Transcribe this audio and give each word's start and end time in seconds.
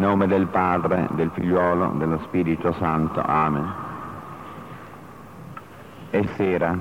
Nome 0.00 0.26
del 0.26 0.46
Padre, 0.46 1.08
del 1.10 1.30
Figliuolo, 1.30 1.90
dello 1.98 2.18
Spirito 2.20 2.72
Santo. 2.72 3.20
Amen. 3.20 3.70
È 6.08 6.24
sera, 6.36 6.74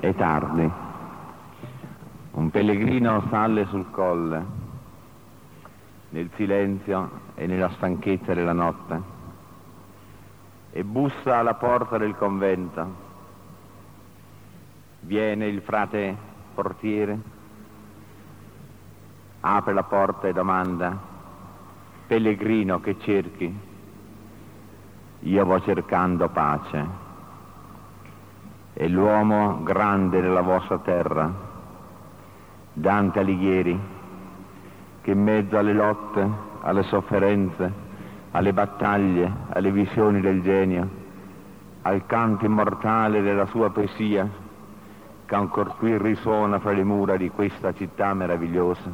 è 0.00 0.14
tardi. 0.14 0.70
Un 2.32 2.50
pellegrino 2.50 3.26
sale 3.30 3.64
sul 3.68 3.90
colle, 3.90 4.44
nel 6.10 6.28
silenzio 6.34 7.10
e 7.36 7.46
nella 7.46 7.70
stanchezza 7.70 8.34
della 8.34 8.52
notte, 8.52 9.00
e 10.70 10.84
bussa 10.84 11.38
alla 11.38 11.54
porta 11.54 11.96
del 11.96 12.16
convento. 12.16 12.94
Viene 15.00 15.46
il 15.46 15.62
frate 15.62 16.14
portiere, 16.54 17.18
apre 19.40 19.72
la 19.72 19.84
porta 19.84 20.28
e 20.28 20.34
domanda, 20.34 21.07
pellegrino 22.08 22.80
che 22.80 22.96
cerchi? 23.00 23.54
Io 25.20 25.44
vo 25.44 25.60
cercando 25.60 26.28
pace. 26.30 27.06
E 28.72 28.88
l'uomo 28.88 29.62
grande 29.62 30.22
della 30.22 30.40
vostra 30.40 30.78
terra, 30.78 31.30
Dante 32.72 33.18
Alighieri, 33.18 33.78
che 35.02 35.10
in 35.10 35.22
mezzo 35.22 35.58
alle 35.58 35.74
lotte, 35.74 36.26
alle 36.62 36.82
sofferenze, 36.84 37.72
alle 38.30 38.54
battaglie, 38.54 39.30
alle 39.50 39.70
visioni 39.70 40.20
del 40.20 40.40
genio, 40.42 40.88
al 41.82 42.06
canto 42.06 42.46
immortale 42.46 43.20
della 43.20 43.46
sua 43.46 43.68
poesia, 43.70 44.26
che 45.26 45.34
ancor 45.34 45.76
qui 45.76 45.98
risuona 45.98 46.58
fra 46.58 46.72
le 46.72 46.84
mura 46.84 47.18
di 47.18 47.28
questa 47.28 47.74
città 47.74 48.14
meravigliosa, 48.14 48.90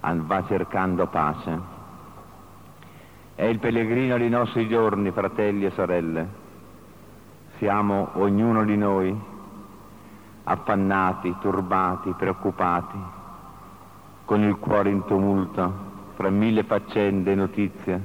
va 0.00 0.44
cercando 0.46 1.06
pace. 1.06 1.71
È 3.34 3.44
il 3.44 3.58
pellegrino 3.58 4.18
dei 4.18 4.28
nostri 4.28 4.68
giorni, 4.68 5.10
fratelli 5.10 5.64
e 5.64 5.70
sorelle. 5.70 6.28
Siamo 7.56 8.10
ognuno 8.14 8.62
di 8.64 8.76
noi 8.76 9.18
affannati, 10.44 11.34
turbati, 11.40 12.12
preoccupati, 12.12 12.98
con 14.26 14.42
il 14.42 14.56
cuore 14.56 14.90
in 14.90 15.04
tumulto, 15.06 15.72
fra 16.14 16.28
mille 16.28 16.64
faccende 16.64 17.32
e 17.32 17.34
notizie, 17.34 18.00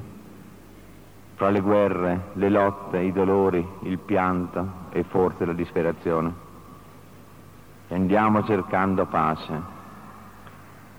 fra 1.35 1.49
le 1.49 1.59
guerre, 1.59 2.27
le 2.33 2.49
lotte, 2.49 2.99
i 2.99 3.11
dolori, 3.11 3.65
il 3.81 3.97
pianto 3.99 4.85
e 4.91 5.03
forse 5.03 5.45
la 5.45 5.53
disperazione. 5.53 6.33
E 7.89 7.95
andiamo 7.95 8.43
cercando 8.45 9.05
pace, 9.07 9.61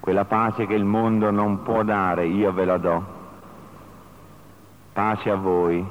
quella 0.00 0.26
pace 0.26 0.66
che 0.66 0.74
il 0.74 0.84
mondo 0.84 1.30
non 1.30 1.62
può 1.62 1.82
dare, 1.82 2.26
io 2.26 2.52
ve 2.52 2.64
la 2.66 2.76
do 2.76 3.16
Pace 4.98 5.30
a 5.30 5.36
voi, 5.36 5.86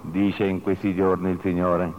dice 0.00 0.46
in 0.46 0.62
questi 0.62 0.94
giorni 0.94 1.28
il 1.28 1.38
Signore, 1.42 1.92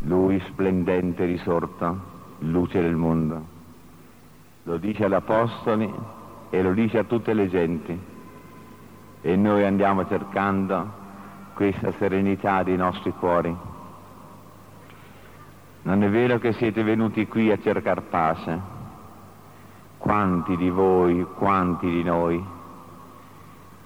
Lui 0.00 0.42
splendente 0.48 1.24
risorto, 1.24 1.96
luce 2.38 2.80
del 2.80 2.96
mondo. 2.96 3.40
Lo 4.64 4.76
dice 4.76 5.04
agli 5.04 5.14
Apostoli 5.14 5.88
e 6.50 6.62
lo 6.62 6.72
dice 6.72 6.98
a 6.98 7.04
tutte 7.04 7.32
le 7.32 7.48
genti. 7.48 7.96
E 9.20 9.36
noi 9.36 9.64
andiamo 9.64 10.04
cercando 10.08 10.90
questa 11.54 11.92
serenità 11.92 12.64
dei 12.64 12.76
nostri 12.76 13.12
cuori. 13.12 13.56
Non 15.82 16.02
è 16.02 16.10
vero 16.10 16.40
che 16.40 16.54
siete 16.54 16.82
venuti 16.82 17.28
qui 17.28 17.52
a 17.52 17.58
cercare 17.60 18.00
pace? 18.00 18.60
Quanti 19.96 20.56
di 20.56 20.70
voi, 20.70 21.24
quanti 21.36 21.88
di 21.88 22.02
noi 22.02 22.62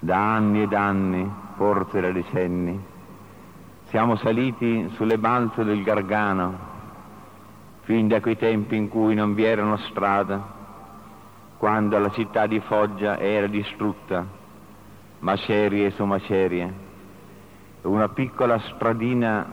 da 0.00 0.34
anni 0.34 0.62
ed 0.62 0.72
anni, 0.72 1.28
forse 1.56 2.00
da 2.00 2.10
decenni. 2.12 2.80
Siamo 3.84 4.16
saliti 4.16 4.88
sulle 4.94 5.18
balze 5.18 5.64
del 5.64 5.82
Gargano, 5.82 6.66
fin 7.82 8.06
da 8.06 8.20
quei 8.20 8.36
tempi 8.36 8.76
in 8.76 8.88
cui 8.88 9.14
non 9.14 9.34
vi 9.34 9.44
erano 9.44 9.76
strade, 9.78 10.38
quando 11.56 11.98
la 11.98 12.10
città 12.10 12.46
di 12.46 12.60
Foggia 12.60 13.18
era 13.18 13.46
distrutta, 13.46 14.24
macerie 15.20 15.90
su 15.90 16.04
macerie. 16.04 16.86
Una 17.82 18.08
piccola 18.08 18.58
stradina 18.58 19.46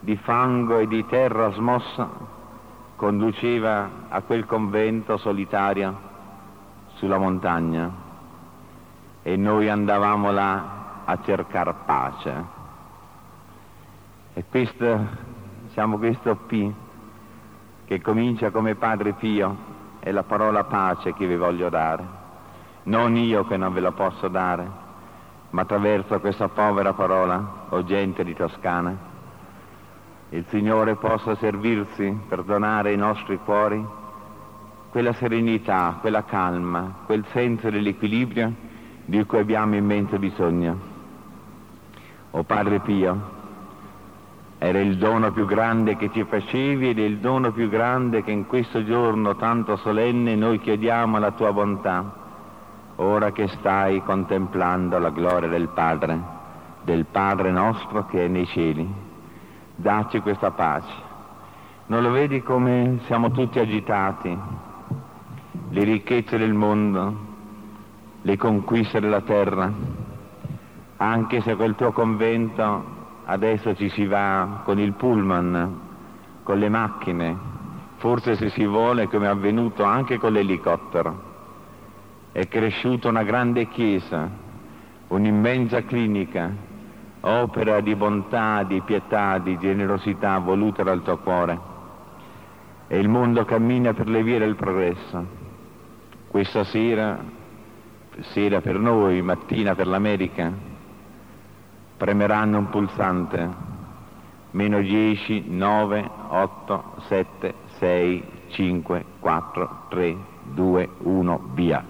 di 0.00 0.16
fango 0.16 0.78
e 0.78 0.86
di 0.86 1.04
terra 1.06 1.50
smossa 1.52 2.08
conduceva 2.94 3.90
a 4.08 4.20
quel 4.22 4.46
convento 4.46 5.16
solitario 5.16 6.12
sulla 6.94 7.18
montagna 7.18 8.03
e 9.26 9.36
noi 9.36 9.70
andavamo 9.70 10.30
là 10.30 11.02
a 11.06 11.18
cercare 11.24 11.74
pace. 11.86 12.44
E 14.34 14.44
questo, 14.50 15.06
diciamo 15.62 15.96
questo 15.96 16.36
P 16.46 16.70
che 17.86 18.02
comincia 18.02 18.50
come 18.50 18.74
Padre 18.74 19.14
Pio 19.14 19.56
è 20.00 20.10
la 20.10 20.24
parola 20.24 20.64
pace 20.64 21.14
che 21.14 21.26
vi 21.26 21.36
voglio 21.36 21.70
dare. 21.70 22.04
Non 22.82 23.16
io 23.16 23.46
che 23.46 23.56
non 23.56 23.72
ve 23.72 23.80
la 23.80 23.92
posso 23.92 24.28
dare, 24.28 24.68
ma 25.50 25.62
attraverso 25.62 26.20
questa 26.20 26.48
povera 26.48 26.92
parola, 26.92 27.64
o 27.70 27.82
gente 27.82 28.24
di 28.24 28.34
Toscana, 28.34 28.94
il 30.28 30.44
Signore 30.48 30.96
possa 30.96 31.34
servirsi 31.36 32.14
per 32.28 32.42
donare 32.42 32.90
ai 32.90 32.98
nostri 32.98 33.38
cuori 33.38 33.82
quella 34.90 35.14
serenità, 35.14 35.96
quella 35.98 36.24
calma, 36.24 36.94
quel 37.06 37.24
senso 37.32 37.70
dell'equilibrio 37.70 38.63
di 39.04 39.24
cui 39.24 39.38
abbiamo 39.38 39.76
immenso 39.76 40.18
bisogno. 40.18 40.92
O 42.30 42.42
Padre 42.42 42.80
Pio, 42.80 43.32
era 44.58 44.80
il 44.80 44.96
dono 44.96 45.30
più 45.32 45.44
grande 45.44 45.96
che 45.96 46.10
ci 46.10 46.24
facevi 46.24 46.88
ed 46.88 46.98
è 46.98 47.02
il 47.02 47.18
dono 47.18 47.52
più 47.52 47.68
grande 47.68 48.22
che 48.22 48.30
in 48.30 48.46
questo 48.46 48.82
giorno 48.84 49.36
tanto 49.36 49.76
solenne 49.76 50.34
noi 50.36 50.58
chiediamo 50.58 51.16
alla 51.18 51.32
tua 51.32 51.52
bontà, 51.52 52.22
ora 52.96 53.30
che 53.32 53.46
stai 53.48 54.02
contemplando 54.02 54.98
la 54.98 55.10
gloria 55.10 55.48
del 55.48 55.68
Padre, 55.68 56.18
del 56.82 57.04
Padre 57.04 57.50
nostro 57.50 58.06
che 58.06 58.24
è 58.24 58.28
nei 58.28 58.46
cieli. 58.46 58.90
Dacci 59.76 60.20
questa 60.20 60.50
pace. 60.52 60.92
Non 61.86 62.02
lo 62.02 62.10
vedi 62.10 62.42
come 62.42 63.00
siamo 63.04 63.30
tutti 63.32 63.58
agitati? 63.58 64.38
Le 65.68 65.84
ricchezze 65.84 66.38
del 66.38 66.54
mondo, 66.54 67.33
le 68.26 68.38
conquiste 68.38 69.00
della 69.00 69.20
terra, 69.20 69.70
anche 70.96 71.42
se 71.42 71.56
quel 71.56 71.74
tuo 71.74 71.92
convento 71.92 72.92
adesso 73.26 73.74
ci 73.74 73.90
si 73.90 74.06
va 74.06 74.62
con 74.64 74.78
il 74.78 74.94
pullman, 74.94 75.80
con 76.42 76.58
le 76.58 76.70
macchine, 76.70 77.36
forse 77.96 78.34
se 78.36 78.48
si 78.48 78.64
vuole 78.64 79.08
come 79.08 79.26
è 79.26 79.28
avvenuto 79.28 79.82
anche 79.84 80.16
con 80.16 80.32
l'elicottero. 80.32 81.32
È 82.32 82.48
cresciuta 82.48 83.08
una 83.08 83.24
grande 83.24 83.68
chiesa, 83.68 84.26
un'immensa 85.08 85.84
clinica, 85.84 86.50
opera 87.20 87.80
di 87.80 87.94
bontà, 87.94 88.62
di 88.62 88.80
pietà, 88.80 89.36
di 89.36 89.58
generosità 89.58 90.38
voluta 90.38 90.82
dal 90.82 91.02
tuo 91.02 91.18
cuore. 91.18 91.72
E 92.88 92.98
il 92.98 93.08
mondo 93.08 93.44
cammina 93.44 93.92
per 93.92 94.08
le 94.08 94.22
vie 94.22 94.38
del 94.38 94.54
progresso. 94.54 95.42
Questa 96.28 96.64
sera 96.64 97.33
sera 98.20 98.60
per 98.60 98.78
noi, 98.78 99.22
mattina 99.22 99.74
per 99.74 99.86
l'America, 99.86 100.52
premeranno 101.96 102.58
un 102.58 102.68
pulsante, 102.68 103.48
meno 104.52 104.80
10, 104.80 105.44
9, 105.48 106.10
8, 106.28 106.84
7, 107.08 107.54
6, 107.78 108.24
5, 108.48 109.04
4, 109.20 109.76
3, 109.88 110.16
2, 110.42 110.88
1, 110.98 111.50
via. 111.54 111.84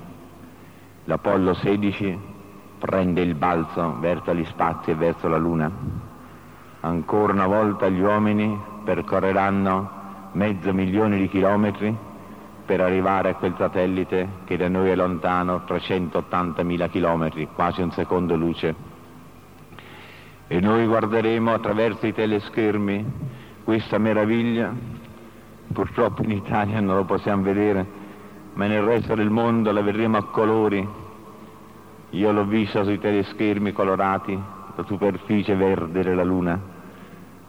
L'Apollo 1.04 1.54
16 1.54 2.18
prende 2.78 3.20
il 3.20 3.34
balzo 3.34 3.96
verso 3.98 4.34
gli 4.34 4.44
spazi 4.44 4.90
e 4.90 4.94
verso 4.94 5.28
la 5.28 5.36
Luna. 5.36 5.70
Ancora 6.80 7.32
una 7.32 7.46
volta 7.46 7.88
gli 7.88 8.00
uomini 8.00 8.58
percorreranno 8.84 10.02
mezzo 10.32 10.72
milione 10.72 11.18
di 11.18 11.28
chilometri 11.28 11.96
per 12.64 12.80
arrivare 12.80 13.30
a 13.30 13.34
quel 13.34 13.54
satellite 13.56 14.28
che 14.44 14.56
da 14.56 14.68
noi 14.68 14.90
è 14.90 14.94
lontano 14.94 15.62
380.000 15.66 16.90
chilometri, 16.90 17.48
quasi 17.54 17.82
un 17.82 17.90
secondo 17.90 18.36
luce. 18.36 18.74
E 20.46 20.60
noi 20.60 20.86
guarderemo 20.86 21.52
attraverso 21.52 22.06
i 22.06 22.14
teleschermi 22.14 23.32
questa 23.64 23.98
meraviglia, 23.98 24.72
purtroppo 25.72 26.22
in 26.22 26.30
Italia 26.30 26.80
non 26.80 26.96
lo 26.96 27.04
possiamo 27.04 27.42
vedere, 27.42 27.86
ma 28.54 28.66
nel 28.66 28.82
resto 28.82 29.14
del 29.14 29.30
mondo 29.30 29.72
la 29.72 29.82
vedremo 29.82 30.16
a 30.16 30.24
colori. 30.24 30.86
Io 32.10 32.32
l'ho 32.32 32.44
vista 32.44 32.84
sui 32.84 32.98
teleschermi 32.98 33.72
colorati, 33.72 34.38
la 34.76 34.84
superficie 34.84 35.54
verde 35.54 36.02
della 36.02 36.24
Luna, 36.24 36.60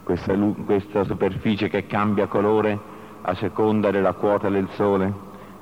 questa, 0.03 0.33
questa 0.65 1.03
superficie 1.03 1.69
che 1.69 1.85
cambia 1.85 2.27
colore 2.27 2.93
a 3.27 3.33
seconda 3.33 3.89
della 3.89 4.13
quota 4.13 4.49
del 4.49 4.69
sole, 4.73 5.11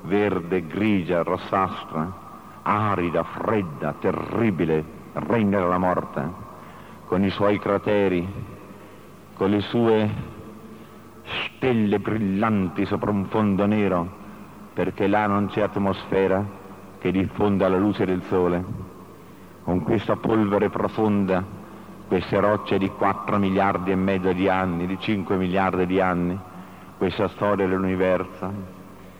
verde, 0.01 0.67
grigia, 0.67 1.23
rossastra, 1.23 2.11
arida, 2.61 3.23
fredda, 3.23 3.95
terribile, 3.99 4.83
regna 5.13 5.65
la 5.65 5.77
morte, 5.77 6.21
con 7.05 7.23
i 7.23 7.29
suoi 7.29 7.59
crateri, 7.59 8.27
con 9.35 9.49
le 9.49 9.61
sue 9.61 10.09
stelle 11.23 11.99
brillanti 11.99 12.85
sopra 12.85 13.11
un 13.11 13.27
fondo 13.27 13.65
nero, 13.65 14.21
perché 14.73 15.07
là 15.07 15.25
non 15.27 15.47
c'è 15.47 15.61
atmosfera 15.61 16.45
che 16.99 17.11
diffonda 17.11 17.69
la 17.69 17.77
luce 17.77 18.05
del 18.05 18.23
sole. 18.23 18.61
Con 19.63 19.83
questa 19.83 20.17
polvere 20.17 20.69
profonda, 20.69 21.41
queste 22.09 22.37
rocce 22.41 22.77
di 22.77 22.89
4 22.89 23.37
miliardi 23.37 23.91
e 23.91 23.95
mezzo 23.95 24.33
di 24.33 24.49
anni, 24.49 24.85
di 24.85 24.99
5 24.99 25.37
miliardi 25.37 25.85
di 25.85 26.01
anni, 26.01 26.37
questa 26.97 27.27
storia 27.29 27.67
dell'universo 27.67 28.51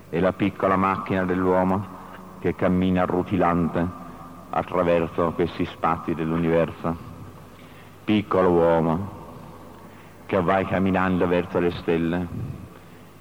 e 0.10 0.20
la 0.20 0.34
piccola 0.34 0.76
macchina 0.76 1.26
dell'uomo 1.26 1.86
che 2.40 2.56
cammina 2.56 3.06
rutilante 3.06 4.02
attraverso 4.50 5.32
questi 5.32 5.66
spazi 5.66 6.14
dell'universo. 6.14 6.96
Piccolo 8.04 8.50
uomo, 8.50 9.10
che 10.26 10.40
vai 10.42 10.66
camminando 10.66 11.28
verso 11.28 11.60
le 11.60 11.72
stelle, 11.72 12.28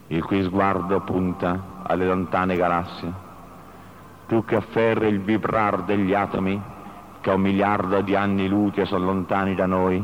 il 0.09 0.25
cui 0.25 0.43
sguardo 0.43 1.01
punta 1.01 1.81
alle 1.83 2.07
lontane 2.07 2.57
galassie. 2.57 3.13
Tu 4.27 4.45
che 4.45 4.57
afferri 4.57 5.09
il 5.09 5.21
vibrar 5.21 5.85
degli 5.85 6.13
atomi 6.13 6.61
che 7.21 7.31
a 7.31 7.35
un 7.35 7.41
miliardo 7.41 8.01
di 8.01 8.15
anni 8.15 8.49
luce 8.49 8.85
sono 8.85 9.05
lontani 9.05 9.55
da 9.55 9.67
noi, 9.67 10.03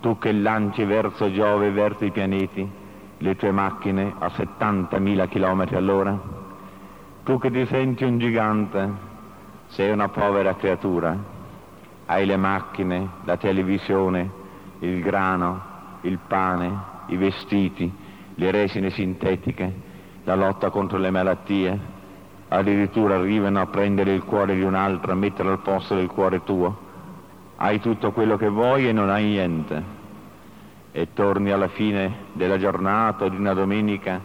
tu 0.00 0.18
che 0.18 0.32
lanci 0.32 0.84
verso 0.84 1.32
Giove 1.32 1.68
e 1.68 1.70
verso 1.70 2.04
i 2.04 2.10
pianeti 2.10 2.80
le 3.22 3.36
tue 3.36 3.52
macchine 3.52 4.14
a 4.18 4.26
70.000 4.26 5.28
km 5.28 5.76
all'ora, 5.76 6.18
tu 7.22 7.38
che 7.38 7.52
ti 7.52 7.64
senti 7.66 8.02
un 8.02 8.18
gigante, 8.18 8.90
sei 9.66 9.92
una 9.92 10.08
povera 10.08 10.56
creatura, 10.56 11.16
hai 12.06 12.26
le 12.26 12.36
macchine, 12.36 13.08
la 13.22 13.36
televisione, 13.36 14.28
il 14.80 15.00
grano, 15.00 15.62
il 16.00 16.18
pane, 16.18 16.76
i 17.06 17.16
vestiti, 17.16 17.90
le 18.34 18.50
resine 18.50 18.90
sintetiche, 18.90 19.72
la 20.24 20.34
lotta 20.34 20.70
contro 20.70 20.98
le 20.98 21.10
malattie, 21.10 21.78
addirittura 22.48 23.14
arrivano 23.14 23.60
a 23.60 23.66
prendere 23.66 24.14
il 24.14 24.24
cuore 24.24 24.56
di 24.56 24.62
un 24.62 24.74
altro, 24.74 25.12
a 25.12 25.14
metterlo 25.14 25.52
al 25.52 25.60
posto 25.60 25.94
del 25.94 26.08
cuore 26.08 26.42
tuo. 26.42 26.76
Hai 27.54 27.78
tutto 27.78 28.10
quello 28.10 28.36
che 28.36 28.48
vuoi 28.48 28.88
e 28.88 28.92
non 28.92 29.10
hai 29.10 29.26
niente. 29.26 30.01
E 30.92 31.08
torni 31.14 31.50
alla 31.50 31.68
fine 31.68 32.26
della 32.32 32.58
giornata 32.58 33.24
o 33.24 33.28
di 33.28 33.36
una 33.36 33.54
domenica 33.54 34.20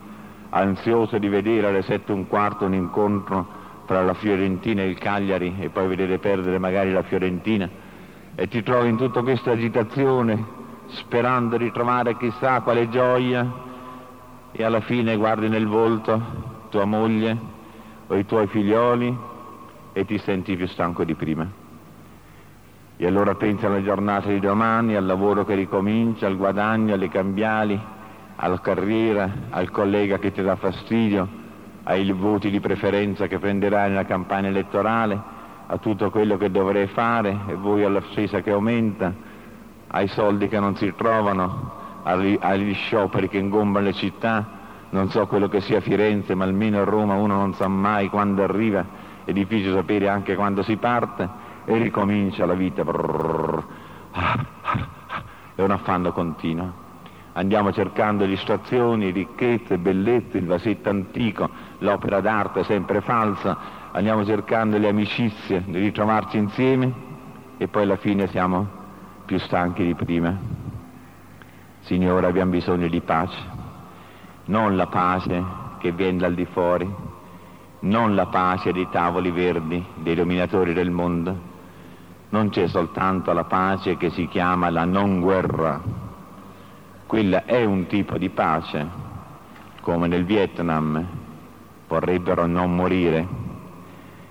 ansioso 0.49 1.17
di 1.17 1.29
vedere 1.29 1.67
alle 1.67 1.81
sette 1.81 2.11
e 2.11 2.15
un 2.15 2.27
quarto 2.27 2.65
un 2.65 2.73
incontro 2.73 3.47
tra 3.85 4.03
la 4.03 4.13
Fiorentina 4.13 4.81
e 4.81 4.89
il 4.89 4.97
Cagliari 4.97 5.55
e 5.59 5.69
poi 5.69 5.87
vedere 5.87 6.17
perdere 6.19 6.57
magari 6.57 6.91
la 6.91 7.03
Fiorentina 7.03 7.69
e 8.35 8.47
ti 8.47 8.61
trovi 8.63 8.89
in 8.89 8.97
tutta 8.97 9.21
questa 9.21 9.51
agitazione 9.51 10.55
sperando 10.87 11.57
di 11.57 11.71
trovare 11.71 12.17
chissà 12.17 12.61
quale 12.61 12.89
gioia 12.89 13.45
e 14.51 14.63
alla 14.63 14.81
fine 14.81 15.15
guardi 15.15 15.47
nel 15.49 15.67
volto 15.67 16.67
tua 16.69 16.85
moglie 16.85 17.37
o 18.07 18.15
i 18.15 18.25
tuoi 18.25 18.47
figlioli 18.47 19.17
e 19.93 20.05
ti 20.05 20.17
senti 20.17 20.55
più 20.55 20.67
stanco 20.67 21.03
di 21.03 21.15
prima. 21.15 21.66
E 22.99 23.05
allora 23.05 23.35
pensi 23.35 23.63
alla 23.63 23.83
giornata 23.83 24.27
di 24.27 24.39
domani, 24.39 24.95
al 24.95 25.05
lavoro 25.05 25.45
che 25.45 25.53
ricomincia, 25.53 26.25
al 26.25 26.35
guadagno, 26.35 26.95
alle 26.95 27.09
cambiali, 27.09 27.79
alla 28.37 28.59
carriera, 28.59 29.29
al 29.51 29.69
collega 29.69 30.17
che 30.17 30.31
ti 30.31 30.41
dà 30.41 30.55
fastidio, 30.55 31.27
ai 31.83 32.11
voti 32.11 32.49
di 32.49 32.59
preferenza 32.59 33.27
che 33.27 33.37
prenderai 33.37 33.89
nella 33.89 34.05
campagna 34.05 34.47
elettorale, 34.47 35.21
a 35.67 35.77
tutto 35.77 36.09
quello 36.09 36.37
che 36.37 36.49
dovrei 36.49 36.87
fare 36.87 37.37
e 37.45 37.53
voi 37.53 37.83
alla 37.83 38.01
spesa 38.01 38.41
che 38.41 38.49
aumenta, 38.49 39.13
ai 39.89 40.07
soldi 40.07 40.47
che 40.47 40.59
non 40.59 40.75
si 40.75 40.91
trovano, 40.97 41.73
agli, 42.01 42.35
agli 42.41 42.73
scioperi 42.73 43.29
che 43.29 43.37
ingombano 43.37 43.85
le 43.85 43.93
città, 43.93 44.43
non 44.89 45.11
so 45.11 45.27
quello 45.27 45.47
che 45.47 45.61
sia 45.61 45.81
Firenze, 45.81 46.33
ma 46.33 46.45
almeno 46.45 46.81
a 46.81 46.83
Roma 46.83 47.13
uno 47.13 47.35
non 47.35 47.53
sa 47.53 47.67
mai 47.67 48.09
quando 48.09 48.41
arriva, 48.41 48.83
è 49.23 49.31
difficile 49.33 49.75
sapere 49.75 50.07
anche 50.07 50.33
quando 50.33 50.63
si 50.63 50.77
parte 50.77 51.45
e 51.67 51.77
ricomincia 51.77 52.45
la 52.45 52.53
vita. 52.53 52.81
È 55.53 55.61
un 55.61 55.71
affanno 55.71 56.13
continuo. 56.13 56.85
Andiamo 57.33 57.71
cercando 57.71 58.25
distrazioni, 58.25 59.11
ricchezze, 59.11 59.77
bellezze, 59.77 60.37
il 60.37 60.45
vasetto 60.47 60.89
antico, 60.89 61.47
l'opera 61.79 62.21
d'arte 62.21 62.63
sempre 62.63 63.01
falsa, 63.01 63.57
andiamo 63.91 64.25
cercando 64.25 64.77
le 64.77 64.87
amicizie, 64.87 65.63
di 65.67 65.77
ritrovarci 65.77 66.37
insieme 66.37 66.91
e 67.57 67.67
poi 67.67 67.83
alla 67.83 67.97
fine 67.97 68.27
siamo 68.27 68.67
più 69.25 69.37
stanchi 69.37 69.83
di 69.83 69.93
prima. 69.93 70.35
Signore, 71.81 72.25
abbiamo 72.25 72.51
bisogno 72.51 72.87
di 72.87 73.01
pace, 73.01 73.37
non 74.45 74.75
la 74.75 74.87
pace 74.87 75.43
che 75.79 75.91
viene 75.91 76.17
dal 76.17 76.33
di 76.33 76.45
fuori, 76.45 76.91
non 77.81 78.15
la 78.15 78.25
pace 78.25 78.71
dei 78.71 78.87
tavoli 78.89 79.29
verdi, 79.29 79.85
dei 79.95 80.15
dominatori 80.15 80.73
del 80.73 80.89
mondo. 80.89 81.46
Non 82.29 82.49
c'è 82.49 82.67
soltanto 82.67 83.31
la 83.33 83.45
pace 83.45 83.97
che 83.97 84.09
si 84.09 84.27
chiama 84.27 84.69
la 84.69 84.85
non 84.85 85.21
guerra. 85.21 85.81
Quella 87.05 87.45
è 87.45 87.63
un 87.63 87.87
tipo 87.87 88.17
di 88.17 88.29
pace, 88.29 88.85
come 89.81 90.07
nel 90.07 90.25
Vietnam, 90.25 91.05
vorrebbero 91.87 92.45
non 92.45 92.75
morire. 92.75 93.27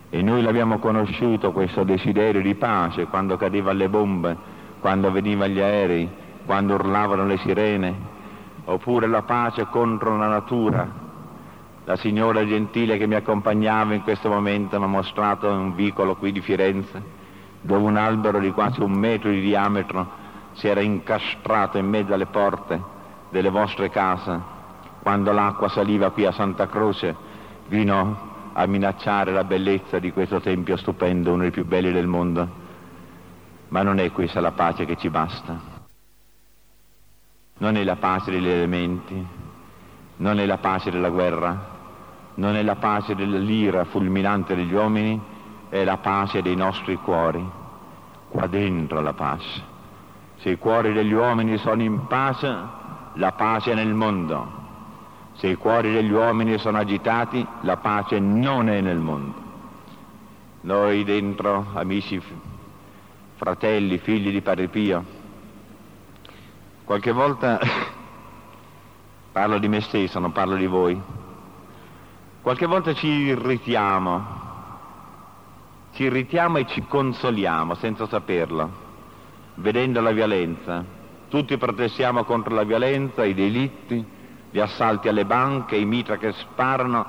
E 0.09 0.21
noi 0.21 0.41
l'abbiamo 0.41 0.79
conosciuto 0.79 1.51
questo 1.51 1.83
desiderio 1.83 2.41
di 2.41 2.55
pace 2.55 3.05
quando 3.05 3.35
cadeva 3.35 3.73
le 3.73 3.89
bombe 3.89 4.55
quando 4.79 5.11
venivano 5.11 5.51
gli 5.51 5.59
aerei, 5.59 6.09
quando 6.45 6.75
urlavano 6.75 7.25
le 7.25 7.37
sirene, 7.37 7.95
oppure 8.65 9.07
la 9.07 9.23
pace 9.23 9.67
contro 9.69 10.17
la 10.17 10.27
natura. 10.27 11.05
La 11.85 11.95
signora 11.95 12.45
gentile 12.45 12.97
che 12.97 13.07
mi 13.07 13.15
accompagnava 13.15 13.93
in 13.93 14.01
questo 14.01 14.29
momento 14.29 14.77
mi 14.77 14.85
ha 14.85 14.87
mostrato 14.87 15.49
un 15.49 15.73
vicolo 15.73 16.15
qui 16.15 16.31
di 16.31 16.41
Firenze, 16.41 17.01
dove 17.67 17.83
un 17.83 17.97
albero 17.97 18.39
di 18.39 18.51
quasi 18.51 18.81
un 18.81 18.93
metro 18.93 19.29
di 19.29 19.41
diametro 19.41 20.09
si 20.53 20.69
era 20.69 20.79
incastrato 20.79 21.77
in 21.77 21.85
mezzo 21.85 22.13
alle 22.13 22.25
porte 22.25 22.81
delle 23.29 23.49
vostre 23.49 23.89
case, 23.89 24.39
quando 25.01 25.33
l'acqua 25.33 25.67
saliva 25.67 26.09
qui 26.11 26.25
a 26.25 26.31
Santa 26.31 26.67
Croce, 26.67 27.13
vino 27.67 28.35
a 28.53 28.65
minacciare 28.65 29.33
la 29.33 29.43
bellezza 29.43 29.99
di 29.99 30.13
questo 30.13 30.39
tempio 30.39 30.77
stupendo, 30.77 31.33
uno 31.33 31.41
dei 31.41 31.51
più 31.51 31.65
belli 31.65 31.91
del 31.91 32.07
mondo. 32.07 32.65
Ma 33.67 33.83
non 33.83 33.99
è 33.99 34.09
questa 34.13 34.39
la 34.39 34.53
pace 34.53 34.85
che 34.85 34.95
ci 34.95 35.09
basta. 35.09 35.59
Non 37.57 37.75
è 37.75 37.83
la 37.83 37.97
pace 37.97 38.31
degli 38.31 38.47
elementi, 38.47 39.27
non 40.17 40.39
è 40.39 40.45
la 40.45 40.57
pace 40.57 40.89
della 40.89 41.09
guerra, 41.09 41.75
non 42.35 42.55
è 42.55 42.63
la 42.63 42.75
pace 42.75 43.13
dell'ira 43.13 43.83
fulminante 43.83 44.55
degli 44.55 44.73
uomini, 44.73 45.21
è 45.69 45.83
la 45.83 45.97
pace 45.97 46.41
dei 46.41 46.55
nostri 46.55 46.95
cuori. 46.95 47.56
Qua 48.29 48.47
dentro 48.47 49.01
la 49.01 49.13
pace. 49.13 49.75
Se 50.37 50.49
i 50.51 50.57
cuori 50.57 50.93
degli 50.93 51.13
uomini 51.13 51.57
sono 51.57 51.81
in 51.81 52.07
pace, 52.07 52.55
la 53.13 53.31
pace 53.31 53.71
è 53.71 53.75
nel 53.75 53.93
mondo. 53.93 54.65
Se 55.33 55.47
i 55.47 55.55
cuori 55.55 55.91
degli 55.91 56.11
uomini 56.11 56.57
sono 56.57 56.77
agitati, 56.77 57.45
la 57.61 57.77
pace 57.77 58.19
non 58.19 58.69
è 58.69 58.81
nel 58.81 58.97
mondo. 58.97 59.45
Noi 60.61 61.03
dentro, 61.03 61.67
amici 61.73 62.21
fratelli, 63.35 63.99
figli 63.99 64.31
di 64.31 64.41
Padre 64.41 64.67
Pio. 64.67 65.05
Qualche 66.83 67.11
volta 67.11 67.59
parlo 69.31 69.59
di 69.59 69.67
me 69.67 69.81
stesso, 69.81 70.19
non 70.19 70.31
parlo 70.31 70.55
di 70.55 70.65
voi. 70.65 70.99
Qualche 72.41 72.65
volta 72.65 72.93
ci 72.93 73.07
irritiamo, 73.07 74.36
ci 75.97 76.03
irritiamo 76.03 76.59
e 76.59 76.67
ci 76.67 76.83
consoliamo 76.87 77.73
senza 77.73 78.05
saperlo, 78.05 78.69
vedendo 79.55 79.99
la 79.99 80.11
violenza. 80.11 80.85
Tutti 81.27 81.57
protestiamo 81.57 82.23
contro 82.23 82.53
la 82.53 82.63
violenza, 82.63 83.25
i 83.25 83.33
delitti, 83.33 84.05
gli 84.51 84.59
assalti 84.59 85.07
alle 85.07 85.25
banche, 85.25 85.75
i 85.75 85.85
mitra 85.85 86.17
che 86.17 86.33
sparano, 86.33 87.03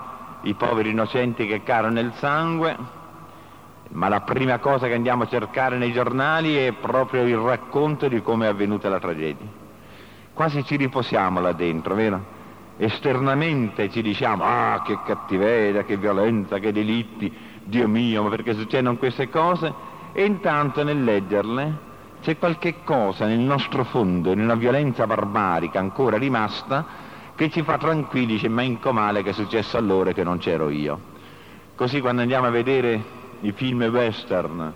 i 0.45 0.55
poveri 0.55 0.89
innocenti 0.89 1.47
che 1.47 1.63
carano 1.63 1.93
nel 1.93 2.15
sangue 2.15 2.97
ma 3.91 4.09
la 4.09 4.21
prima 4.21 4.59
cosa 4.59 4.87
che 4.87 4.93
andiamo 4.93 5.23
a 5.23 5.29
cercare 5.29 5.79
nei 5.79 5.93
giornali 5.93 6.57
è 6.57 6.73
proprio 6.73 7.23
il 7.23 7.39
racconto 7.39 8.07
di 8.07 8.21
come 8.21 8.45
è 8.45 8.51
avvenuta 8.51 8.91
la 8.91 8.99
tragedia. 8.99 9.47
Quasi 10.35 10.63
ci 10.65 10.77
riposiamo 10.77 11.41
là 11.41 11.53
dentro, 11.53 11.95
vero? 11.95 12.37
Esternamente 12.77 13.89
ci 13.89 14.03
diciamo, 14.03 14.45
ah 14.45 14.83
che 14.85 14.99
cattiveria, 15.07 15.85
che 15.85 15.97
violenza, 15.97 16.59
che 16.59 16.71
delitti, 16.71 17.35
Dio 17.69 17.87
mio, 17.87 18.23
ma 18.23 18.31
perché 18.31 18.55
succedono 18.55 18.97
queste 18.97 19.29
cose? 19.29 19.71
E 20.13 20.25
intanto 20.25 20.83
nel 20.83 21.05
leggerle 21.05 21.87
c'è 22.23 22.39
qualche 22.39 22.77
cosa 22.83 23.27
nel 23.27 23.41
nostro 23.41 23.85
fondo, 23.85 24.33
in 24.33 24.41
una 24.41 24.55
violenza 24.55 25.07
barbarica 25.07 25.79
ancora 25.79 26.17
rimasta, 26.17 26.87
che 27.35 27.51
ci 27.51 27.63
fa 27.63 27.77
tranquilli, 27.77 28.27
dice, 28.27 28.49
ma 28.49 28.63
in 28.63 28.81
comale 28.81 29.23
che 29.23 29.31
è 29.31 29.33
successo 29.35 29.77
allora 29.77 30.13
che 30.13 30.25
non 30.25 30.39
c'ero 30.39 30.71
io. 30.71 30.99
Così 31.75 32.01
quando 32.01 32.23
andiamo 32.23 32.47
a 32.47 32.51
vedere 32.51 33.05
i 33.41 33.53
film 33.53 33.83
western, 33.83 34.73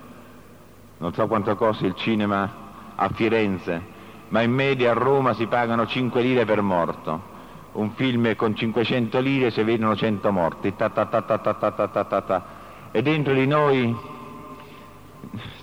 non 0.99 1.13
so 1.15 1.27
quanto 1.27 1.57
costa 1.57 1.87
il 1.87 1.95
cinema 1.97 2.49
a 2.95 3.09
Firenze, 3.09 3.83
ma 4.29 4.43
in 4.43 4.53
media 4.53 4.91
a 4.91 4.95
Roma 4.95 5.33
si 5.33 5.47
pagano 5.47 5.87
5 5.87 6.21
lire 6.21 6.45
per 6.45 6.61
morto. 6.61 7.31
Un 7.73 7.93
film 7.93 8.37
con 8.37 8.55
500 8.55 9.19
lire 9.19 9.51
si 9.51 9.63
vedono 9.63 9.97
100 9.97 10.31
morti, 10.31 10.77
ta 10.77 10.91
ta 10.91 11.07
ta 11.07 11.23
ta 11.23 11.39
ta 11.39 11.55
ta 11.55 11.71
ta 11.73 12.05
ta 12.05 12.21
ta. 12.21 12.52
E 12.95 13.01
dentro 13.01 13.33
di 13.33 13.47
noi, 13.47 13.97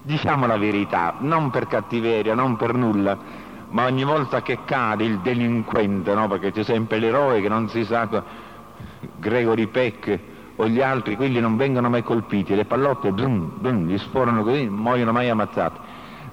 diciamo 0.02 0.48
la 0.48 0.58
verità, 0.58 1.16
non 1.20 1.52
per 1.52 1.68
cattiveria, 1.68 2.34
non 2.34 2.56
per 2.56 2.74
nulla, 2.74 3.18
ma 3.70 3.86
ogni 3.86 4.04
volta 4.04 4.42
che 4.42 4.60
cade 4.66 5.04
il 5.04 5.20
delinquente, 5.20 6.12
no? 6.16 6.28
perché 6.28 6.52
c'è 6.52 6.64
sempre 6.64 6.98
l'eroe 6.98 7.40
che 7.40 7.48
non 7.48 7.70
si 7.70 7.86
sa, 7.86 8.10
Gregory 9.18 9.68
Peck, 9.68 10.20
o 10.56 10.68
gli 10.68 10.82
altri, 10.82 11.16
quelli 11.16 11.40
non 11.40 11.56
vengono 11.56 11.88
mai 11.88 12.02
colpiti, 12.02 12.56
le 12.56 12.66
pallotte 12.66 13.14
dum, 13.14 13.60
dum, 13.60 13.86
gli 13.88 13.98
sforano 14.00 14.44
così, 14.44 14.66
non 14.66 14.80
muoiono 14.80 15.12
mai 15.12 15.30
ammazzati. 15.30 15.80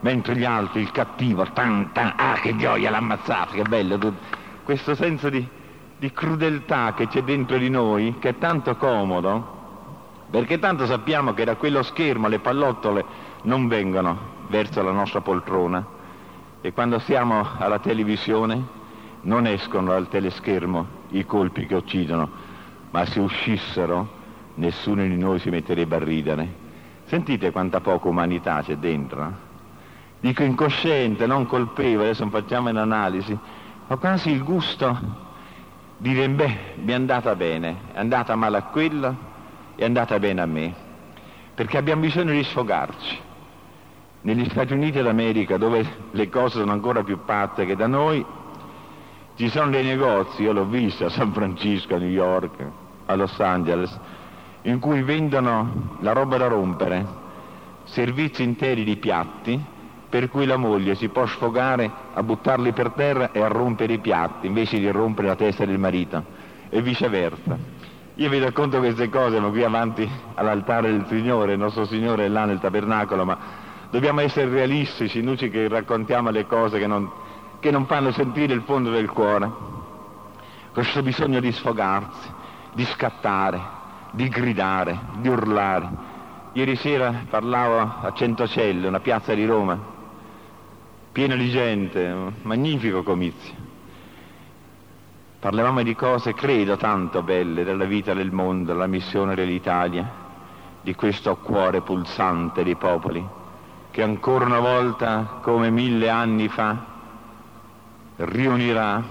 Mentre 0.00 0.34
gli 0.34 0.44
altri, 0.44 0.80
il 0.80 0.90
cattivo, 0.92 1.44
tan, 1.52 1.92
tan, 1.92 2.14
ah 2.16 2.34
che 2.40 2.56
gioia 2.56 2.90
l'ha 2.90 2.96
ammazzato, 2.96 3.52
che 3.52 3.62
bello, 3.62 3.98
tutto. 3.98 4.24
questo 4.64 4.94
senso 4.94 5.28
di, 5.28 5.46
di 5.98 6.10
crudeltà 6.10 6.94
che 6.94 7.06
c'è 7.06 7.22
dentro 7.22 7.58
di 7.58 7.68
noi, 7.68 8.16
che 8.18 8.30
è 8.30 8.38
tanto 8.38 8.76
comodo, 8.76 9.55
perché 10.36 10.58
tanto 10.58 10.84
sappiamo 10.84 11.32
che 11.32 11.44
da 11.44 11.56
quello 11.56 11.82
schermo 11.82 12.28
le 12.28 12.40
pallottole 12.40 13.02
non 13.44 13.68
vengono 13.68 14.18
verso 14.48 14.82
la 14.82 14.90
nostra 14.90 15.22
poltrona 15.22 15.82
e 16.60 16.74
quando 16.74 16.98
siamo 16.98 17.42
alla 17.56 17.78
televisione 17.78 18.62
non 19.22 19.46
escono 19.46 19.92
dal 19.92 20.10
teleschermo 20.10 20.86
i 21.12 21.24
colpi 21.24 21.64
che 21.64 21.74
uccidono, 21.76 22.28
ma 22.90 23.06
se 23.06 23.18
uscissero 23.18 24.06
nessuno 24.56 25.04
di 25.04 25.16
noi 25.16 25.38
si 25.38 25.48
metterebbe 25.48 25.96
a 25.96 26.00
ridere. 26.00 26.54
Sentite 27.06 27.50
quanta 27.50 27.80
poca 27.80 28.06
umanità 28.08 28.60
c'è 28.60 28.76
dentro. 28.76 29.32
Dico 30.20 30.42
incosciente, 30.42 31.26
non 31.26 31.46
colpevole, 31.46 32.10
adesso 32.10 32.28
facciamo 32.28 32.68
un'analisi. 32.68 33.38
Ho 33.86 33.96
quasi 33.96 34.32
il 34.32 34.44
gusto 34.44 34.98
di 35.96 36.12
dire, 36.12 36.28
beh, 36.28 36.58
mi 36.82 36.92
è 36.92 36.94
andata 36.94 37.34
bene, 37.34 37.76
è 37.94 37.98
andata 37.98 38.36
male 38.36 38.58
a 38.58 38.62
quello, 38.64 39.34
è 39.76 39.84
andata 39.84 40.18
bene 40.18 40.40
a 40.40 40.46
me. 40.46 40.74
Perché 41.54 41.78
abbiamo 41.78 42.02
bisogno 42.02 42.32
di 42.32 42.42
sfogarci. 42.42 43.18
Negli 44.22 44.48
Stati 44.48 44.72
Uniti 44.72 45.00
d'America, 45.00 45.56
dove 45.56 45.86
le 46.10 46.28
cose 46.28 46.58
sono 46.58 46.72
ancora 46.72 47.04
più 47.04 47.24
patte 47.24 47.64
che 47.64 47.76
da 47.76 47.86
noi, 47.86 48.24
ci 49.36 49.48
sono 49.48 49.70
dei 49.70 49.84
negozi, 49.84 50.42
io 50.42 50.52
l'ho 50.52 50.64
visto 50.64 51.04
a 51.04 51.10
San 51.10 51.32
Francisco, 51.32 51.94
a 51.94 51.98
New 51.98 52.08
York, 52.08 52.64
a 53.06 53.14
Los 53.14 53.38
Angeles, 53.38 53.96
in 54.62 54.80
cui 54.80 55.02
vendono 55.02 55.98
la 56.00 56.12
roba 56.12 56.38
da 56.38 56.48
rompere, 56.48 57.06
servizi 57.84 58.42
interi 58.42 58.82
di 58.82 58.96
piatti, 58.96 59.62
per 60.08 60.28
cui 60.30 60.46
la 60.46 60.56
moglie 60.56 60.94
si 60.94 61.08
può 61.08 61.26
sfogare 61.26 61.90
a 62.14 62.22
buttarli 62.22 62.72
per 62.72 62.92
terra 62.92 63.30
e 63.32 63.42
a 63.42 63.48
rompere 63.48 63.94
i 63.94 63.98
piatti 63.98 64.46
invece 64.46 64.78
di 64.78 64.90
rompere 64.90 65.28
la 65.28 65.36
testa 65.36 65.64
del 65.64 65.78
marito 65.78 66.24
e 66.70 66.80
viceversa. 66.80 67.75
Io 68.18 68.30
vi 68.30 68.38
racconto 68.38 68.78
queste 68.78 69.10
cose, 69.10 69.38
ma 69.40 69.50
qui 69.50 69.62
avanti 69.62 70.10
all'altare 70.36 70.90
del 70.90 71.04
Signore, 71.06 71.52
il 71.52 71.58
nostro 71.58 71.84
Signore 71.84 72.24
è 72.24 72.28
là 72.28 72.46
nel 72.46 72.60
tabernacolo, 72.60 73.26
ma 73.26 73.36
dobbiamo 73.90 74.22
essere 74.22 74.48
realistici, 74.48 75.20
noi 75.20 75.36
che 75.36 75.68
raccontiamo 75.68 76.30
le 76.30 76.46
cose 76.46 76.78
che 76.78 76.86
non, 76.86 77.10
che 77.60 77.70
non 77.70 77.84
fanno 77.84 78.12
sentire 78.12 78.54
il 78.54 78.62
fondo 78.62 78.88
del 78.88 79.10
cuore. 79.10 79.50
Questo 80.72 81.02
bisogno 81.02 81.40
di 81.40 81.52
sfogarsi, 81.52 82.30
di 82.72 82.86
scattare, 82.86 83.60
di 84.12 84.28
gridare, 84.28 84.98
di 85.18 85.28
urlare. 85.28 85.86
Ieri 86.54 86.76
sera 86.76 87.26
parlavo 87.28 87.80
a 88.00 88.12
Centocelle, 88.14 88.88
una 88.88 89.00
piazza 89.00 89.34
di 89.34 89.44
Roma, 89.44 89.78
piena 91.12 91.34
di 91.34 91.50
gente, 91.50 92.02
un 92.02 92.32
magnifico 92.44 93.02
comizio. 93.02 93.65
Parlavamo 95.38 95.82
di 95.82 95.94
cose, 95.94 96.32
credo, 96.32 96.76
tanto 96.76 97.22
belle 97.22 97.62
della 97.62 97.84
vita 97.84 98.14
del 98.14 98.32
mondo, 98.32 98.72
della 98.72 98.86
missione 98.86 99.34
dell'Italia, 99.34 100.10
di 100.80 100.94
questo 100.94 101.36
cuore 101.36 101.82
pulsante 101.82 102.64
dei 102.64 102.74
popoli, 102.76 103.24
che 103.90 104.02
ancora 104.02 104.46
una 104.46 104.60
volta, 104.60 105.38
come 105.42 105.70
mille 105.70 106.08
anni 106.08 106.48
fa, 106.48 106.76
riunirà 108.16 109.02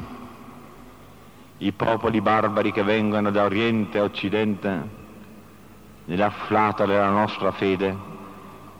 i 1.58 1.72
popoli 1.72 2.22
barbari 2.22 2.72
che 2.72 2.84
vengono 2.84 3.30
da 3.30 3.44
Oriente 3.44 4.00
a 4.00 4.04
Occidente 4.04 4.90
nell'afflato 6.06 6.86
della 6.86 7.10
nostra 7.10 7.52
fede, 7.52 7.96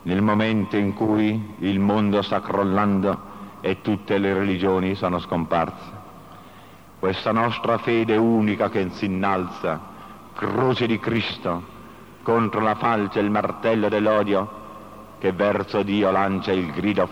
nel 0.02 0.20
momento 0.20 0.76
in 0.76 0.94
cui 0.94 1.54
il 1.60 1.78
mondo 1.78 2.22
sta 2.22 2.40
crollando 2.40 3.34
e 3.60 3.80
tutte 3.82 4.18
le 4.18 4.34
religioni 4.34 4.94
sono 4.94 5.20
scomparse. 5.20 5.95
Questa 6.98 7.32
nostra 7.32 7.78
fede 7.78 8.16
unica 8.16 8.68
che 8.68 8.88
si 8.90 9.04
innalza, 9.04 9.80
croce 10.34 10.86
di 10.86 10.98
Cristo, 10.98 11.62
contro 12.22 12.60
la 12.60 12.74
falce 12.74 13.18
e 13.18 13.22
il 13.22 13.30
martello 13.30 13.88
dell'odio, 13.88 14.64
che 15.18 15.32
verso 15.32 15.82
Dio 15.82 16.10
lancia 16.10 16.52
il 16.52 16.72
grido 16.72 17.08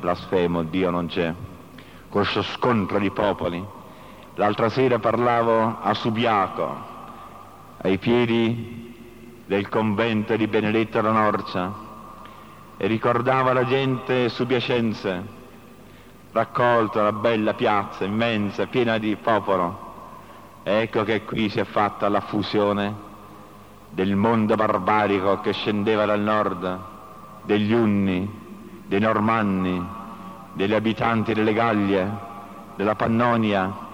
blasfemo, 0.00 0.62
Dio 0.64 0.90
non 0.90 1.06
c'è. 1.06 1.34
Questo 2.08 2.42
scontro 2.42 2.98
di 2.98 3.10
popoli, 3.10 3.64
L'altra 4.38 4.68
sera 4.68 5.00
parlavo 5.00 5.78
a 5.82 5.92
Subiaco, 5.94 6.76
ai 7.78 7.98
piedi 7.98 8.94
del 9.44 9.68
convento 9.68 10.36
di 10.36 10.46
Benedetto 10.46 11.00
la 11.00 11.10
Norcia, 11.10 11.74
e 12.76 12.86
ricordavo 12.86 13.52
la 13.52 13.64
gente 13.64 14.28
su 14.28 14.46
Raccolta 16.30 17.02
la 17.02 17.12
bella 17.12 17.54
piazza 17.54 18.04
immensa, 18.04 18.66
piena 18.66 18.98
di 18.98 19.16
popolo. 19.16 19.86
Ecco 20.62 21.02
che 21.04 21.22
qui 21.24 21.48
si 21.48 21.58
è 21.58 21.64
fatta 21.64 22.08
la 22.08 22.20
fusione 22.20 23.06
del 23.90 24.14
mondo 24.14 24.54
barbarico 24.54 25.40
che 25.40 25.52
scendeva 25.52 26.04
dal 26.04 26.20
nord, 26.20 26.78
degli 27.42 27.72
Unni, 27.72 28.30
dei 28.84 29.00
Normanni, 29.00 29.82
degli 30.52 30.74
abitanti 30.74 31.32
delle 31.32 31.54
Gallie, 31.54 32.10
della 32.76 32.94
Pannonia, 32.94 33.86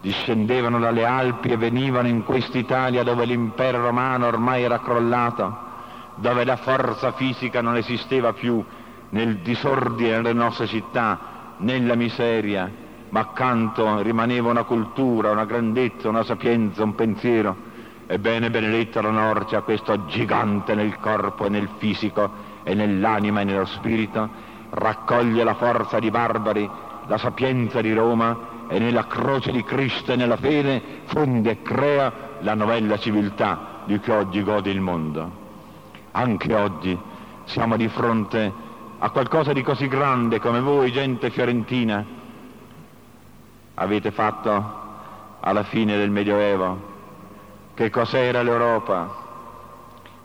discendevano 0.00 0.78
dalle 0.78 1.04
Alpi 1.04 1.48
e 1.48 1.56
venivano 1.56 2.08
in 2.08 2.24
quest'Italia 2.24 3.02
dove 3.02 3.24
l'impero 3.24 3.82
romano 3.82 4.26
ormai 4.26 4.62
era 4.62 4.80
crollato, 4.80 5.68
dove 6.16 6.44
la 6.44 6.56
forza 6.56 7.12
fisica 7.12 7.60
non 7.62 7.76
esisteva 7.76 8.32
più 8.32 8.62
nel 9.10 9.38
disordine 9.38 10.16
delle 10.20 10.32
nostre 10.32 10.66
città, 10.66 11.29
nella 11.60 11.94
miseria, 11.94 12.70
ma 13.10 13.20
accanto 13.20 14.02
rimaneva 14.02 14.50
una 14.50 14.64
cultura, 14.64 15.30
una 15.30 15.44
grandezza, 15.44 16.08
una 16.08 16.22
sapienza, 16.22 16.82
un 16.82 16.94
pensiero. 16.94 17.68
Ebbene, 18.06 18.50
benedetta 18.50 19.00
la 19.00 19.10
Norcia, 19.10 19.60
questo 19.60 20.06
gigante 20.06 20.74
nel 20.74 20.98
corpo 20.98 21.46
e 21.46 21.48
nel 21.48 21.68
fisico 21.78 22.48
e 22.62 22.74
nell'anima 22.74 23.40
e 23.40 23.44
nello 23.44 23.66
spirito, 23.66 24.28
raccoglie 24.70 25.44
la 25.44 25.54
forza 25.54 25.98
di 25.98 26.10
barbari, 26.10 26.68
la 27.06 27.18
sapienza 27.18 27.80
di 27.80 27.92
Roma 27.92 28.58
e 28.68 28.78
nella 28.78 29.06
croce 29.06 29.50
di 29.52 29.62
Cristo 29.64 30.12
e 30.12 30.16
nella 30.16 30.36
fede 30.36 30.82
fonde 31.04 31.50
e 31.50 31.62
crea 31.62 32.12
la 32.40 32.54
novella 32.54 32.98
civiltà 32.98 33.82
di 33.84 33.98
cui 33.98 34.12
oggi 34.12 34.42
gode 34.42 34.70
il 34.70 34.80
mondo. 34.80 35.38
Anche 36.12 36.54
oggi 36.54 36.98
siamo 37.44 37.76
di 37.76 37.88
fronte 37.88 38.44
a 38.44 38.69
qualcosa 39.08 39.54
di 39.54 39.62
così 39.62 39.88
grande 39.88 40.38
come 40.38 40.60
voi, 40.60 40.92
gente 40.92 41.30
fiorentina, 41.30 42.04
avete 43.72 44.10
fatto 44.10 44.78
alla 45.40 45.62
fine 45.62 45.96
del 45.96 46.10
Medioevo. 46.10 46.88
Che 47.72 47.88
cos'era 47.88 48.42
l'Europa? 48.42 49.16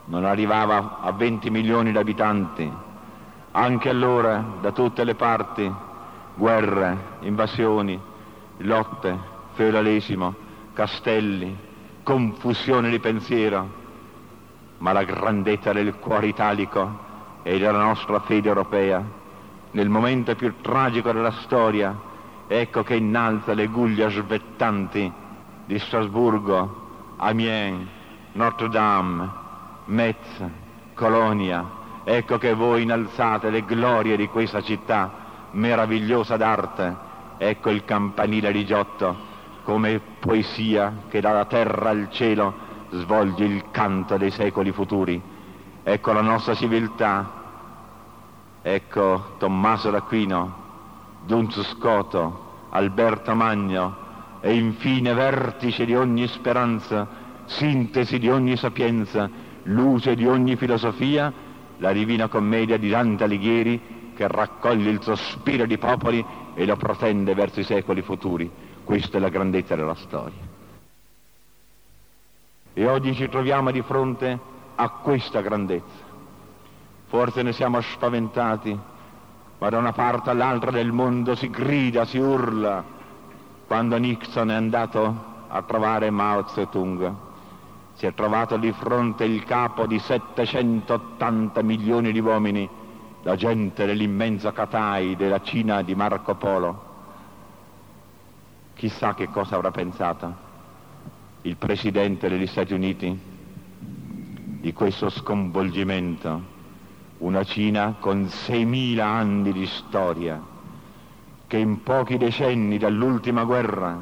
Non 0.04 0.26
arrivava 0.26 0.98
a 1.00 1.10
20 1.12 1.48
milioni 1.48 1.90
di 1.90 1.96
abitanti. 1.96 2.70
Anche 3.52 3.88
allora, 3.88 4.44
da 4.60 4.72
tutte 4.72 5.04
le 5.04 5.14
parti, 5.14 5.72
guerre, 6.34 6.98
invasioni, 7.20 7.98
lotte, 8.58 9.18
feudalesimo, 9.54 10.34
castelli, 10.74 11.56
confusione 12.02 12.90
di 12.90 13.00
pensiero, 13.00 13.68
ma 14.78 14.92
la 14.92 15.04
grandezza 15.04 15.72
del 15.72 15.94
cuore 15.94 16.26
italico 16.26 17.05
e 17.46 17.58
della 17.60 17.78
nostra 17.78 18.18
fede 18.18 18.48
europea, 18.48 19.00
nel 19.70 19.88
momento 19.88 20.34
più 20.34 20.52
tragico 20.60 21.12
della 21.12 21.30
storia, 21.30 21.96
ecco 22.48 22.82
che 22.82 22.96
innalza 22.96 23.54
le 23.54 23.68
guglie 23.68 24.10
svettanti 24.10 25.12
di 25.64 25.78
Strasburgo, 25.78 27.14
Amiens, 27.18 27.88
Notre 28.32 28.68
Dame, 28.68 29.30
Metz, 29.84 30.42
Colonia, 30.94 31.64
ecco 32.02 32.36
che 32.36 32.52
voi 32.52 32.82
innalzate 32.82 33.48
le 33.50 33.64
glorie 33.64 34.16
di 34.16 34.26
questa 34.26 34.60
città 34.60 35.12
meravigliosa 35.52 36.36
d'arte, 36.36 37.04
Ecco 37.38 37.68
il 37.68 37.84
campanile 37.84 38.50
di 38.50 38.64
Giotto. 38.64 39.14
Come 39.62 40.00
poesia 40.20 41.02
che 41.08 41.20
dalla 41.20 41.44
terra 41.44 41.90
al 41.90 42.08
cielo 42.10 42.54
svolge 42.92 43.44
il 43.44 43.64
canto 43.70 44.16
dei 44.16 44.30
secoli 44.30 44.72
futuri. 44.72 45.20
Ecco 45.88 46.10
la 46.10 46.20
nostra 46.20 46.56
civiltà, 46.56 47.30
ecco 48.60 49.34
Tommaso 49.38 49.88
d'Aquino, 49.90 50.54
Duns 51.24 51.62
Scoto, 51.62 52.66
Alberto 52.70 53.36
Magno 53.36 53.96
e 54.40 54.52
infine 54.56 55.14
vertice 55.14 55.84
di 55.84 55.94
ogni 55.94 56.26
speranza, 56.26 57.06
sintesi 57.44 58.18
di 58.18 58.28
ogni 58.28 58.56
sapienza, 58.56 59.30
luce 59.62 60.16
di 60.16 60.26
ogni 60.26 60.56
filosofia, 60.56 61.32
la 61.76 61.92
Divina 61.92 62.26
Commedia 62.26 62.78
di 62.78 62.88
Dante 62.88 63.22
Alighieri 63.22 64.12
che 64.16 64.26
raccoglie 64.26 64.90
il 64.90 65.00
sospiro 65.02 65.66
di 65.66 65.78
popoli 65.78 66.24
e 66.54 66.66
lo 66.66 66.74
protende 66.74 67.32
verso 67.34 67.60
i 67.60 67.64
secoli 67.64 68.02
futuri. 68.02 68.50
Questa 68.82 69.18
è 69.18 69.20
la 69.20 69.28
grandezza 69.28 69.76
della 69.76 69.94
storia. 69.94 70.54
E 72.72 72.88
oggi 72.88 73.14
ci 73.14 73.28
troviamo 73.28 73.70
di 73.70 73.82
fronte 73.82 74.54
a 74.76 74.88
questa 74.88 75.40
grandezza. 75.40 76.04
Forse 77.06 77.42
ne 77.42 77.52
siamo 77.52 77.80
spaventati, 77.80 78.78
ma 79.58 79.68
da 79.68 79.78
una 79.78 79.92
parte 79.92 80.30
all'altra 80.30 80.70
del 80.70 80.92
mondo 80.92 81.34
si 81.34 81.48
grida, 81.50 82.04
si 82.04 82.18
urla, 82.18 82.84
quando 83.66 83.96
Nixon 83.96 84.50
è 84.50 84.54
andato 84.54 85.34
a 85.48 85.62
trovare 85.62 86.10
Mao 86.10 86.46
Zedong. 86.48 87.14
Si 87.94 88.06
è 88.06 88.12
trovato 88.12 88.56
di 88.58 88.72
fronte 88.72 89.24
il 89.24 89.44
capo 89.44 89.86
di 89.86 89.98
780 89.98 91.62
milioni 91.62 92.12
di 92.12 92.20
uomini, 92.20 92.68
la 93.22 93.36
gente 93.36 93.86
dell'immenso 93.86 94.52
Katai 94.52 95.16
della 95.16 95.40
Cina 95.40 95.82
di 95.82 95.94
Marco 95.94 96.34
Polo. 96.34 96.84
Chissà 98.74 99.14
che 99.14 99.30
cosa 99.30 99.56
avrà 99.56 99.70
pensato 99.70 100.44
il 101.42 101.56
Presidente 101.56 102.28
degli 102.28 102.46
Stati 102.46 102.74
Uniti 102.74 103.34
di 104.66 104.72
questo 104.72 105.10
sconvolgimento 105.10 106.42
una 107.18 107.44
Cina 107.44 107.94
con 108.00 108.24
6.000 108.24 108.98
anni 108.98 109.52
di 109.52 109.64
storia, 109.64 110.42
che 111.46 111.56
in 111.56 111.84
pochi 111.84 112.16
decenni 112.16 112.76
dall'ultima 112.76 113.44
guerra 113.44 113.96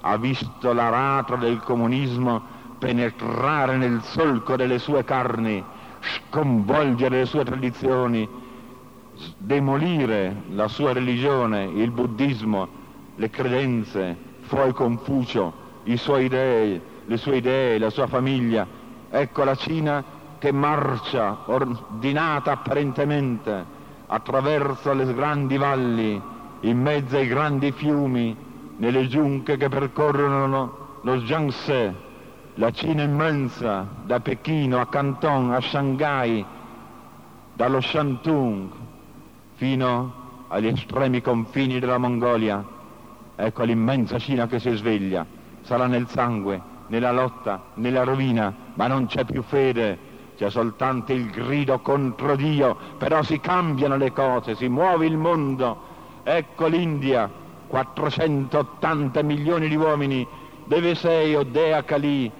ha 0.00 0.16
visto 0.16 0.72
l'aratro 0.72 1.36
del 1.36 1.60
comunismo 1.60 2.42
penetrare 2.80 3.76
nel 3.76 4.02
solco 4.02 4.56
delle 4.56 4.80
sue 4.80 5.04
carni, 5.04 5.62
sconvolgere 6.00 7.18
le 7.18 7.26
sue 7.26 7.44
tradizioni, 7.44 8.28
demolire 9.36 10.34
la 10.48 10.66
sua 10.66 10.92
religione, 10.92 11.62
il 11.62 11.92
buddismo, 11.92 12.68
le 13.14 13.30
credenze, 13.30 14.16
poi 14.48 14.72
Confucio, 14.72 15.52
i 15.84 15.96
suoi 15.96 16.26
dei, 16.26 16.80
le 17.06 17.16
sue 17.16 17.36
idee, 17.36 17.78
la 17.78 17.90
sua 17.90 18.08
famiglia. 18.08 18.81
Ecco 19.14 19.44
la 19.44 19.54
Cina 19.54 20.02
che 20.38 20.52
marcia 20.52 21.42
ordinata 21.44 22.52
apparentemente 22.52 23.62
attraverso 24.06 24.94
le 24.94 25.12
grandi 25.12 25.58
valli, 25.58 26.18
in 26.60 26.80
mezzo 26.80 27.18
ai 27.18 27.26
grandi 27.26 27.72
fiumi, 27.72 28.34
nelle 28.78 29.06
giunche 29.08 29.58
che 29.58 29.68
percorrono 29.68 30.98
lo 31.02 31.16
Jiangse, 31.18 31.94
la 32.54 32.70
Cina 32.70 33.02
immensa, 33.02 33.86
da 34.02 34.18
Pechino 34.20 34.80
a 34.80 34.86
Canton 34.86 35.52
a 35.52 35.60
Shanghai, 35.60 36.42
dallo 37.52 37.82
Shantung 37.82 38.70
fino 39.56 40.12
agli 40.48 40.68
estremi 40.68 41.20
confini 41.20 41.78
della 41.78 41.98
Mongolia. 41.98 42.64
Ecco 43.36 43.62
l'immensa 43.64 44.18
Cina 44.18 44.46
che 44.46 44.58
si 44.58 44.70
sveglia, 44.70 45.26
sarà 45.60 45.86
nel 45.86 46.08
sangue, 46.08 46.71
nella 46.92 47.10
lotta, 47.10 47.62
nella 47.76 48.02
rovina, 48.02 48.54
ma 48.74 48.86
non 48.86 49.06
c'è 49.06 49.24
più 49.24 49.42
fede, 49.42 49.98
c'è 50.36 50.50
soltanto 50.50 51.14
il 51.14 51.30
grido 51.30 51.78
contro 51.78 52.36
Dio, 52.36 52.76
però 52.98 53.22
si 53.22 53.40
cambiano 53.40 53.96
le 53.96 54.12
cose, 54.12 54.54
si 54.56 54.68
muove 54.68 55.06
il 55.06 55.16
mondo. 55.16 55.90
Ecco 56.22 56.66
l'India, 56.66 57.30
480 57.66 59.22
milioni 59.22 59.68
di 59.68 59.74
uomini, 59.74 60.26
dove 60.66 60.94
sei, 60.94 61.34
Odea 61.34 61.82
Kali, 61.82 62.30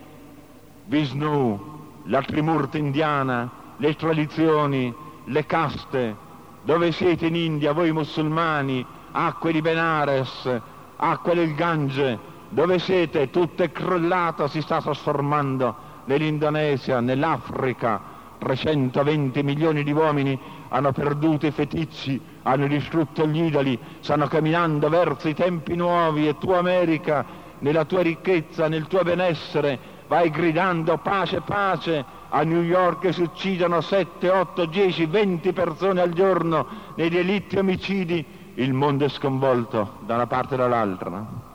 Vishnu, 0.84 2.02
la 2.04 2.20
Trimurta 2.20 2.76
indiana, 2.76 3.50
le 3.78 3.96
tradizioni, 3.96 4.94
le 5.24 5.46
caste, 5.46 6.14
dove 6.60 6.92
siete 6.92 7.24
in 7.24 7.36
India, 7.36 7.72
voi 7.72 7.90
musulmani, 7.90 8.84
acque 9.12 9.50
di 9.50 9.62
Benares, 9.62 10.60
acque 10.96 11.34
del 11.34 11.54
Gange, 11.54 12.31
dove 12.52 12.78
siete? 12.78 13.30
Tutto 13.30 13.62
è 13.62 13.72
crollato, 13.72 14.46
si 14.46 14.60
sta 14.60 14.80
trasformando 14.80 15.74
nell'Indonesia, 16.04 17.00
nell'Africa, 17.00 18.00
320 18.38 19.42
milioni 19.42 19.82
di 19.84 19.92
uomini 19.92 20.38
hanno 20.68 20.92
perduto 20.92 21.46
i 21.46 21.50
feticci, 21.50 22.20
hanno 22.42 22.66
distrutto 22.66 23.26
gli 23.26 23.42
idoli, 23.44 23.78
stanno 24.00 24.26
camminando 24.26 24.88
verso 24.88 25.28
i 25.28 25.34
tempi 25.34 25.76
nuovi 25.76 26.28
e 26.28 26.36
tu 26.38 26.50
America, 26.50 27.24
nella 27.60 27.84
tua 27.84 28.02
ricchezza, 28.02 28.68
nel 28.68 28.86
tuo 28.86 29.02
benessere, 29.02 29.78
vai 30.08 30.30
gridando 30.30 30.98
pace, 30.98 31.40
pace, 31.42 32.04
a 32.28 32.42
New 32.42 32.62
York 32.62 33.12
si 33.12 33.22
uccidono 33.22 33.80
7, 33.80 34.28
8, 34.28 34.64
10, 34.64 35.06
20 35.06 35.52
persone 35.52 36.00
al 36.00 36.12
giorno 36.12 36.66
nei 36.96 37.08
delitti 37.08 37.56
omicidi, 37.56 38.24
il 38.54 38.72
mondo 38.72 39.04
è 39.04 39.08
sconvolto 39.08 39.98
da 40.00 40.14
una 40.14 40.26
parte 40.26 40.54
e 40.54 40.56
dall'altra. 40.58 41.51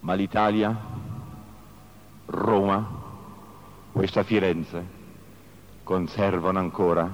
Ma 0.00 0.14
l'Italia? 0.14 0.76
Roma, 2.26 2.86
questa 3.90 4.22
Firenze, 4.22 4.86
conservano 5.82 6.58
ancora 6.58 7.10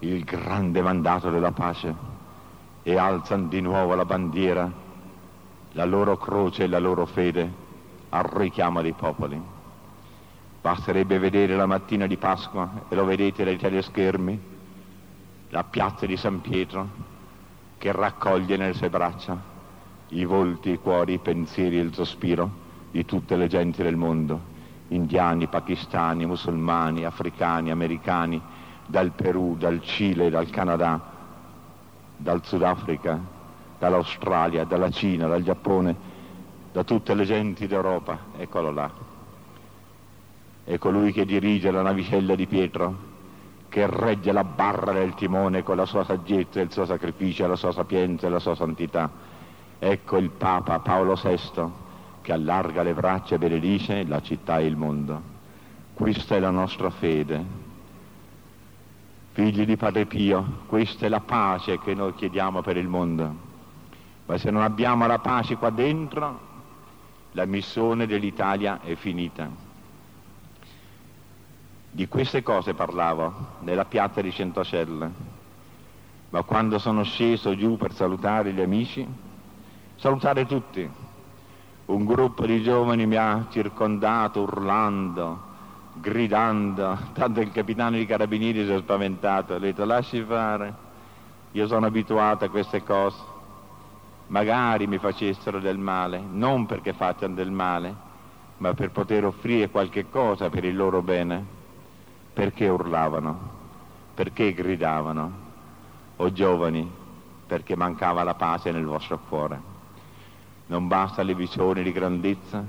il 0.00 0.22
grande 0.24 0.82
mandato 0.82 1.30
della 1.30 1.52
pace 1.52 1.94
e 2.82 2.98
alzano 2.98 3.46
di 3.46 3.60
nuovo 3.60 3.94
la 3.94 4.04
bandiera, 4.04 4.70
la 5.72 5.84
loro 5.84 6.18
croce 6.18 6.64
e 6.64 6.66
la 6.66 6.78
loro 6.78 7.06
fede 7.06 7.50
al 8.10 8.24
richiamo 8.24 8.82
dei 8.82 8.92
popoli. 8.92 9.40
Basterebbe 10.60 11.18
vedere 11.18 11.56
la 11.56 11.66
mattina 11.66 12.06
di 12.06 12.16
Pasqua, 12.16 12.84
e 12.88 12.94
lo 12.94 13.04
vedete 13.04 13.44
dai 13.44 13.56
teleschermi, 13.56 14.40
la 15.48 15.64
piazza 15.64 16.04
di 16.04 16.16
San 16.16 16.40
Pietro 16.40 17.12
che 17.78 17.92
raccoglie 17.92 18.56
nelle 18.56 18.74
sue 18.74 18.90
braccia 18.90 19.53
i 20.08 20.24
volti, 20.24 20.70
i 20.70 20.78
cuori, 20.78 21.14
i 21.14 21.18
pensieri 21.18 21.78
e 21.78 21.82
il 21.82 21.94
sospiro 21.94 22.62
di 22.90 23.04
tutte 23.04 23.36
le 23.36 23.48
genti 23.48 23.82
del 23.82 23.96
mondo, 23.96 24.40
indiani, 24.88 25.48
pakistani, 25.48 26.26
musulmani, 26.26 27.04
africani, 27.04 27.70
americani, 27.70 28.40
dal 28.86 29.10
Perù, 29.12 29.56
dal 29.56 29.82
Cile, 29.82 30.30
dal 30.30 30.48
Canada, 30.50 31.00
dal 32.16 32.44
Sudafrica, 32.44 33.18
dall'Australia, 33.78 34.64
dalla 34.64 34.90
Cina, 34.90 35.26
dal 35.26 35.42
Giappone, 35.42 35.96
da 36.72 36.84
tutte 36.84 37.14
le 37.14 37.24
genti 37.24 37.66
d'Europa, 37.66 38.18
eccolo 38.36 38.70
là. 38.70 38.90
È 40.64 40.78
colui 40.78 41.12
che 41.12 41.24
dirige 41.24 41.70
la 41.70 41.82
navicella 41.82 42.34
di 42.34 42.46
Pietro, 42.46 43.12
che 43.68 43.86
regge 43.88 44.32
la 44.32 44.44
barra 44.44 44.92
del 44.92 45.14
timone 45.14 45.62
con 45.62 45.76
la 45.76 45.84
sua 45.84 46.04
saggezza, 46.04 46.60
il 46.60 46.70
suo 46.70 46.84
sacrificio, 46.84 47.46
la 47.46 47.56
sua 47.56 47.72
sapienza 47.72 48.26
e 48.26 48.30
la 48.30 48.38
sua 48.38 48.54
santità. 48.54 49.10
Ecco 49.78 50.16
il 50.16 50.30
Papa 50.30 50.78
Paolo 50.78 51.14
VI, 51.14 51.70
che 52.22 52.32
allarga 52.32 52.82
le 52.82 52.94
braccia 52.94 53.34
e 53.34 53.38
benedice 53.38 54.04
la 54.04 54.22
città 54.22 54.58
e 54.58 54.66
il 54.66 54.76
mondo. 54.76 55.20
Questa 55.92 56.36
è 56.36 56.40
la 56.40 56.50
nostra 56.50 56.90
fede. 56.90 57.44
Figli 59.32 59.64
di 59.64 59.76
Padre 59.76 60.06
Pio, 60.06 60.62
questa 60.66 61.06
è 61.06 61.08
la 61.08 61.20
pace 61.20 61.78
che 61.80 61.94
noi 61.94 62.14
chiediamo 62.14 62.62
per 62.62 62.76
il 62.76 62.88
mondo. 62.88 63.34
Ma 64.26 64.38
se 64.38 64.50
non 64.50 64.62
abbiamo 64.62 65.06
la 65.06 65.18
pace 65.18 65.56
qua 65.56 65.70
dentro, 65.70 66.52
la 67.32 67.44
missione 67.44 68.06
dell'Italia 68.06 68.80
è 68.80 68.94
finita. 68.94 69.48
Di 71.90 72.08
queste 72.08 72.42
cose 72.42 72.74
parlavo 72.74 73.58
nella 73.60 73.84
piazza 73.84 74.20
di 74.20 74.32
Centocelle, 74.32 75.10
ma 76.30 76.42
quando 76.42 76.78
sono 76.78 77.02
sceso 77.02 77.54
giù 77.54 77.76
per 77.76 77.92
salutare 77.92 78.52
gli 78.52 78.60
amici, 78.60 79.06
salutare 79.96 80.46
tutti, 80.46 80.88
un 81.86 82.04
gruppo 82.04 82.46
di 82.46 82.62
giovani 82.62 83.06
mi 83.06 83.16
ha 83.16 83.46
circondato 83.50 84.42
urlando, 84.42 85.40
gridando, 85.94 86.98
tanto 87.12 87.40
il 87.40 87.52
capitano 87.52 87.96
di 87.96 88.06
carabinieri 88.06 88.64
si 88.64 88.72
è 88.72 88.78
spaventato, 88.78 89.54
ha 89.54 89.58
detto 89.58 89.84
lasci 89.84 90.22
fare, 90.22 90.74
io 91.52 91.66
sono 91.66 91.86
abituato 91.86 92.44
a 92.44 92.48
queste 92.48 92.82
cose, 92.82 93.18
magari 94.28 94.86
mi 94.86 94.98
facessero 94.98 95.60
del 95.60 95.78
male, 95.78 96.20
non 96.20 96.66
perché 96.66 96.92
facciano 96.92 97.34
del 97.34 97.50
male, 97.50 97.94
ma 98.58 98.72
per 98.72 98.90
poter 98.90 99.24
offrire 99.24 99.68
qualche 99.68 100.08
cosa 100.08 100.48
per 100.48 100.64
il 100.64 100.76
loro 100.76 101.02
bene. 101.02 101.62
Perché 102.32 102.68
urlavano? 102.68 103.50
Perché 104.14 104.52
gridavano? 104.52 105.42
O 106.16 106.32
giovani, 106.32 106.90
perché 107.46 107.76
mancava 107.76 108.22
la 108.22 108.34
pace 108.34 108.72
nel 108.72 108.84
vostro 108.84 109.18
cuore. 109.28 109.73
Non 110.66 110.88
basta 110.88 111.22
le 111.22 111.34
visioni 111.34 111.82
di 111.82 111.92
grandezza, 111.92 112.64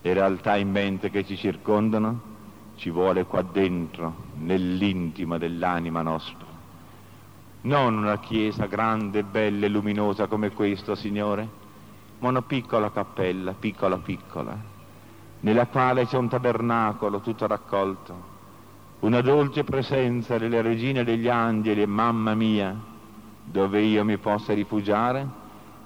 le 0.00 0.12
realtà 0.12 0.56
in 0.56 0.70
mente 0.70 1.08
che 1.08 1.24
ci 1.24 1.36
circondano, 1.36 2.30
ci 2.74 2.90
vuole 2.90 3.24
qua 3.24 3.42
dentro, 3.42 4.12
nell'intimo 4.38 5.38
dell'anima 5.38 6.02
nostra. 6.02 6.46
Non 7.62 7.96
una 7.96 8.18
chiesa 8.18 8.66
grande, 8.66 9.22
bella 9.22 9.66
e 9.66 9.68
luminosa 9.68 10.26
come 10.26 10.50
questa, 10.50 10.96
Signore, 10.96 11.48
ma 12.18 12.28
una 12.28 12.42
piccola 12.42 12.90
cappella, 12.90 13.52
piccola 13.52 13.98
piccola, 13.98 14.56
nella 15.40 15.66
quale 15.66 16.06
c'è 16.06 16.16
un 16.16 16.28
tabernacolo 16.28 17.20
tutto 17.20 17.46
raccolto, 17.46 18.30
una 19.00 19.20
dolce 19.20 19.62
presenza 19.62 20.38
delle 20.38 20.60
regine 20.60 21.04
degli 21.04 21.28
angeli 21.28 21.86
mamma 21.86 22.34
mia, 22.34 22.76
dove 23.44 23.80
io 23.80 24.04
mi 24.04 24.18
possa 24.18 24.54
rifugiare 24.54 25.41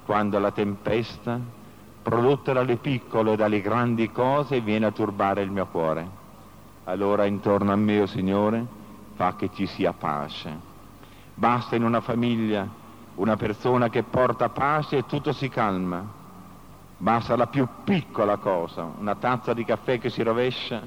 quando 0.07 0.39
la 0.39 0.53
tempesta, 0.53 1.39
prodotta 2.01 2.55
dalle 2.55 2.77
piccole 2.77 3.35
e 3.35 3.37
dalle 3.37 3.61
grandi 3.61 4.11
cose, 4.11 4.63
viene 4.63 4.87
a 4.87 4.93
turbare 4.93 5.43
il 5.43 5.51
mio 5.51 5.67
cuore 5.67 6.25
allora 6.89 7.25
intorno 7.25 7.73
a 7.73 7.77
me, 7.77 8.01
oh 8.01 8.07
Signore, 8.07 8.65
fa 9.15 9.35
che 9.35 9.51
ci 9.53 9.67
sia 9.67 9.93
pace. 9.93 10.75
Basta 11.35 11.77
in 11.77 11.85
una 11.85 12.01
famiglia 12.01 12.85
una 13.17 13.37
persona 13.37 13.89
che 13.89 14.03
porta 14.03 14.51
pace 14.51 14.99
e 14.99 15.07
tutto 15.07 15.33
si 15.33 15.49
calma. 15.49 16.05
Basta 16.99 17.35
la 17.35 17.47
più 17.47 17.67
piccola 17.85 18.37
cosa, 18.37 18.89
una 18.99 19.17
tazza 19.17 19.53
di 19.53 19.65
caffè 19.65 19.99
che 19.99 20.11
si 20.11 20.23
rovescia, 20.23 20.81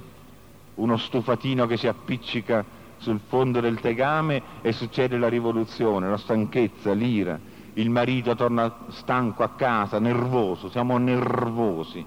uno 0.75 0.97
stufatino 0.97 1.67
che 1.67 1.77
si 1.77 1.87
appiccica 1.87 2.63
sul 2.97 3.19
fondo 3.27 3.59
del 3.59 3.79
tegame 3.79 4.41
e 4.61 4.71
succede 4.71 5.17
la 5.17 5.27
rivoluzione, 5.27 6.09
la 6.09 6.17
stanchezza, 6.17 6.93
l'ira. 6.93 7.37
Il 7.79 7.89
marito 7.89 8.35
torna 8.35 8.71
stanco 8.89 9.43
a 9.43 9.49
casa, 9.49 9.99
nervoso, 9.99 10.69
siamo 10.69 10.97
nervosi 10.97 12.05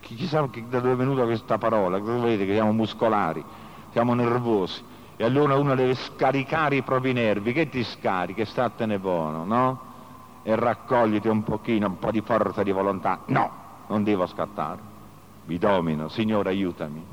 chissà 0.00 0.48
da 0.68 0.80
dove 0.80 0.92
è 0.92 0.96
venuta 0.96 1.24
questa 1.24 1.58
parola, 1.58 1.98
vedete 1.98 2.46
che 2.46 2.54
siamo 2.54 2.72
muscolari, 2.72 3.44
siamo 3.90 4.14
nervosi. 4.14 4.82
E 5.16 5.24
allora 5.24 5.56
uno 5.56 5.74
deve 5.74 5.94
scaricare 5.94 6.76
i 6.76 6.82
propri 6.82 7.12
nervi, 7.12 7.52
che 7.52 7.68
ti 7.68 7.82
scarichi, 7.82 8.44
statene 8.44 8.98
buono, 8.98 9.44
no? 9.44 9.80
E 10.44 10.54
raccogliti 10.54 11.26
un 11.26 11.42
pochino, 11.42 11.88
un 11.88 11.98
po' 11.98 12.12
di 12.12 12.20
forza 12.20 12.62
di 12.62 12.70
volontà. 12.70 13.22
No, 13.26 13.50
non 13.88 14.04
devo 14.04 14.26
scattare. 14.26 14.80
Vi 15.44 15.58
domino, 15.58 16.08
Signore 16.08 16.50
aiutami. 16.50 17.04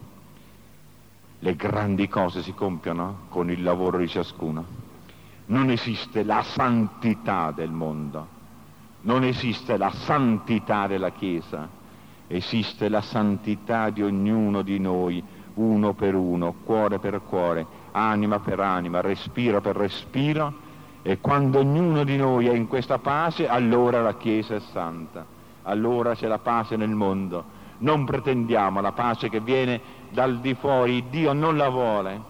Le 1.39 1.56
grandi 1.56 2.08
cose 2.08 2.44
si 2.44 2.54
compiono 2.54 3.22
con 3.30 3.50
il 3.50 3.63
lavoro 3.63 3.98
di 3.98 4.08
ciascuno. 4.08 4.85
Non 5.47 5.69
esiste 5.69 6.23
la 6.23 6.41
santità 6.41 7.51
del 7.51 7.71
mondo, 7.71 8.27
non 9.01 9.23
esiste 9.23 9.77
la 9.77 9.91
santità 9.91 10.88
della 10.88 11.12
Chiesa. 11.12 11.84
Esiste 12.27 12.89
la 12.89 13.01
santità 13.01 13.91
di 13.91 14.01
ognuno 14.01 14.63
di 14.63 14.79
noi, 14.79 15.23
uno 15.55 15.93
per 15.93 16.15
uno, 16.15 16.55
cuore 16.63 16.97
per 16.97 17.21
cuore, 17.21 17.65
anima 17.91 18.39
per 18.39 18.60
anima, 18.60 18.99
respiro 18.99 19.62
per 19.62 19.75
respiro, 19.75 20.51
e 21.03 21.19
quando 21.19 21.60
ognuno 21.60 22.03
di 22.03 22.17
noi 22.17 22.47
è 22.47 22.53
in 22.53 22.67
questa 22.67 22.97
pace, 22.97 23.47
allora 23.47 24.01
la 24.01 24.17
Chiesa 24.17 24.55
è 24.55 24.60
santa, 24.60 25.23
allora 25.62 26.15
c'è 26.15 26.25
la 26.25 26.39
pace 26.39 26.75
nel 26.75 26.89
mondo. 26.89 27.43
Non 27.77 28.05
pretendiamo 28.05 28.81
la 28.81 28.91
pace 28.91 29.29
che 29.29 29.39
viene 29.39 29.79
dal 30.10 30.39
di 30.39 30.55
fuori, 30.55 31.05
Dio 31.12 31.31
non 31.34 31.58
la 31.58 31.69
vuole. 31.69 32.21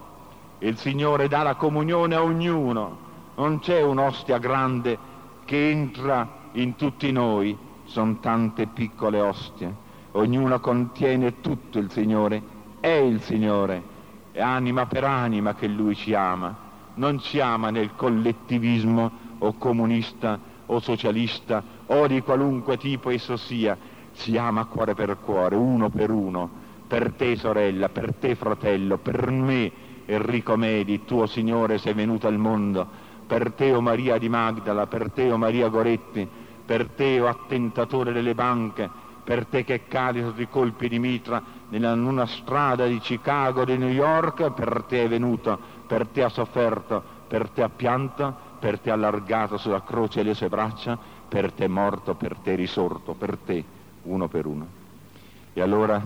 Il 0.59 0.77
Signore 0.77 1.29
dà 1.29 1.41
la 1.41 1.55
comunione 1.55 2.15
a 2.15 2.21
ognuno, 2.21 2.97
non 3.35 3.59
c'è 3.59 3.81
un'ostia 3.81 4.37
grande 4.37 4.97
che 5.45 5.69
entra 5.69 6.43
in 6.53 6.75
tutti 6.75 7.11
noi, 7.11 7.57
sono 7.85 8.17
tante 8.19 8.67
piccole 8.67 9.19
ostie. 9.19 9.83
Ognuna 10.11 10.59
contiene 10.59 11.41
tutto 11.41 11.77
il 11.77 11.91
Signore, 11.91 12.41
è 12.79 12.87
il 12.87 13.21
Signore, 13.21 13.83
è 14.31 14.41
anima 14.41 14.85
per 14.85 15.03
anima 15.03 15.53
che 15.53 15.67
Lui 15.67 15.95
ci 15.95 16.13
ama, 16.13 16.55
non 16.95 17.19
ci 17.19 17.39
ama 17.39 17.69
nel 17.69 17.91
collettivismo 17.95 19.11
o 19.39 19.53
comunista 19.57 20.39
o 20.67 20.79
socialista 20.79 21.61
o 21.87 22.07
di 22.07 22.21
qualunque 22.21 22.77
tipo 22.77 23.09
esso 23.09 23.35
sia, 23.35 23.77
ci 24.13 24.37
ama 24.37 24.65
cuore 24.65 24.93
per 24.93 25.17
cuore, 25.19 25.55
uno 25.55 25.89
per 25.89 26.09
uno, 26.09 26.49
per 26.87 27.11
te 27.13 27.35
sorella, 27.35 27.89
per 27.89 28.13
te 28.15 28.35
fratello, 28.35 28.97
per 28.97 29.29
me 29.29 29.71
Enrico 30.05 30.55
Medi, 30.55 31.03
tuo 31.03 31.25
Signore 31.25 31.77
sei 31.77 31.93
venuto 31.93 32.27
al 32.27 32.37
mondo, 32.37 32.87
per 33.25 33.51
te 33.53 33.73
o 33.73 33.81
Maria 33.81 34.17
di 34.17 34.29
Magdala, 34.29 34.87
per 34.87 35.11
te 35.11 35.31
o 35.31 35.37
Maria 35.37 35.67
Goretti, 35.67 36.27
per 36.65 36.89
te 36.89 37.19
o 37.19 37.27
attentatore 37.27 38.11
delle 38.11 38.33
banche, 38.33 38.89
per 39.23 39.45
te 39.45 39.63
che 39.63 39.87
cadi 39.87 40.21
sotto 40.21 40.41
i 40.41 40.47
colpi 40.47 40.87
di 40.87 40.99
mitra 40.99 41.41
in 41.69 41.83
una 41.83 42.27
strada 42.27 42.85
di 42.85 42.99
Chicago, 42.99 43.65
di 43.65 43.77
New 43.77 43.89
York, 43.89 44.51
per 44.51 44.83
te 44.87 45.03
è 45.03 45.07
venuto, 45.07 45.59
per 45.87 46.07
te 46.07 46.23
ha 46.23 46.29
sofferto, 46.29 47.03
per 47.27 47.49
te 47.49 47.63
ha 47.63 47.69
pianto, 47.69 48.35
per 48.59 48.79
te 48.79 48.91
ha 48.91 48.93
allargato 48.93 49.57
sulla 49.57 49.81
croce 49.81 50.21
le 50.21 50.35
sue 50.35 50.47
braccia, 50.47 50.97
per 51.27 51.51
te 51.51 51.65
è 51.65 51.67
morto, 51.67 52.13
per 52.13 52.37
te 52.37 52.53
è 52.53 52.55
risorto, 52.55 53.13
per 53.13 53.37
te, 53.37 53.63
uno 54.03 54.27
per 54.27 54.45
uno. 54.45 54.67
E 55.53 55.61
allora 55.61 56.01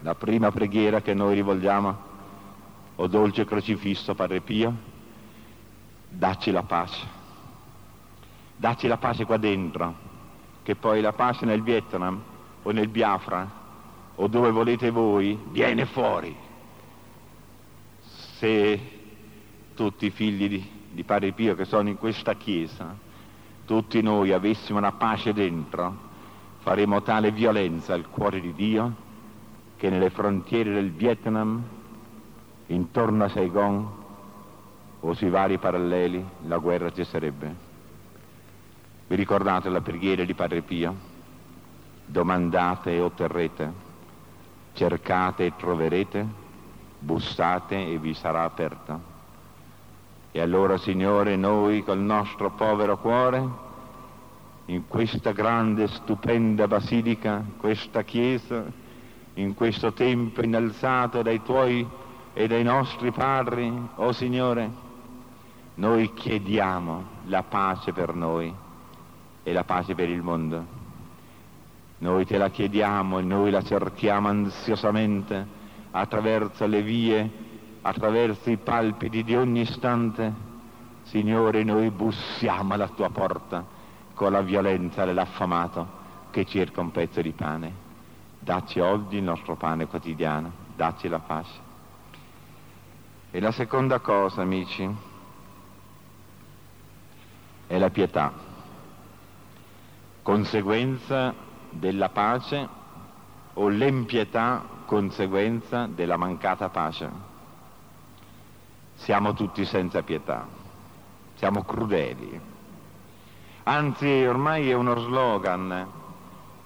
la 0.00 0.14
prima 0.14 0.50
preghiera 0.50 1.00
che 1.00 1.14
noi 1.14 1.34
rivolgiamo, 1.34 2.08
o 2.96 3.06
dolce 3.06 3.46
crocifisso 3.46 4.14
Padre 4.14 4.40
Pio, 4.40 4.88
dacci 6.10 6.50
la 6.50 6.62
pace, 6.64 7.06
dacci 8.56 8.88
la 8.88 8.98
pace 8.98 9.24
qua 9.24 9.36
dentro, 9.36 9.94
che 10.62 10.74
poi 10.74 11.00
la 11.00 11.12
pace 11.12 11.46
nel 11.46 11.62
Vietnam 11.62 12.20
o 12.62 12.70
nel 12.72 12.88
Biafra 12.88 13.58
o 14.16 14.26
dove 14.26 14.50
volete 14.50 14.90
voi 14.90 15.38
viene 15.50 15.86
fuori. 15.86 16.36
Se 18.02 18.80
tutti 19.74 20.06
i 20.06 20.10
figli 20.10 20.48
di, 20.48 20.70
di 20.92 21.04
Padre 21.04 21.32
Pio 21.32 21.54
che 21.54 21.64
sono 21.64 21.88
in 21.88 21.96
questa 21.96 22.34
chiesa, 22.34 22.94
tutti 23.64 24.02
noi 24.02 24.32
avessimo 24.32 24.80
la 24.80 24.92
pace 24.92 25.32
dentro, 25.32 26.08
faremo 26.58 27.02
tale 27.02 27.30
violenza 27.30 27.94
al 27.94 28.08
cuore 28.10 28.40
di 28.40 28.52
Dio 28.52 29.08
che 29.76 29.88
nelle 29.88 30.10
frontiere 30.10 30.72
del 30.74 30.90
Vietnam, 30.90 31.62
intorno 32.66 33.24
a 33.24 33.28
Saigon 33.28 33.99
o 35.00 35.14
sui 35.14 35.30
vari 35.30 35.58
paralleli, 35.58 36.24
la 36.46 36.58
guerra 36.58 36.92
cesserebbe. 36.92 37.68
Vi 39.06 39.16
ricordate 39.16 39.68
la 39.68 39.80
preghiera 39.80 40.24
di 40.24 40.34
Padre 40.34 40.62
Pio? 40.62 40.94
Domandate 42.04 42.92
e 42.92 43.00
otterrete, 43.00 43.72
cercate 44.72 45.46
e 45.46 45.52
troverete, 45.56 46.26
bussate 46.98 47.86
e 47.86 47.98
vi 47.98 48.14
sarà 48.14 48.44
aperta. 48.44 49.00
E 50.32 50.40
allora, 50.40 50.76
Signore, 50.76 51.34
noi 51.36 51.82
col 51.82 51.98
nostro 51.98 52.50
povero 52.50 52.98
cuore, 52.98 53.68
in 54.66 54.86
questa 54.86 55.32
grande, 55.32 55.88
stupenda 55.88 56.68
basilica, 56.68 57.42
questa 57.56 58.02
chiesa, 58.02 58.64
in 59.34 59.54
questo 59.54 59.92
tempio 59.92 60.44
innalzato 60.44 61.22
dai 61.22 61.42
tuoi 61.42 61.84
e 62.32 62.46
dai 62.46 62.62
nostri 62.62 63.10
padri, 63.10 63.68
o 63.68 64.04
oh 64.04 64.12
Signore, 64.12 64.88
noi 65.80 66.12
chiediamo 66.12 67.04
la 67.24 67.42
pace 67.42 67.94
per 67.94 68.14
noi 68.14 68.54
e 69.42 69.52
la 69.52 69.64
pace 69.64 69.94
per 69.94 70.10
il 70.10 70.20
mondo. 70.20 70.78
Noi 71.98 72.26
te 72.26 72.36
la 72.36 72.50
chiediamo 72.50 73.18
e 73.18 73.22
noi 73.22 73.50
la 73.50 73.62
cerchiamo 73.62 74.28
ansiosamente 74.28 75.58
attraverso 75.90 76.66
le 76.66 76.82
vie, 76.82 77.30
attraverso 77.80 78.50
i 78.50 78.58
palpiti 78.58 79.24
di 79.24 79.34
ogni 79.34 79.62
istante. 79.62 80.48
Signore, 81.04 81.64
noi 81.64 81.90
bussiamo 81.90 82.74
alla 82.74 82.88
tua 82.88 83.08
porta 83.08 83.64
con 84.12 84.32
la 84.32 84.42
violenza 84.42 85.06
dell'affamato 85.06 85.98
che 86.30 86.44
cerca 86.44 86.82
un 86.82 86.90
pezzo 86.90 87.22
di 87.22 87.32
pane. 87.32 87.72
Dacci 88.38 88.80
oggi 88.80 89.16
il 89.16 89.22
nostro 89.22 89.56
pane 89.56 89.86
quotidiano, 89.86 90.52
dacci 90.76 91.08
la 91.08 91.20
pace. 91.20 91.68
E 93.30 93.40
la 93.40 93.50
seconda 93.50 94.00
cosa, 94.00 94.42
amici, 94.42 95.08
è 97.70 97.78
la 97.78 97.90
pietà. 97.90 98.32
Conseguenza 100.22 101.32
della 101.70 102.08
pace 102.08 102.68
o 103.54 103.68
l'empietà 103.68 104.64
conseguenza 104.86 105.86
della 105.86 106.16
mancata 106.16 106.68
pace. 106.68 107.08
Siamo 108.94 109.34
tutti 109.34 109.64
senza 109.64 110.02
pietà, 110.02 110.48
siamo 111.34 111.62
crudeli. 111.62 112.40
Anzi, 113.62 114.24
ormai 114.26 114.68
è 114.68 114.74
uno 114.74 114.98
slogan, 114.98 115.86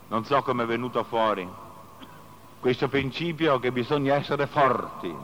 non 0.08 0.24
so 0.24 0.40
come 0.40 0.62
è 0.62 0.66
venuto 0.66 1.04
fuori, 1.04 1.46
questo 2.60 2.88
principio 2.88 3.58
che 3.58 3.72
bisogna 3.72 4.14
essere 4.14 4.46
forti, 4.46 5.14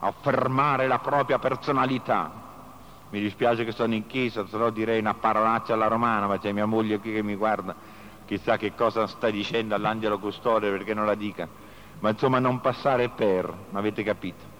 affermare 0.00 0.86
la 0.86 0.98
propria 0.98 1.38
personalità, 1.38 2.41
mi 3.12 3.20
dispiace 3.20 3.64
che 3.64 3.72
sono 3.72 3.92
in 3.92 4.06
chiesa, 4.06 4.46
se 4.46 4.56
no 4.56 4.70
direi 4.70 4.98
una 4.98 5.12
parolaccia 5.12 5.74
alla 5.74 5.86
romana, 5.86 6.26
ma 6.26 6.38
c'è 6.38 6.50
mia 6.52 6.64
moglie 6.64 6.98
qui 6.98 7.12
che 7.12 7.22
mi 7.22 7.34
guarda, 7.34 7.74
chissà 8.24 8.56
che 8.56 8.74
cosa 8.74 9.06
sta 9.06 9.28
dicendo 9.28 9.74
all'angelo 9.74 10.18
custode 10.18 10.70
perché 10.70 10.94
non 10.94 11.04
la 11.04 11.14
dica. 11.14 11.46
ma 11.98 12.08
insomma 12.08 12.38
non 12.38 12.62
passare 12.62 13.10
per, 13.10 13.52
avete 13.72 14.02
capito? 14.02 14.50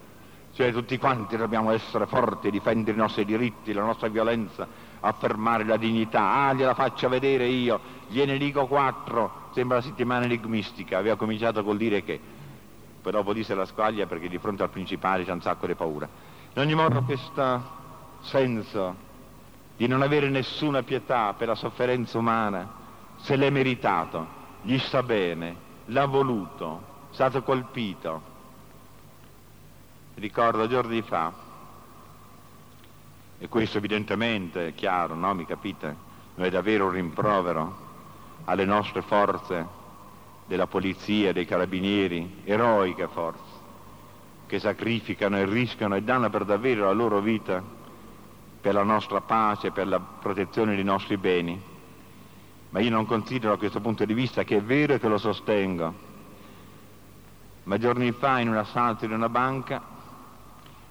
Cioè 0.53 0.71
tutti 0.71 0.99
quanti 0.99 1.39
dobbiamo 1.39 1.71
essere 1.71 2.05
forti, 2.05 2.51
difendere 2.51 2.95
i 2.95 3.01
nostri 3.01 3.25
diritti, 3.25 3.73
la 3.73 3.85
nostra 3.85 4.09
violenza, 4.09 4.69
affermare 5.01 5.65
la 5.65 5.79
dignità. 5.79 6.21
Ah, 6.21 6.53
gliela 6.53 6.75
faccio 6.75 7.09
vedere 7.09 7.47
io, 7.47 7.81
gliene 8.09 8.37
dico 8.37 8.67
quattro, 8.67 9.49
sembra 9.55 9.77
la 9.79 9.83
settimana 9.83 10.27
enigmistica, 10.27 10.99
aveva 10.99 11.17
cominciato 11.17 11.65
col 11.65 11.79
dire 11.79 12.05
che, 12.05 12.21
poi 13.01 13.13
dopo 13.13 13.33
disse 13.33 13.55
la 13.55 13.65
squaglia 13.65 14.05
perché 14.05 14.29
di 14.29 14.37
fronte 14.37 14.63
al 14.63 14.69
principale 14.69 15.25
c'è 15.25 15.33
un 15.33 15.41
sacco 15.41 15.67
di 15.67 15.75
paura. 15.75 16.07
In 16.53 16.61
ogni 16.61 16.75
modo 16.75 17.03
questo 17.03 17.81
senso 18.23 19.11
di 19.77 19.87
non 19.87 20.03
avere 20.03 20.29
nessuna 20.29 20.83
pietà 20.83 21.35
per 21.35 21.49
la 21.49 21.55
sofferenza 21.55 22.19
umana, 22.19 22.81
se 23.17 23.37
l'è 23.37 23.51
meritato, 23.51 24.41
gli 24.63 24.79
sta 24.79 25.03
bene, 25.03 25.57
l'ha 25.87 26.07
voluto, 26.07 26.83
è 27.11 27.15
stato 27.15 27.43
colpito, 27.43 28.23
ricordo 30.15 30.69
giorni 30.69 31.03
fa, 31.03 31.33
e 33.39 33.49
questo 33.49 33.79
evidentemente 33.79 34.69
è 34.69 34.75
chiaro, 34.75 35.15
no? 35.15 35.35
Mi 35.35 35.45
capite? 35.45 35.97
Non 36.37 36.47
è 36.47 36.51
davvero 36.51 36.87
un 36.87 36.93
rimprovero 36.93 37.77
alle 38.45 38.65
nostre 38.65 39.03
forze 39.03 39.81
della 40.47 40.69
polizia, 40.69 41.33
dei 41.33 41.45
carabinieri, 41.45 42.43
eroiche 42.45 43.09
forze, 43.09 43.61
che 44.47 44.61
sacrificano 44.61 45.39
e 45.39 45.45
rischiano 45.45 45.97
e 45.97 46.03
danno 46.03 46.31
per 46.31 46.45
davvero 46.45 46.85
la 46.85 46.93
loro 46.93 47.21
vita 47.21 47.81
per 48.63 48.75
la 48.75 48.85
nostra 48.85 49.21
pace, 49.21 49.73
per 49.73 49.89
la 49.89 49.99
protezione 49.99 50.77
dei 50.77 50.85
nostri 50.85 51.17
beni. 51.17 51.61
Ma 52.71 52.81
io 52.81 52.91
non 52.91 53.05
considero 53.05 53.59
questo 53.59 53.81
punto 53.81 54.05
di 54.05 54.15
vista 54.15 54.45
che 54.45 54.59
è 54.59 54.63
vero 54.63 54.95
e 54.95 55.01
che 55.01 55.09
lo 55.09 55.19
sostengo. 55.19 55.93
Ma 57.65 57.77
giorni 57.77 58.13
fa 58.13 58.39
in 58.39 58.49
un 58.49 58.57
assalto 58.57 59.05
in 59.05 59.13
una 59.13 59.29
banca 59.29 59.83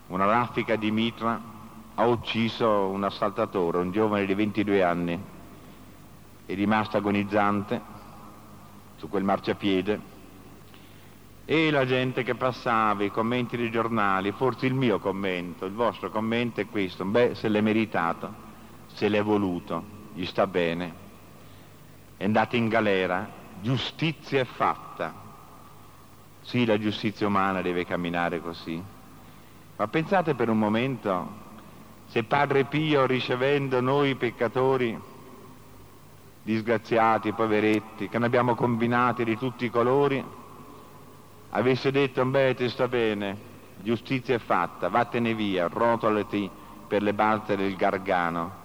una 0.08 0.26
raffica 0.26 0.76
di 0.76 0.92
mitra 0.92 1.42
ha 1.96 2.06
ucciso 2.06 2.88
un 2.88 3.04
assaltatore, 3.04 3.78
un 3.78 3.92
giovane 3.92 4.26
di 4.26 4.34
22 4.34 4.84
anni, 4.84 5.20
è 6.46 6.54
rimasto 6.54 6.98
agonizzante 6.98 7.82
su 8.98 9.08
quel 9.08 9.24
marciapiede 9.24 10.11
e 11.46 11.72
la 11.72 11.86
gente 11.86 12.24
che 12.24 12.36
passava, 12.36 13.04
i 13.04 13.12
commenti 13.12 13.58
dei 13.58 13.72
giornali, 13.72 14.32
forse 14.32 14.68
il 14.68 14.74
mio 14.74 15.00
commento, 15.00 15.66
il 15.66 15.74
vostro 15.74 16.10
commento 16.10 16.62
è 16.62 16.68
questo, 16.68 17.04
beh, 17.04 17.36
se 17.36 17.50
l'è 17.50 17.62
meritato, 17.62 18.34
se 18.94 19.10
l'è 19.10 19.22
voluto, 19.22 19.84
gli 20.14 20.26
sta 20.26 20.48
bene, 20.48 20.94
è 22.18 22.26
andato 22.26 22.56
in 22.56 22.68
galera, 22.68 23.30
giustizia 23.62 24.42
è 24.42 24.46
fatta. 24.46 25.14
Sì, 26.42 26.66
la 26.66 26.78
giustizia 26.78 27.28
umana 27.28 27.62
deve 27.62 27.86
camminare 27.86 28.42
così. 28.42 28.82
Ma 29.76 29.88
pensate 29.88 30.36
per 30.36 30.50
un 30.50 30.58
momento 30.58 31.40
se 32.08 32.24
Padre 32.24 32.66
Pio 32.66 33.06
ricevendo 33.06 33.80
noi 33.80 34.16
peccatori, 34.16 35.00
disgraziati, 36.44 37.32
poveretti, 37.32 38.10
che 38.10 38.20
ne 38.20 38.26
abbiamo 38.26 38.54
combinati 38.56 39.24
di 39.24 39.38
tutti 39.38 39.66
i 39.66 39.70
colori, 39.70 40.24
avesse 41.52 41.92
detto, 41.92 42.26
beh, 42.26 42.56
ti 42.56 42.70
sta 42.70 42.88
bene, 42.88 43.38
giustizia 43.82 44.36
è 44.36 44.40
fatta, 44.40 44.90
vattene 44.90 45.34
via, 45.34 45.68
rotolati 45.68 46.50
per 46.88 47.02
le 47.02 47.14
balze 47.14 47.56
del 47.56 47.76
Gargano 47.76 48.60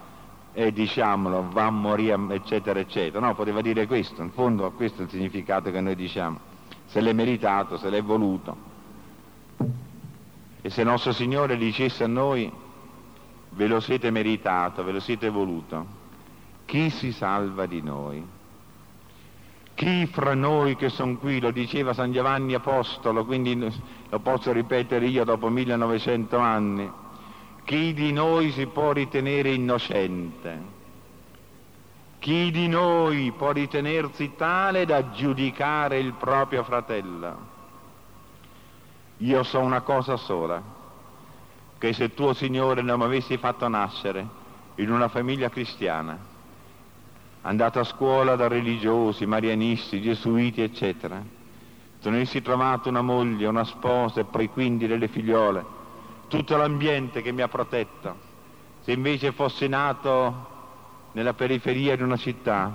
e 0.52 0.72
diciamolo, 0.72 1.48
va 1.50 1.66
a 1.66 1.70
morire, 1.70 2.16
eccetera, 2.30 2.80
eccetera. 2.80 3.24
No, 3.24 3.34
poteva 3.34 3.60
dire 3.60 3.86
questo, 3.86 4.22
in 4.22 4.30
fondo 4.30 4.70
questo 4.72 5.02
è 5.02 5.04
il 5.04 5.10
significato 5.10 5.70
che 5.70 5.80
noi 5.80 5.94
diciamo, 5.94 6.38
se 6.86 7.00
l'è 7.00 7.12
meritato, 7.12 7.76
se 7.76 7.90
l'è 7.90 8.02
voluto. 8.02 8.74
E 10.62 10.70
se 10.70 10.82
nostro 10.82 11.12
Signore 11.12 11.56
dicesse 11.56 12.04
a 12.04 12.08
noi, 12.08 12.50
ve 13.50 13.66
lo 13.66 13.80
siete 13.80 14.10
meritato, 14.10 14.82
ve 14.82 14.92
lo 14.92 15.00
siete 15.00 15.28
voluto, 15.28 15.86
chi 16.64 16.90
si 16.90 17.12
salva 17.12 17.66
di 17.66 17.80
noi? 17.82 18.35
Chi 19.76 20.06
fra 20.06 20.32
noi 20.32 20.74
che 20.74 20.88
sono 20.88 21.18
qui, 21.18 21.38
lo 21.38 21.50
diceva 21.50 21.92
San 21.92 22.10
Giovanni 22.10 22.54
Apostolo, 22.54 23.26
quindi 23.26 23.54
lo 24.08 24.18
posso 24.20 24.50
ripetere 24.50 25.04
io 25.06 25.22
dopo 25.22 25.50
1900 25.50 26.38
anni, 26.38 26.90
chi 27.62 27.92
di 27.92 28.10
noi 28.10 28.52
si 28.52 28.64
può 28.68 28.92
ritenere 28.92 29.50
innocente? 29.50 30.74
Chi 32.18 32.50
di 32.50 32.68
noi 32.68 33.34
può 33.36 33.52
ritenersi 33.52 34.34
tale 34.34 34.86
da 34.86 35.10
giudicare 35.10 35.98
il 35.98 36.14
proprio 36.14 36.62
fratello? 36.62 37.36
Io 39.18 39.42
so 39.42 39.60
una 39.60 39.82
cosa 39.82 40.16
sola, 40.16 40.62
che 41.76 41.92
se 41.92 42.14
tuo 42.14 42.32
Signore 42.32 42.80
non 42.80 42.98
mi 43.00 43.04
avessi 43.04 43.36
fatto 43.36 43.68
nascere 43.68 44.26
in 44.76 44.90
una 44.90 45.08
famiglia 45.08 45.50
cristiana, 45.50 46.18
andato 47.46 47.78
a 47.78 47.84
scuola 47.84 48.34
da 48.34 48.48
religiosi, 48.48 49.24
marianisti, 49.24 50.02
gesuiti, 50.02 50.62
eccetera, 50.62 51.22
avessi 52.02 52.42
trovato 52.42 52.88
una 52.88 53.02
moglie, 53.02 53.46
una 53.46 53.64
sposa 53.64 54.20
e 54.20 54.24
poi 54.24 54.48
quindi 54.48 54.86
delle 54.86 55.08
figliole, 55.08 55.64
tutto 56.28 56.56
l'ambiente 56.56 57.22
che 57.22 57.32
mi 57.32 57.42
ha 57.42 57.48
protetto, 57.48 58.16
se 58.80 58.92
invece 58.92 59.32
fossi 59.32 59.68
nato 59.68 60.54
nella 61.12 61.34
periferia 61.34 61.96
di 61.96 62.02
una 62.02 62.16
città, 62.16 62.72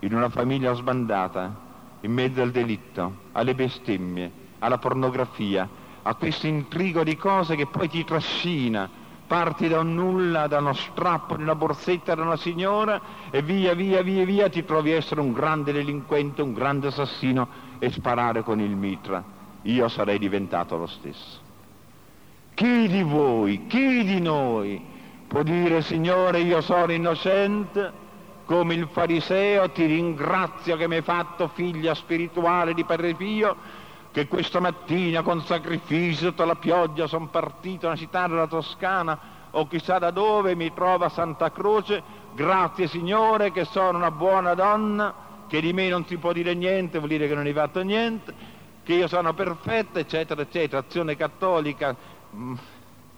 in 0.00 0.14
una 0.14 0.28
famiglia 0.28 0.72
sbandata, 0.74 1.68
in 2.00 2.12
mezzo 2.12 2.42
al 2.42 2.50
delitto, 2.50 3.12
alle 3.32 3.54
bestemmie, 3.54 4.30
alla 4.58 4.78
pornografia, 4.78 5.68
a 6.02 6.14
questo 6.14 6.46
intrigo 6.46 7.04
di 7.04 7.16
cose 7.16 7.54
che 7.54 7.66
poi 7.66 7.88
ti 7.88 8.04
trascina. 8.04 8.99
Parti 9.30 9.68
da 9.68 9.78
un 9.78 9.94
nulla, 9.94 10.48
da 10.48 10.58
uno 10.58 10.72
strappo 10.72 11.34
una 11.34 11.54
borsetta 11.54 12.16
da 12.16 12.22
una 12.22 12.36
signora 12.36 13.00
e 13.30 13.42
via, 13.42 13.74
via, 13.74 14.02
via, 14.02 14.24
via 14.24 14.48
ti 14.48 14.64
trovi 14.64 14.90
a 14.90 14.96
essere 14.96 15.20
un 15.20 15.32
grande 15.32 15.70
delinquente, 15.70 16.42
un 16.42 16.52
grande 16.52 16.88
assassino 16.88 17.46
e 17.78 17.92
sparare 17.92 18.42
con 18.42 18.58
il 18.58 18.74
mitra. 18.74 19.22
Io 19.62 19.86
sarei 19.86 20.18
diventato 20.18 20.76
lo 20.76 20.88
stesso. 20.88 21.38
Chi 22.54 22.88
di 22.88 23.04
voi, 23.04 23.68
chi 23.68 24.02
di 24.02 24.20
noi 24.20 24.84
può 25.28 25.44
dire 25.44 25.80
Signore 25.82 26.40
io 26.40 26.60
sono 26.60 26.90
innocente? 26.90 28.08
come 28.50 28.74
il 28.74 28.88
fariseo 28.90 29.70
ti 29.70 29.86
ringrazio 29.86 30.76
che 30.76 30.88
mi 30.88 30.96
hai 30.96 31.02
fatto 31.02 31.46
figlia 31.54 31.94
spirituale 31.94 32.74
di 32.74 32.82
Padre 32.82 33.14
Pio 33.14 33.54
che 34.12 34.26
questa 34.26 34.58
mattina 34.58 35.22
con 35.22 35.42
sacrificio 35.42 36.26
sotto 36.26 36.44
la 36.44 36.56
pioggia 36.56 37.06
sono 37.06 37.28
partito 37.28 37.86
una 37.86 37.96
città 37.96 38.26
della 38.26 38.48
Toscana 38.48 39.18
o 39.50 39.66
chissà 39.66 39.98
da 39.98 40.10
dove 40.10 40.54
mi 40.54 40.72
trova 40.72 41.08
Santa 41.08 41.50
Croce, 41.50 42.02
grazie 42.34 42.88
Signore 42.88 43.52
che 43.52 43.64
sono 43.64 43.98
una 43.98 44.10
buona 44.10 44.54
donna, 44.54 45.14
che 45.48 45.60
di 45.60 45.72
me 45.72 45.88
non 45.88 46.04
si 46.06 46.16
può 46.18 46.32
dire 46.32 46.54
niente, 46.54 46.98
vuol 46.98 47.10
dire 47.10 47.28
che 47.28 47.34
non 47.34 47.46
hai 47.46 47.52
fatto 47.52 47.82
niente, 47.82 48.32
che 48.82 48.94
io 48.94 49.08
sono 49.08 49.34
perfetta, 49.34 49.98
eccetera, 49.98 50.42
eccetera, 50.42 50.78
azione 50.78 51.16
cattolica, 51.16 51.94
mm, 52.34 52.54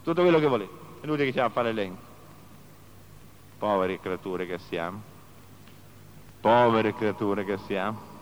tutto 0.03 0.21
quello 0.21 0.39
che 0.39 0.47
volete. 0.47 0.73
È 1.01 1.05
inutile 1.05 1.25
che 1.25 1.33
ci 1.33 1.39
a 1.39 1.49
fare 1.49 1.71
l'elenco. 1.71 2.11
Povere 3.57 3.99
creature 3.99 4.45
che 4.45 4.57
siamo, 4.57 5.01
povere 6.41 6.93
creature 6.93 7.45
che 7.45 7.57
siamo. 7.65 8.12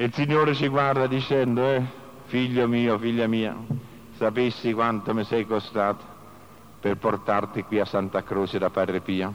E 0.00 0.04
il 0.04 0.14
Signore 0.14 0.54
ci 0.54 0.66
guarda 0.68 1.06
dicendo, 1.06 1.62
eh, 1.62 1.82
figlio 2.24 2.66
mio, 2.66 2.96
figlia 2.96 3.26
mia, 3.26 3.54
sapessi 4.12 4.72
quanto 4.72 5.12
mi 5.12 5.24
sei 5.24 5.46
costato 5.46 6.02
per 6.80 6.96
portarti 6.96 7.64
qui 7.64 7.80
a 7.80 7.84
Santa 7.84 8.22
Croce 8.22 8.58
da 8.58 8.70
Padre 8.70 9.02
Pio 9.02 9.30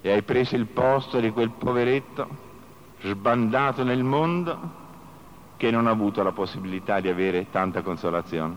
e 0.00 0.12
hai 0.12 0.22
preso 0.22 0.54
il 0.54 0.66
posto 0.66 1.18
di 1.18 1.30
quel 1.30 1.50
poveretto 1.50 2.28
sbandato 3.00 3.82
nel 3.82 4.04
mondo 4.04 4.56
che 5.56 5.72
non 5.72 5.88
ha 5.88 5.90
avuto 5.90 6.22
la 6.22 6.30
possibilità 6.30 7.00
di 7.00 7.08
avere 7.08 7.50
tanta 7.50 7.82
consolazione. 7.82 8.56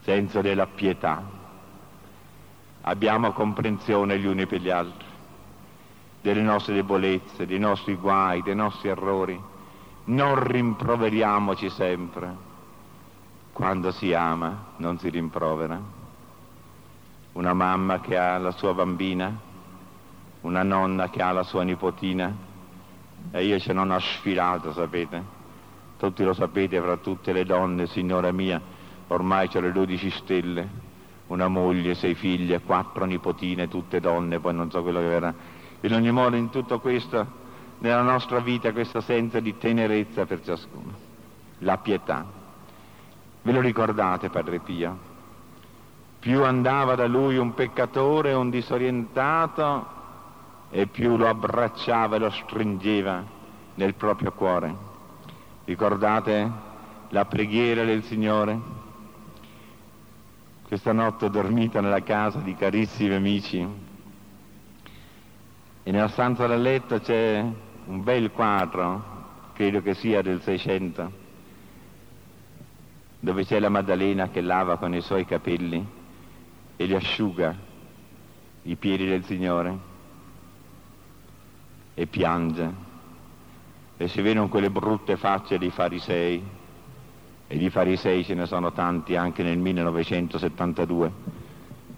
Senso 0.00 0.40
della 0.40 0.66
pietà. 0.66 1.22
Abbiamo 2.80 3.30
comprensione 3.30 4.18
gli 4.18 4.26
uni 4.26 4.46
per 4.46 4.62
gli 4.62 4.70
altri 4.70 5.06
delle 6.22 6.42
nostre 6.42 6.74
debolezze, 6.74 7.46
dei 7.46 7.60
nostri 7.60 7.94
guai, 7.94 8.42
dei 8.42 8.56
nostri 8.56 8.88
errori 8.88 9.49
non 10.10 10.42
rimproveriamoci 10.42 11.68
sempre. 11.70 12.48
Quando 13.52 13.90
si 13.90 14.12
ama 14.12 14.72
non 14.76 14.98
si 14.98 15.08
rimprovera. 15.08 15.80
Una 17.32 17.52
mamma 17.52 18.00
che 18.00 18.16
ha 18.16 18.38
la 18.38 18.50
sua 18.50 18.74
bambina, 18.74 19.32
una 20.42 20.62
nonna 20.62 21.10
che 21.10 21.22
ha 21.22 21.32
la 21.32 21.42
sua 21.42 21.62
nipotina, 21.62 22.34
e 23.30 23.44
io 23.44 23.58
ce 23.58 23.72
n'ho 23.72 23.98
sfilato, 23.98 24.72
sapete. 24.72 25.38
Tutti 25.96 26.24
lo 26.24 26.32
sapete, 26.32 26.80
fra 26.80 26.96
tutte 26.96 27.32
le 27.32 27.44
donne, 27.44 27.86
signora 27.86 28.32
mia, 28.32 28.60
ormai 29.08 29.48
c'ho 29.48 29.60
le 29.60 29.70
dodici 29.70 30.10
stelle, 30.10 30.68
una 31.26 31.46
moglie, 31.46 31.94
sei 31.94 32.14
figlie, 32.14 32.60
quattro 32.62 33.04
nipotine, 33.04 33.68
tutte 33.68 34.00
donne, 34.00 34.40
poi 34.40 34.54
non 34.54 34.70
so 34.70 34.82
quello 34.82 35.00
che 35.00 35.08
verrà. 35.08 35.34
In 35.82 35.92
ogni 35.92 36.10
modo, 36.10 36.36
in 36.36 36.50
tutto 36.50 36.80
questo 36.80 37.39
nella 37.80 38.02
nostra 38.02 38.40
vita 38.40 38.72
questo 38.72 39.00
senso 39.00 39.40
di 39.40 39.56
tenerezza 39.58 40.24
per 40.24 40.42
ciascuno. 40.42 41.08
la 41.62 41.76
pietà. 41.76 42.24
Ve 43.42 43.52
lo 43.52 43.60
ricordate, 43.60 44.30
Padre 44.30 44.60
Pio? 44.60 45.08
Più 46.18 46.42
andava 46.42 46.94
da 46.94 47.06
lui 47.06 47.36
un 47.36 47.52
peccatore, 47.52 48.32
un 48.32 48.48
disorientato, 48.48 49.98
e 50.70 50.86
più 50.86 51.16
lo 51.16 51.28
abbracciava 51.28 52.16
e 52.16 52.18
lo 52.18 52.30
stringeva 52.30 53.22
nel 53.74 53.94
proprio 53.94 54.32
cuore. 54.32 54.74
Ricordate 55.64 56.50
la 57.08 57.24
preghiera 57.24 57.84
del 57.84 58.04
Signore? 58.04 58.58
Questa 60.66 60.92
notte 60.92 61.24
ho 61.24 61.28
dormito 61.28 61.80
nella 61.80 62.02
casa 62.02 62.38
di 62.38 62.54
carissimi 62.54 63.14
amici 63.14 63.66
e 65.82 65.90
nella 65.90 66.08
stanza 66.08 66.46
da 66.46 66.54
letto 66.54 67.00
c'è 67.00 67.44
un 67.90 68.04
bel 68.04 68.30
quadro, 68.30 69.02
credo 69.52 69.82
che 69.82 69.94
sia 69.94 70.22
del 70.22 70.40
Seicento, 70.42 71.10
dove 73.18 73.44
c'è 73.44 73.58
la 73.58 73.68
Maddalena 73.68 74.28
che 74.28 74.40
lava 74.40 74.76
con 74.76 74.94
i 74.94 75.00
suoi 75.00 75.24
capelli 75.24 75.84
e 76.76 76.84
li 76.84 76.94
asciuga 76.94 77.52
i 78.62 78.76
piedi 78.76 79.06
del 79.06 79.24
Signore 79.24 79.76
e 81.94 82.06
piange. 82.06 82.88
E 83.96 84.06
si 84.06 84.22
vedono 84.22 84.48
quelle 84.48 84.70
brutte 84.70 85.16
facce 85.16 85.58
dei 85.58 85.70
farisei 85.70 86.42
e 87.48 87.58
di 87.58 87.70
farisei 87.70 88.24
ce 88.24 88.34
ne 88.34 88.46
sono 88.46 88.72
tanti 88.72 89.16
anche 89.16 89.42
nel 89.42 89.58
1972 89.58 91.12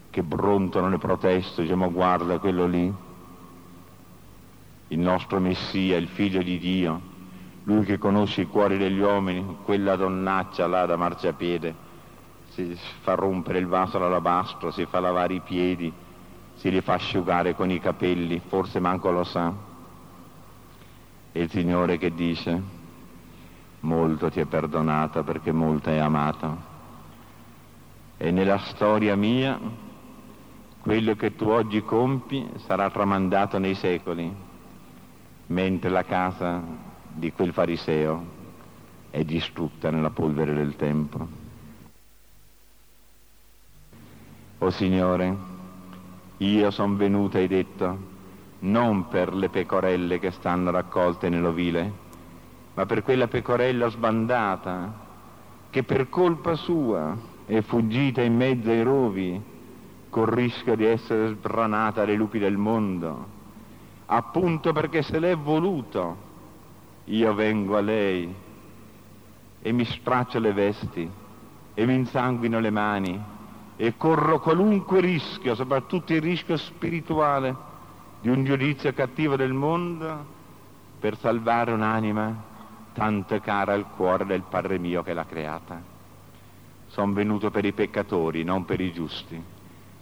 che 0.08 0.22
brontano 0.22 0.92
e 0.94 0.98
protestano, 0.98 1.62
diciamo 1.66 1.92
guarda 1.92 2.38
quello 2.38 2.66
lì, 2.66 2.92
il 4.92 4.98
nostro 4.98 5.40
Messia, 5.40 5.96
il 5.96 6.08
figlio 6.08 6.42
di 6.42 6.58
Dio, 6.58 7.00
lui 7.64 7.84
che 7.84 7.98
conosce 7.98 8.42
i 8.42 8.46
cuori 8.46 8.76
degli 8.76 9.00
uomini, 9.00 9.58
quella 9.64 9.96
donnaccia 9.96 10.66
là 10.66 10.86
da 10.86 10.96
marciapiede 10.96 11.90
si 12.52 12.78
fa 13.00 13.14
rompere 13.14 13.58
il 13.58 13.66
vaso 13.66 13.98
d'alabastro, 13.98 14.70
si 14.70 14.84
fa 14.84 15.00
lavare 15.00 15.34
i 15.34 15.40
piedi, 15.40 15.90
si 16.56 16.70
li 16.70 16.82
fa 16.82 16.94
asciugare 16.94 17.54
con 17.54 17.70
i 17.70 17.80
capelli, 17.80 18.42
forse 18.46 18.78
manco 18.78 19.10
lo 19.10 19.24
sa. 19.24 19.52
E 21.32 21.40
il 21.40 21.50
Signore 21.50 21.96
che 21.96 22.12
dice, 22.12 22.60
molto 23.80 24.30
ti 24.30 24.40
è 24.40 24.44
perdonata 24.44 25.22
perché 25.22 25.50
molto 25.50 25.88
hai 25.88 25.98
amato. 25.98 26.70
E 28.18 28.30
nella 28.30 28.58
storia 28.58 29.16
mia, 29.16 29.58
quello 30.78 31.14
che 31.14 31.34
tu 31.34 31.48
oggi 31.48 31.82
compi 31.82 32.46
sarà 32.66 32.90
tramandato 32.90 33.58
nei 33.58 33.74
secoli, 33.74 34.41
mentre 35.46 35.90
la 35.90 36.04
casa 36.04 36.62
di 37.12 37.32
quel 37.32 37.52
fariseo 37.52 38.40
è 39.10 39.24
distrutta 39.24 39.90
nella 39.90 40.10
polvere 40.10 40.54
del 40.54 40.76
tempo. 40.76 41.40
O 44.58 44.70
Signore, 44.70 45.36
io 46.38 46.70
sono 46.70 46.96
venuto, 46.96 47.36
hai 47.36 47.48
detto, 47.48 48.10
non 48.60 49.08
per 49.08 49.34
le 49.34 49.48
pecorelle 49.48 50.18
che 50.18 50.30
stanno 50.30 50.70
raccolte 50.70 51.28
nell'ovile, 51.28 51.92
ma 52.74 52.86
per 52.86 53.02
quella 53.02 53.28
pecorella 53.28 53.88
sbandata 53.88 55.00
che 55.68 55.82
per 55.82 56.08
colpa 56.08 56.54
sua 56.54 57.16
è 57.44 57.60
fuggita 57.60 58.22
in 58.22 58.36
mezzo 58.36 58.70
ai 58.70 58.82
rovi 58.82 59.40
col 60.08 60.26
rischio 60.28 60.76
di 60.76 60.84
essere 60.84 61.28
sbranata 61.28 62.04
dai 62.04 62.16
lupi 62.16 62.38
del 62.38 62.56
mondo, 62.56 63.40
appunto 64.06 64.72
perché 64.72 65.02
se 65.02 65.18
l'è 65.18 65.36
voluto 65.36 66.30
io 67.04 67.34
vengo 67.34 67.76
a 67.76 67.80
lei 67.80 68.34
e 69.60 69.72
mi 69.72 69.84
straccio 69.84 70.38
le 70.38 70.52
vesti 70.52 71.10
e 71.74 71.86
mi 71.86 71.94
insanguino 71.94 72.60
le 72.60 72.70
mani 72.70 73.22
e 73.76 73.96
corro 73.96 74.38
qualunque 74.40 75.00
rischio, 75.00 75.54
soprattutto 75.54 76.12
il 76.12 76.20
rischio 76.20 76.56
spirituale 76.56 77.70
di 78.20 78.28
un 78.28 78.44
giudizio 78.44 78.92
cattivo 78.92 79.34
del 79.36 79.52
mondo, 79.52 80.24
per 81.00 81.16
salvare 81.18 81.72
un'anima 81.72 82.50
tanto 82.92 83.40
cara 83.40 83.72
al 83.72 83.88
cuore 83.88 84.24
del 84.26 84.42
Padre 84.42 84.78
mio 84.78 85.02
che 85.02 85.12
l'ha 85.12 85.24
creata. 85.24 85.82
Sono 86.86 87.12
venuto 87.12 87.50
per 87.50 87.64
i 87.64 87.72
peccatori, 87.72 88.44
non 88.44 88.64
per 88.64 88.80
i 88.80 88.92
giusti. 88.92 89.42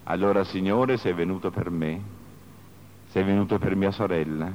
Allora, 0.04 0.44
Signore, 0.44 0.96
sei 0.96 1.12
venuto 1.12 1.50
per 1.50 1.70
me, 1.70 2.02
sei 3.10 3.24
venuto 3.24 3.58
per 3.58 3.74
mia 3.74 3.90
sorella, 3.90 4.52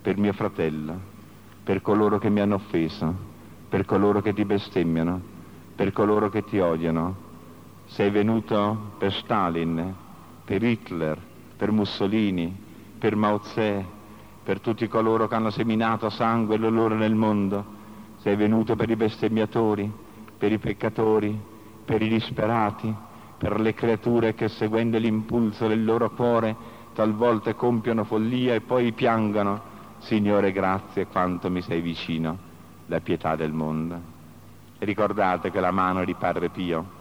per 0.00 0.16
mio 0.16 0.32
fratello, 0.32 0.96
per 1.64 1.82
coloro 1.82 2.18
che 2.18 2.30
mi 2.30 2.38
hanno 2.38 2.54
offeso, 2.54 3.12
per 3.68 3.84
coloro 3.84 4.20
che 4.20 4.32
ti 4.32 4.44
bestemmiano, 4.44 5.20
per 5.74 5.90
coloro 5.90 6.28
che 6.28 6.44
ti 6.44 6.60
odiano, 6.60 7.16
sei 7.86 8.10
venuto 8.10 8.94
per 8.96 9.12
Stalin, 9.12 9.92
per 10.44 10.62
Hitler, 10.62 11.18
per 11.56 11.72
Mussolini, 11.72 12.56
per 12.96 13.16
Mao 13.16 13.40
Tse, 13.40 13.84
per 14.44 14.60
tutti 14.60 14.86
coloro 14.86 15.26
che 15.26 15.34
hanno 15.34 15.50
seminato 15.50 16.10
sangue 16.10 16.54
e 16.54 16.58
dolore 16.60 16.94
nel 16.94 17.16
mondo. 17.16 17.78
Sei 18.18 18.36
venuto 18.36 18.76
per 18.76 18.88
i 18.88 18.94
bestemmiatori, 18.94 19.92
per 20.38 20.52
i 20.52 20.58
peccatori, 20.58 21.36
per 21.84 22.00
i 22.02 22.08
disperati, 22.08 22.94
per 23.36 23.58
le 23.58 23.74
creature 23.74 24.34
che 24.34 24.46
seguendo 24.46 24.96
l'impulso 24.96 25.66
del 25.66 25.84
loro 25.84 26.10
cuore 26.10 26.78
talvolta 27.00 27.54
compiono 27.54 28.04
follia 28.04 28.54
e 28.54 28.60
poi 28.60 28.92
piangono. 28.92 29.68
Signore, 30.00 30.52
grazie 30.52 31.06
quanto 31.06 31.48
mi 31.48 31.62
sei 31.62 31.80
vicino, 31.80 32.36
la 32.86 33.00
pietà 33.00 33.36
del 33.36 33.52
mondo. 33.52 33.98
E 34.78 34.84
ricordate 34.84 35.50
che 35.50 35.60
la 35.60 35.70
mano 35.70 36.04
di 36.04 36.14
Padre 36.14 36.50
Pio 36.50 36.98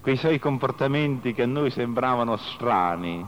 quei 0.00 0.16
suoi 0.16 0.40
comportamenti 0.40 1.32
che 1.32 1.42
a 1.42 1.46
noi 1.46 1.70
sembravano 1.70 2.36
strani, 2.36 3.24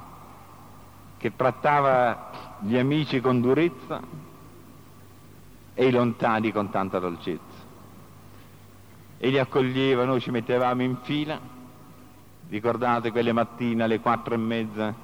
che 1.18 1.36
trattava 1.36 2.58
gli 2.62 2.76
amici 2.76 3.20
con 3.20 3.40
durezza 3.40 4.00
e 5.72 5.86
i 5.86 5.92
lontani 5.92 6.50
con 6.50 6.70
tanta 6.70 6.98
dolcezza. 6.98 7.62
E 9.18 9.28
li 9.28 9.38
accoglieva, 9.38 10.04
noi 10.04 10.20
ci 10.20 10.32
mettevamo 10.32 10.82
in 10.82 10.96
fila, 11.02 11.38
ricordate 12.54 13.10
quelle 13.10 13.32
mattine 13.32 13.82
alle 13.82 13.98
quattro 13.98 14.34
e 14.34 14.36
mezza 14.36 14.94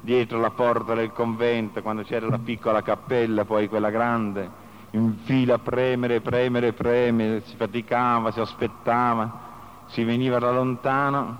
dietro 0.00 0.40
la 0.40 0.50
porta 0.50 0.94
del 0.94 1.12
convento, 1.12 1.80
quando 1.80 2.02
c'era 2.02 2.28
la 2.28 2.38
piccola 2.38 2.82
cappella, 2.82 3.44
poi 3.44 3.68
quella 3.68 3.90
grande, 3.90 4.48
in 4.90 5.14
fila 5.24 5.54
a 5.54 5.58
premere, 5.58 6.20
premere, 6.20 6.72
premere, 6.72 7.42
si 7.42 7.54
faticava, 7.56 8.30
si 8.30 8.40
aspettava 8.40 9.44
si 9.86 10.02
veniva 10.04 10.38
da 10.38 10.50
lontano, 10.50 11.38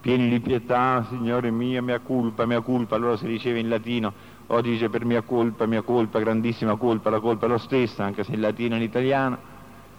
pieni 0.00 0.28
di 0.28 0.40
pietà, 0.40 1.06
Signore 1.08 1.50
mio, 1.50 1.82
mia 1.82 2.00
colpa, 2.00 2.44
mia 2.46 2.60
colpa, 2.60 2.96
allora 2.96 3.16
si 3.16 3.26
diceva 3.26 3.58
in 3.58 3.68
latino, 3.68 4.12
o 4.48 4.60
dice 4.60 4.88
per 4.90 5.04
mia 5.04 5.22
colpa, 5.22 5.66
mia 5.66 5.82
colpa, 5.82 6.18
grandissima 6.18 6.76
colpa, 6.76 7.10
la 7.10 7.20
colpa 7.20 7.46
è 7.46 7.48
lo 7.48 7.58
stessa, 7.58 8.04
anche 8.04 8.24
se 8.24 8.32
in 8.32 8.40
latino 8.40 8.74
e 8.74 8.78
in 8.78 8.82
italiano, 8.82 9.38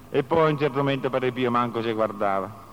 e 0.10 0.24
poi 0.24 0.48
a 0.48 0.52
un 0.52 0.58
certo 0.60 0.78
momento 0.78 1.10
Padre 1.10 1.32
Pio 1.32 1.50
manco 1.50 1.82
ci 1.82 1.92
guardava. 1.92 2.72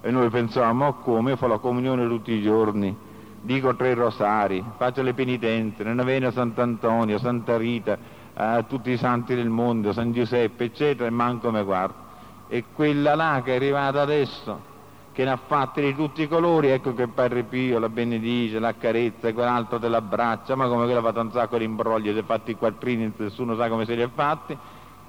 E 0.00 0.10
noi 0.10 0.28
pensavamo, 0.30 0.86
oh 0.86 0.94
come, 0.94 1.30
io 1.30 1.36
fa 1.36 1.46
la 1.46 1.58
comunione 1.58 2.06
tutti 2.06 2.32
i 2.32 2.42
giorni, 2.42 2.96
dico 3.40 3.74
tre 3.74 3.94
rosari, 3.94 4.64
faccio 4.76 5.02
le 5.02 5.14
penitenze, 5.14 5.82
non 5.82 5.98
avviene 5.98 6.30
Sant'Antonio, 6.30 7.18
Santa 7.18 7.56
Rita, 7.56 7.98
a 8.34 8.62
tutti 8.62 8.90
i 8.90 8.96
santi 8.96 9.34
del 9.34 9.48
mondo, 9.48 9.92
San 9.92 10.12
Giuseppe, 10.12 10.64
eccetera, 10.64 11.06
e 11.06 11.10
manco 11.10 11.50
mi 11.50 11.62
guarda 11.62 12.04
e 12.48 12.64
quella 12.72 13.14
là 13.14 13.42
che 13.44 13.52
è 13.52 13.56
arrivata 13.56 14.00
adesso, 14.00 14.74
che 15.12 15.24
ne 15.24 15.30
ha 15.30 15.36
fatte 15.36 15.80
di 15.80 15.94
tutti 15.94 16.22
i 16.22 16.28
colori, 16.28 16.68
ecco 16.68 16.94
che 16.94 17.08
Padre 17.08 17.42
Pio 17.44 17.78
la 17.78 17.88
benedice, 17.88 18.58
la 18.58 18.74
carezza, 18.74 19.32
quell'altro 19.32 19.78
te 19.78 19.88
l'abbraccia, 19.88 20.54
ma 20.54 20.68
come 20.68 20.84
quella 20.84 21.00
ha 21.00 21.02
fatto 21.02 21.20
un 21.20 21.32
sacco 21.32 21.58
di 21.58 21.64
imbrogli, 21.64 22.12
si 22.12 22.18
è 22.18 22.22
fatti 22.22 22.52
i 22.52 22.56
quattrini, 22.56 23.12
nessuno 23.16 23.56
sa 23.56 23.68
come 23.68 23.84
se 23.84 23.94
li 23.94 24.02
ha 24.02 24.10
fatti, 24.12 24.56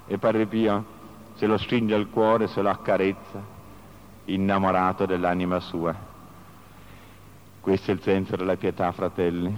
e 0.06 0.18
Padre 0.18 0.46
Pio 0.46 0.96
se 1.34 1.46
lo 1.46 1.56
stringe 1.58 1.94
al 1.94 2.08
cuore, 2.10 2.48
se 2.48 2.62
lo 2.62 2.70
accarezza, 2.70 3.56
innamorato 4.28 5.06
dell'anima 5.06 5.60
sua. 5.60 5.94
Questo 7.60 7.90
è 7.90 7.94
il 7.94 8.00
senso 8.00 8.36
della 8.36 8.56
pietà, 8.56 8.92
fratelli. 8.92 9.56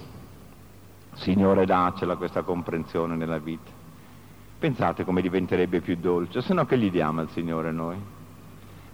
Signore, 1.14 1.66
dacela 1.66 2.16
questa 2.16 2.42
comprensione 2.42 3.14
nella 3.14 3.38
vita. 3.38 3.70
Pensate 4.58 5.04
come 5.04 5.22
diventerebbe 5.22 5.80
più 5.80 5.96
dolce, 5.96 6.42
se 6.42 6.52
no 6.52 6.66
che 6.66 6.78
gli 6.78 6.90
diamo 6.90 7.20
al 7.20 7.30
Signore 7.30 7.72
noi? 7.72 7.96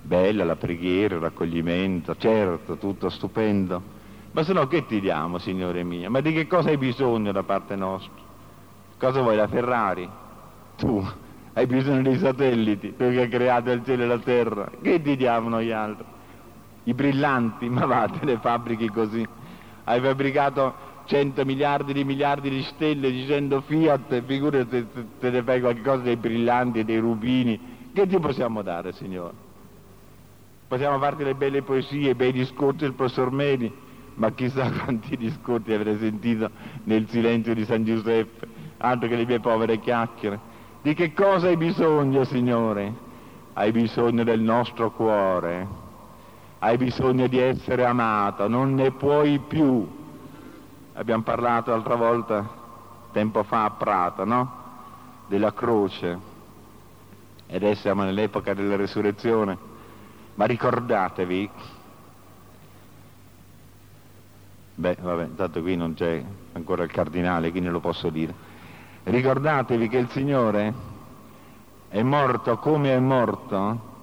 Bella 0.03 0.45
la 0.45 0.57
preghiera, 0.57 1.17
il 1.17 1.21
raccoglimento, 1.21 2.17
certo, 2.17 2.77
tutto 2.77 3.09
stupendo, 3.09 3.83
ma 4.31 4.45
se 4.45 4.53
no 4.53 4.67
che 4.69 4.87
ti 4.87 5.01
diamo, 5.01 5.39
Signore 5.39 5.83
mio? 5.83 6.09
Ma 6.11 6.21
di 6.21 6.33
che 6.33 6.47
cosa 6.47 6.69
hai 6.69 6.77
bisogno 6.77 7.33
da 7.33 7.43
parte 7.43 7.75
nostra? 7.75 8.23
Cosa 8.99 9.21
vuoi, 9.21 9.35
la 9.35 9.49
Ferrari? 9.49 10.09
Tu 10.77 11.05
hai 11.57 11.67
bisogno 11.67 12.03
dei 12.03 12.19
satelliti, 12.19 12.95
tu 12.97 13.09
che 13.09 13.23
hai 13.23 13.29
creato 13.29 13.71
il 13.71 13.83
cielo 13.83 14.03
e 14.03 14.07
la 14.07 14.19
terra, 14.19 14.71
che 14.83 15.01
ti 15.01 15.17
diamo 15.17 15.49
noi 15.49 15.73
altri? 15.73 16.05
I 16.85 16.93
brillanti, 16.93 17.67
ma 17.71 17.87
va, 17.87 18.07
te 18.09 18.27
ne 18.27 18.37
fabbrichi 18.37 18.91
così. 18.91 19.27
Hai 19.85 20.01
fabbricato 20.03 20.75
100 21.07 21.47
miliardi 21.47 21.95
di 21.95 22.05
miliardi 22.05 22.51
di 22.51 22.63
stelle 22.63 23.11
dicendo 23.11 23.63
Fiat, 23.63 24.23
figurati 24.25 24.87
se 24.93 25.07
te 25.19 25.31
ne 25.31 25.43
fai 25.43 25.61
qualcosa 25.61 26.03
dei 26.03 26.17
brillanti, 26.17 26.85
dei 26.85 26.99
rubini, 26.99 27.59
che 27.95 28.07
ti 28.07 28.19
possiamo 28.19 28.61
dare, 28.61 28.93
Signore? 28.93 29.33
Possiamo 30.69 30.99
farti 30.99 31.25
le 31.25 31.35
belle 31.37 31.63
poesie, 31.63 32.11
i 32.11 32.15
bei 32.15 32.33
discorsi 32.33 32.81
del 32.81 32.93
professor 32.93 33.33
Medi, 33.33 33.73
ma 34.17 34.31
chissà 34.33 34.69
quanti 34.85 35.17
discorsi 35.17 35.73
avrei 35.73 35.97
sentito 35.97 36.51
nel 36.85 37.09
silenzio 37.09 37.55
di 37.55 37.65
San 37.65 37.83
Giuseppe, 37.83 38.47
altro 38.77 39.09
che 39.09 39.17
le 39.17 39.25
mie 39.25 39.41
povere 39.41 39.81
chiacchiere. 39.81 40.56
Di 40.87 40.95
che 40.95 41.13
cosa 41.13 41.49
hai 41.49 41.57
bisogno, 41.57 42.23
Signore? 42.23 42.95
Hai 43.55 43.73
bisogno 43.73 44.23
del 44.23 44.39
nostro 44.39 44.93
cuore, 44.93 45.67
hai 46.61 46.77
bisogno 46.77 47.27
di 47.27 47.41
essere 47.41 47.85
amato, 47.85 48.47
non 48.47 48.75
ne 48.75 48.93
puoi 48.93 49.41
più. 49.41 49.85
Abbiamo 50.93 51.25
parlato 51.25 51.73
l'altra 51.73 51.97
volta, 51.97 52.49
tempo 53.11 53.43
fa 53.43 53.65
a 53.65 53.71
Prato, 53.71 54.25
no? 54.25 54.53
Della 55.27 55.53
croce. 55.53 56.19
E 57.49 57.57
adesso 57.57 57.81
siamo 57.81 58.05
nell'epoca 58.05 58.55
della 58.55 58.77
resurrezione 58.77 59.59
ma 60.37 60.45
ricordatevi, 60.45 61.51
beh 64.77 64.97
vabbè, 65.01 65.35
tanto 65.35 65.63
qui 65.63 65.75
non 65.75 65.95
c'è 65.95 66.23
ancora 66.53 66.85
il 66.85 66.93
cardinale, 66.93 67.51
quindi 67.51 67.71
lo 67.71 67.81
posso 67.81 68.09
dire, 68.09 68.46
ricordatevi 69.07 69.89
che 69.89 69.99
il 69.99 70.09
Signore 70.11 70.75
è 71.89 72.03
morto 72.03 72.59
come 72.59 72.93
è 72.93 72.99
morto 72.99 73.95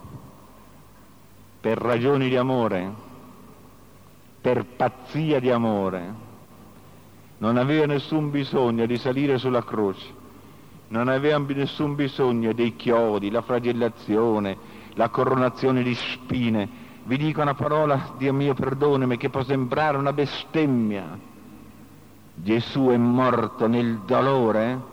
per 1.60 1.78
ragioni 1.78 2.30
di 2.30 2.38
amore, 2.38 2.92
per 4.40 4.66
pazzia 4.78 5.40
di 5.40 5.50
amore. 5.50 6.22
Non 7.40 7.58
aveva 7.58 7.86
nessun 7.86 8.32
bisogno 8.32 8.86
di 8.86 8.98
salire 8.98 9.38
sulla 9.38 9.64
croce, 9.64 10.06
non 10.88 11.10
aveva 11.10 11.38
nessun 11.40 11.96
bisogno 11.96 12.54
dei 12.54 12.78
chiodi, 12.78 13.30
la 13.30 13.42
flagellazione, 13.42 14.58
la 14.94 15.10
coronazione 15.10 15.84
di 15.84 15.96
spine. 15.96 16.82
Vi 17.04 17.18
dico 17.18 17.42
una 17.42 17.56
parola, 17.56 18.14
Dio 18.18 18.32
mio 18.32 18.54
perdonami, 18.54 19.18
che 19.18 19.30
può 19.30 19.44
sembrare 19.44 19.98
una 19.98 20.14
bestemmia. 20.14 21.20
Gesù 22.36 22.88
è 22.88 22.98
morto 22.98 23.68
nel 23.68 24.00
dolore 24.06 24.92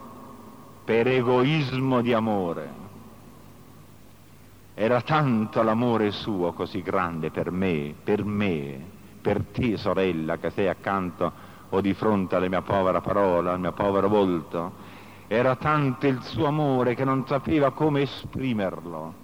per 0.91 1.07
egoismo 1.07 2.01
di 2.01 2.13
amore. 2.13 2.69
Era 4.75 5.01
tanto 5.03 5.63
l'amore 5.63 6.11
suo 6.11 6.53
così 6.53 6.83
grande 6.83 7.31
per 7.31 7.53
me, 7.53 7.95
per 8.03 8.25
me, 8.25 8.77
per 9.23 9.45
te 9.53 9.77
sorella 9.77 10.39
che 10.39 10.51
sei 10.51 10.67
accanto 10.67 11.31
o 11.69 11.81
di 11.81 11.95
fronte 11.95 12.35
alla 12.35 12.49
mia 12.49 12.63
povera 12.63 13.01
parola, 13.01 13.53
al 13.53 13.61
mio 13.61 13.71
povero 13.71 14.09
volto. 14.09 14.73
Era 15.29 15.55
tanto 15.55 16.09
il 16.09 16.21
suo 16.23 16.47
amore 16.47 16.97
che 16.97 17.05
non 17.05 17.25
sapeva 17.25 17.71
come 17.71 18.03
esprimerlo 18.03 19.15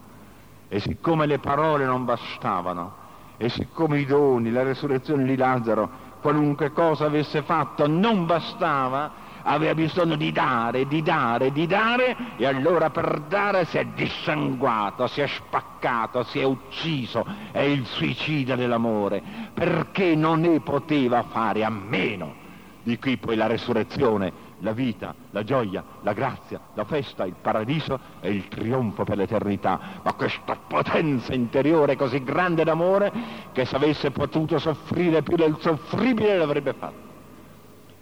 e 0.69 0.79
siccome 0.79 1.27
le 1.27 1.41
parole 1.41 1.85
non 1.85 2.05
bastavano, 2.05 2.95
e 3.39 3.49
siccome 3.49 3.99
i 3.99 4.07
doni, 4.07 4.53
la 4.53 4.62
resurrezione 4.62 5.25
di 5.25 5.35
Lazzaro, 5.35 5.91
qualunque 6.21 6.71
cosa 6.71 7.07
avesse 7.07 7.43
fatto, 7.43 7.89
non 7.89 8.25
bastava, 8.25 9.25
aveva 9.47 9.75
bisogno 9.75 10.17
di 10.17 10.33
dare, 10.33 10.87
di 10.87 11.03
dare, 11.03 11.53
di 11.53 11.67
dare, 11.67 12.17
e 12.37 12.47
allora 12.47 12.91
per 12.91 13.21
dare 13.29 13.65
si 13.65 13.79
è 13.79 13.85
dissanguato, 13.85 15.07
si 15.07 15.21
è 15.21 15.27
spaccato, 15.27 16.25
si 16.25 16.41
è 16.41 16.45
ucciso, 16.45 17.25
è 17.53 17.61
il 17.61 17.87
suicidio 17.87 18.57
dell'amore, 18.57 19.23
perché 19.55 20.15
non 20.15 20.41
ne 20.41 20.61
poteva 20.61 21.23
fare 21.23 21.65
a 21.65 21.71
meno. 21.71 22.45
Di 22.83 22.99
qui 22.99 23.17
poi 23.17 23.37
la 23.37 23.47
resurrezione 23.47 24.45
la 24.61 24.73
vita, 24.73 25.15
la 25.33 25.45
gioia, 25.45 25.85
la 26.01 26.15
grazia, 26.15 26.59
la 26.73 26.85
festa, 26.85 27.27
il 27.27 27.35
paradiso 27.41 27.99
e 28.21 28.31
il 28.31 28.49
trionfo 28.49 29.05
per 29.05 29.19
l'eternità. 29.19 29.79
Ma 30.03 30.15
questa 30.15 30.57
potenza 30.67 31.35
interiore 31.35 31.95
così 31.95 32.23
grande 32.23 32.65
d'amore 32.65 33.13
che 33.53 33.67
se 33.67 33.77
avesse 33.77 34.11
potuto 34.13 34.59
soffrire 34.59 35.23
più 35.23 35.37
del 35.37 35.57
soffribile 35.61 36.39
l'avrebbe 36.39 36.73
fatto. 36.73 37.05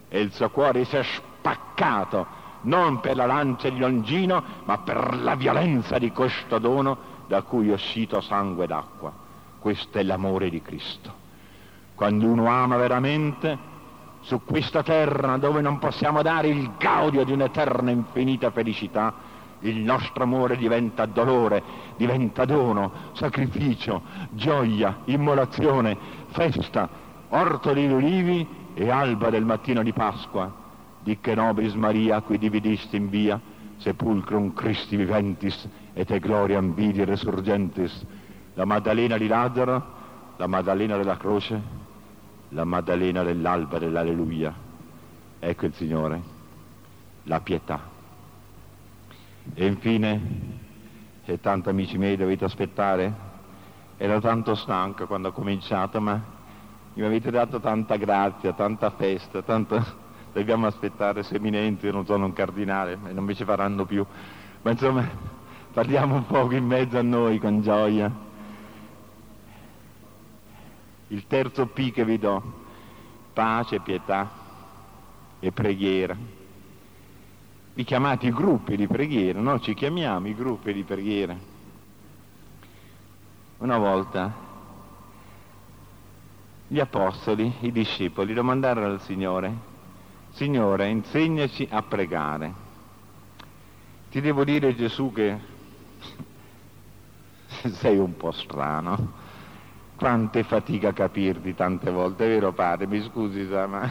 E 0.09 0.21
il 0.21 0.33
suo 0.33 0.49
cuore 0.51 0.85
si 0.85 0.97
è 0.97 1.03
spaccato 1.03 1.34
non 2.65 3.01
per 3.01 3.17
la 3.17 3.27
lancia 3.27 3.69
di 3.69 3.79
Longino, 3.79 4.43
ma 4.65 4.79
per 4.79 5.19
la 5.21 5.35
violenza 5.35 5.99
di 5.99 6.11
questo 6.11 6.59
dono 6.59 6.97
da 7.27 7.43
cui 7.43 7.71
è 7.71 7.73
uscito 7.73 8.21
sangue 8.21 8.67
d'acqua. 8.67 9.13
Questo 9.59 9.99
è 9.99 10.03
l'amore 10.03 10.51
di 10.51 10.61
Cristo. 10.61 11.23
Quando 11.95 12.27
uno 12.27 12.47
ama 12.47 12.77
veramente, 12.77 13.73
su 14.21 14.43
questa 14.45 14.83
terra 14.83 15.37
dove 15.37 15.61
non 15.61 15.79
possiamo 15.79 16.23
dare 16.23 16.49
il 16.49 16.73
gaudio 16.79 17.25
di 17.25 17.33
un'eterna 17.33 17.91
infinita 17.91 18.51
felicità, 18.51 19.33
il 19.61 19.79
nostro 19.79 20.25
amore 20.25 20.57
diventa 20.57 21.07
dolore, 21.07 21.63
diventa 21.97 22.45
dono, 22.45 22.93
sacrificio, 23.13 24.03
gioia, 24.31 24.99
immolazione, 25.05 25.97
festa, 26.29 26.89
orto 27.29 27.73
di 27.73 27.87
ulivi 27.87 28.47
e 28.75 28.91
alba 28.91 29.31
del 29.31 29.45
mattino 29.45 29.83
di 29.83 29.93
Pasqua. 29.93 30.64
Di 31.05 31.19
che 31.21 31.35
nobis 31.35 31.75
Maria 31.75 32.23
qui 32.23 32.39
dividisti 32.39 32.97
in 32.97 33.11
via, 33.11 33.39
sepulcrum 33.77 34.55
Christi 34.55 34.97
viventis 34.97 35.69
et 35.93 36.11
e 36.11 36.19
gloria 36.19 36.59
vidi 36.63 37.05
resurgentis. 37.05 38.07
La 38.55 38.65
Maddalena 38.65 39.19
di 39.19 39.27
Lazzaro, 39.27 39.85
la 40.37 40.47
Maddalena 40.47 40.97
della 40.97 41.19
croce, 41.19 41.61
la 42.49 42.65
Maddalena 42.65 43.23
dell'alba 43.23 43.79
dell'Alleluia. 43.79 44.55
Ecco 45.41 45.67
il 45.67 45.75
Signore, 45.75 46.23
la 47.25 47.41
pietà. 47.41 47.83
E 49.53 49.67
infine, 49.67 50.21
e 51.23 51.39
tanto 51.39 51.69
amici 51.69 51.99
miei 51.99 52.17
dovete 52.17 52.47
aspettare, 52.47 53.13
ero 53.99 54.21
tanto 54.21 54.55
stanco 54.55 55.07
quando 55.07 55.29
ho 55.29 55.33
cominciato, 55.33 56.01
ma 56.01 56.19
mi 56.95 57.03
avete 57.03 57.31
dato 57.31 57.61
tanta 57.61 57.97
grazia, 57.97 58.55
tanta 58.55 58.89
festa, 58.89 59.43
tanto 59.43 60.03
dobbiamo 60.35 60.66
aspettare 60.66 61.22
se 61.22 61.37
eminenti, 61.37 61.91
non 61.91 62.05
sono 62.05 62.26
un 62.26 62.32
cardinale 62.32 62.99
e 63.07 63.12
non 63.12 63.24
mi 63.24 63.35
ci 63.35 63.45
faranno 63.45 63.87
più. 63.87 64.05
Ma 64.62 64.70
insomma, 64.70 65.09
parliamo 65.72 66.16
un 66.16 66.26
poco 66.26 66.55
in 66.55 66.66
mezzo 66.66 66.99
a 66.99 67.03
noi 67.03 67.39
con 67.39 67.62
gioia 67.62 68.22
il 71.09 71.26
terzo 71.28 71.66
P 71.66 71.93
che 71.93 72.05
vi 72.05 72.18
do, 72.18 72.43
pace, 73.32 73.78
pietà 73.80 74.28
e 75.39 75.53
preghiera. 75.53 76.16
Vi 77.74 77.85
chiamate 77.85 78.26
i 78.26 78.32
gruppi 78.32 78.76
di 78.76 78.87
preghiera, 78.87 79.41
no? 79.41 79.61
Ci 79.61 79.74
chiamiamo 79.74 80.26
i 80.26 80.35
gruppi 80.35 80.72
di 80.72 80.82
preghiera. 80.82 81.37
Una 83.59 83.78
volta 83.78 84.32
gli 86.66 86.80
apostoli, 86.80 87.53
i 87.61 87.70
discepoli, 87.70 88.35
domandarono 88.35 88.87
al 88.87 89.01
Signore, 89.01 89.72
Signore, 90.35 90.89
insegnaci 90.89 91.68
a 91.70 91.82
pregare. 91.82 92.53
Ti 94.11 94.20
devo 94.20 94.43
dire 94.43 94.74
Gesù 94.74 95.12
che 95.12 95.39
sei 97.70 97.99
un 97.99 98.16
po' 98.16 98.32
strano 98.32 99.22
quante 99.97 100.43
fatica 100.43 100.93
capirti 100.93 101.55
tante 101.55 101.89
volte, 101.93 102.24
è 102.24 102.28
vero 102.28 102.53
padre? 102.53 102.89
Mi 102.89 103.01
scusi, 103.03 103.47
sa, 103.49 103.68
ma 103.68 103.89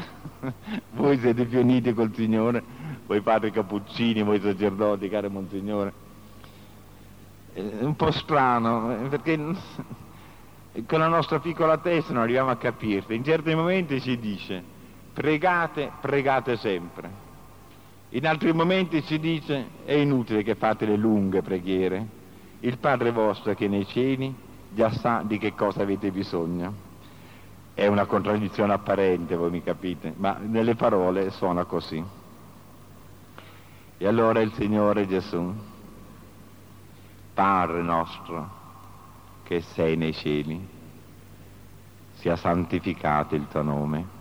voi 0.92 1.18
siete 1.18 1.46
più 1.46 1.62
uniti 1.62 1.94
col 1.94 2.14
Signore, 2.14 2.62
voi 3.06 3.22
padri 3.22 3.50
cappuccini, 3.50 4.22
voi 4.22 4.42
sacerdoti, 4.42 5.08
caro 5.08 5.30
Monsignore. 5.30 5.94
È 7.54 7.62
un 7.62 7.96
po' 7.96 8.12
strano, 8.12 9.08
perché 9.08 9.38
con 10.86 11.00
la 11.00 11.08
nostra 11.08 11.40
piccola 11.40 11.78
testa 11.78 12.12
non 12.12 12.24
arriviamo 12.24 12.50
a 12.50 12.58
capirti. 12.58 13.16
In 13.16 13.24
certi 13.24 13.56
momenti 13.56 14.02
ci 14.02 14.20
dice, 14.20 14.73
pregate, 15.14 15.92
pregate 16.02 16.58
sempre. 16.58 17.22
In 18.10 18.28
altri 18.28 18.54
momenti 18.54 19.04
ci 19.04 19.20
dice, 19.20 19.68
è 19.86 19.94
inutile 19.94 20.44
che 20.44 20.56
fate 20.56 20.86
le 20.86 20.96
lunghe 20.96 21.42
preghiere. 21.42 22.22
Il 22.60 22.78
Padre 22.78 23.12
vostro 23.12 23.54
che 23.54 23.66
è 23.66 23.68
nei 23.70 23.86
cieli 23.88 24.34
già 24.70 24.92
sa 24.92 25.24
di 25.26 25.38
che 25.38 25.54
cosa 25.54 25.82
avete 25.82 26.12
bisogno. 26.12 26.92
È 27.74 27.88
una 27.88 28.06
contraddizione 28.06 28.74
apparente, 28.74 29.36
voi 29.36 29.50
mi 29.50 29.64
capite, 29.64 30.14
ma 30.16 30.38
nelle 30.40 30.76
parole 30.76 31.32
suona 31.32 31.66
così. 31.66 32.04
E 33.98 34.08
allora 34.08 34.42
il 34.42 34.54
Signore 34.54 35.08
Gesù, 35.08 35.54
Padre 37.34 37.82
nostro, 37.82 38.50
che 39.44 39.62
sei 39.62 39.96
nei 39.98 40.14
cieli, 40.14 40.68
sia 42.14 42.36
santificato 42.36 43.34
il 43.34 43.48
tuo 43.48 43.64
nome, 43.64 44.13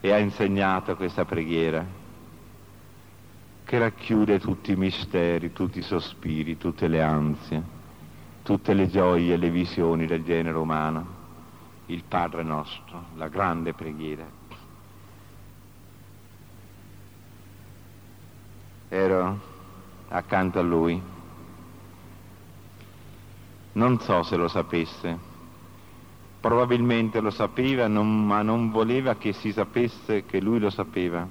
e 0.00 0.12
ha 0.12 0.18
insegnato 0.18 0.94
questa 0.96 1.24
preghiera 1.24 1.84
che 3.64 3.78
racchiude 3.78 4.38
tutti 4.38 4.72
i 4.72 4.76
misteri, 4.76 5.52
tutti 5.52 5.80
i 5.80 5.82
sospiri, 5.82 6.56
tutte 6.56 6.88
le 6.88 7.02
ansie, 7.02 7.62
tutte 8.42 8.72
le 8.72 8.88
gioie 8.88 9.34
e 9.34 9.36
le 9.36 9.50
visioni 9.50 10.06
del 10.06 10.24
genere 10.24 10.56
umano, 10.56 11.06
il 11.86 12.02
Padre 12.04 12.42
nostro, 12.42 13.08
la 13.16 13.28
grande 13.28 13.74
preghiera. 13.74 14.26
Ero 18.88 19.40
accanto 20.08 20.58
a 20.58 20.62
lui, 20.62 21.02
non 23.72 24.00
so 24.00 24.22
se 24.22 24.36
lo 24.36 24.48
sapesse, 24.48 25.27
probabilmente 26.40 27.20
lo 27.20 27.30
sapeva, 27.30 27.88
non, 27.88 28.26
ma 28.26 28.42
non 28.42 28.70
voleva 28.70 29.16
che 29.16 29.32
si 29.32 29.52
sapesse 29.52 30.24
che 30.24 30.40
lui 30.40 30.58
lo 30.58 30.70
sapeva. 30.70 31.26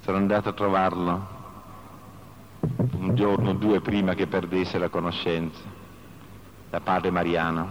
Sono 0.00 0.16
andato 0.16 0.48
a 0.48 0.52
trovarlo 0.52 1.38
un 2.92 3.14
giorno 3.14 3.50
o 3.50 3.54
due 3.54 3.80
prima 3.80 4.14
che 4.14 4.26
perdesse 4.26 4.78
la 4.78 4.88
conoscenza, 4.88 5.60
da 6.68 6.80
padre 6.80 7.10
Mariano, 7.10 7.70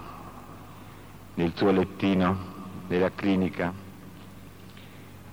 nel 1.36 1.53
suo 1.55 1.72
lettino 1.72 2.38
della 2.88 3.11
clinica. 3.11 3.74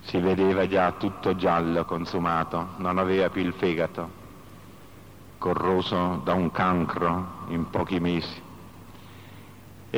Si 0.01 0.17
vedeva 0.19 0.67
già 0.67 0.91
tutto 0.93 1.35
giallo, 1.35 1.83
consumato, 1.85 2.69
non 2.77 2.97
aveva 2.97 3.29
più 3.29 3.41
il 3.41 3.53
fegato, 3.53 4.09
corroso 5.37 6.21
da 6.23 6.33
un 6.33 6.51
cancro 6.51 7.45
in 7.49 7.69
pochi 7.69 7.99
mesi. 7.99 8.45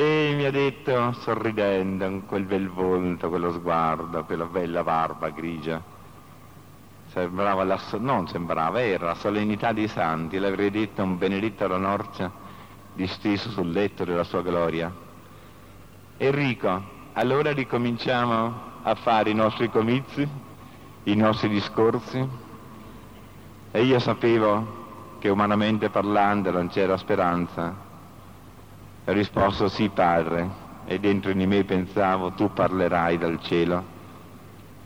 E 0.00 0.32
mi 0.34 0.46
ha 0.46 0.50
detto, 0.50 1.12
sorridendo, 1.12 2.06
con 2.06 2.24
quel 2.24 2.44
bel 2.44 2.70
volto, 2.70 3.28
quello 3.28 3.52
sguardo, 3.52 4.24
quella 4.24 4.46
bella 4.46 4.82
barba 4.82 5.28
grigia, 5.28 5.78
sembrava 7.08 7.64
la, 7.64 7.78
non 7.98 8.26
sembrava, 8.26 8.80
era 8.80 9.08
la 9.08 9.14
solennità 9.14 9.74
dei 9.74 9.88
santi, 9.88 10.38
l'avrei 10.38 10.70
detto 10.70 11.02
un 11.02 11.18
benedetto 11.18 11.66
alla 11.66 11.76
norcia 11.76 12.32
disteso 12.94 13.50
sul 13.50 13.72
letto 13.72 14.06
della 14.06 14.24
sua 14.24 14.40
gloria. 14.40 14.90
Enrico, 16.16 16.82
allora 17.12 17.52
ricominciamo 17.52 18.54
a 18.82 18.94
fare 18.94 19.28
i 19.28 19.34
nostri 19.34 19.68
comizi, 19.68 20.26
i 21.02 21.14
nostri 21.14 21.50
discorsi 21.50 22.26
e 23.70 23.82
io 23.82 23.98
sapevo 23.98 25.18
che 25.18 25.28
umanamente 25.28 25.90
parlando 25.90 26.50
non 26.50 26.68
c'era 26.68 26.96
speranza. 26.96 27.89
Ho 29.04 29.12
risposto 29.12 29.68
sì 29.68 29.88
padre 29.88 30.48
e 30.84 30.98
dentro 30.98 31.32
di 31.32 31.46
me 31.46 31.64
pensavo 31.64 32.32
tu 32.32 32.52
parlerai 32.52 33.18
dal 33.18 33.40
cielo 33.40 33.98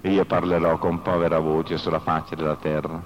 e 0.01 0.11
io 0.11 0.25
parlerò 0.25 0.79
con 0.79 1.03
povera 1.03 1.39
voce 1.39 1.79
sulla 1.79 1.99
faccia 1.99 2.35
della 2.35 2.57
terra. 2.57 3.03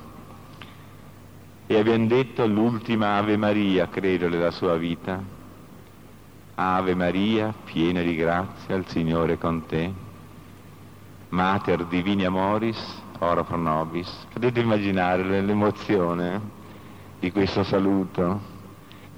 E 1.67 1.79
abbiamo 1.79 2.07
detto 2.07 2.47
l'ultima 2.47 3.17
Ave 3.17 3.37
Maria, 3.37 3.89
credo, 3.89 4.29
della 4.29 4.51
sua 4.51 4.77
vita. 4.77 5.23
Ave 6.55 6.95
Maria, 6.95 7.55
piena 7.65 8.01
di 8.03 8.17
grazia, 8.17 8.75
il 8.75 8.87
Signore 8.89 9.35
è 9.35 9.39
con 9.39 9.65
te. 9.67 9.93
Mater 11.29 11.85
Divini 11.85 12.25
Amoris, 12.25 13.03
ora 13.19 13.45
pro 13.45 13.59
nobis. 13.59 14.27
Potete 14.33 14.61
immaginare 14.61 15.41
l'emozione 15.41 16.41
di 17.21 17.31
questo 17.31 17.63
saluto, 17.63 18.41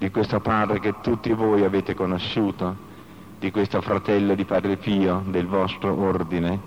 di 0.01 0.09
questo 0.09 0.39
Padre 0.39 0.79
che 0.79 0.95
tutti 0.99 1.31
voi 1.31 1.63
avete 1.63 1.93
conosciuto, 1.93 2.75
di 3.37 3.51
questo 3.51 3.81
fratello 3.81 4.33
di 4.33 4.45
Padre 4.45 4.77
Pio 4.77 5.21
del 5.27 5.45
vostro 5.45 5.95
ordine 5.95 6.59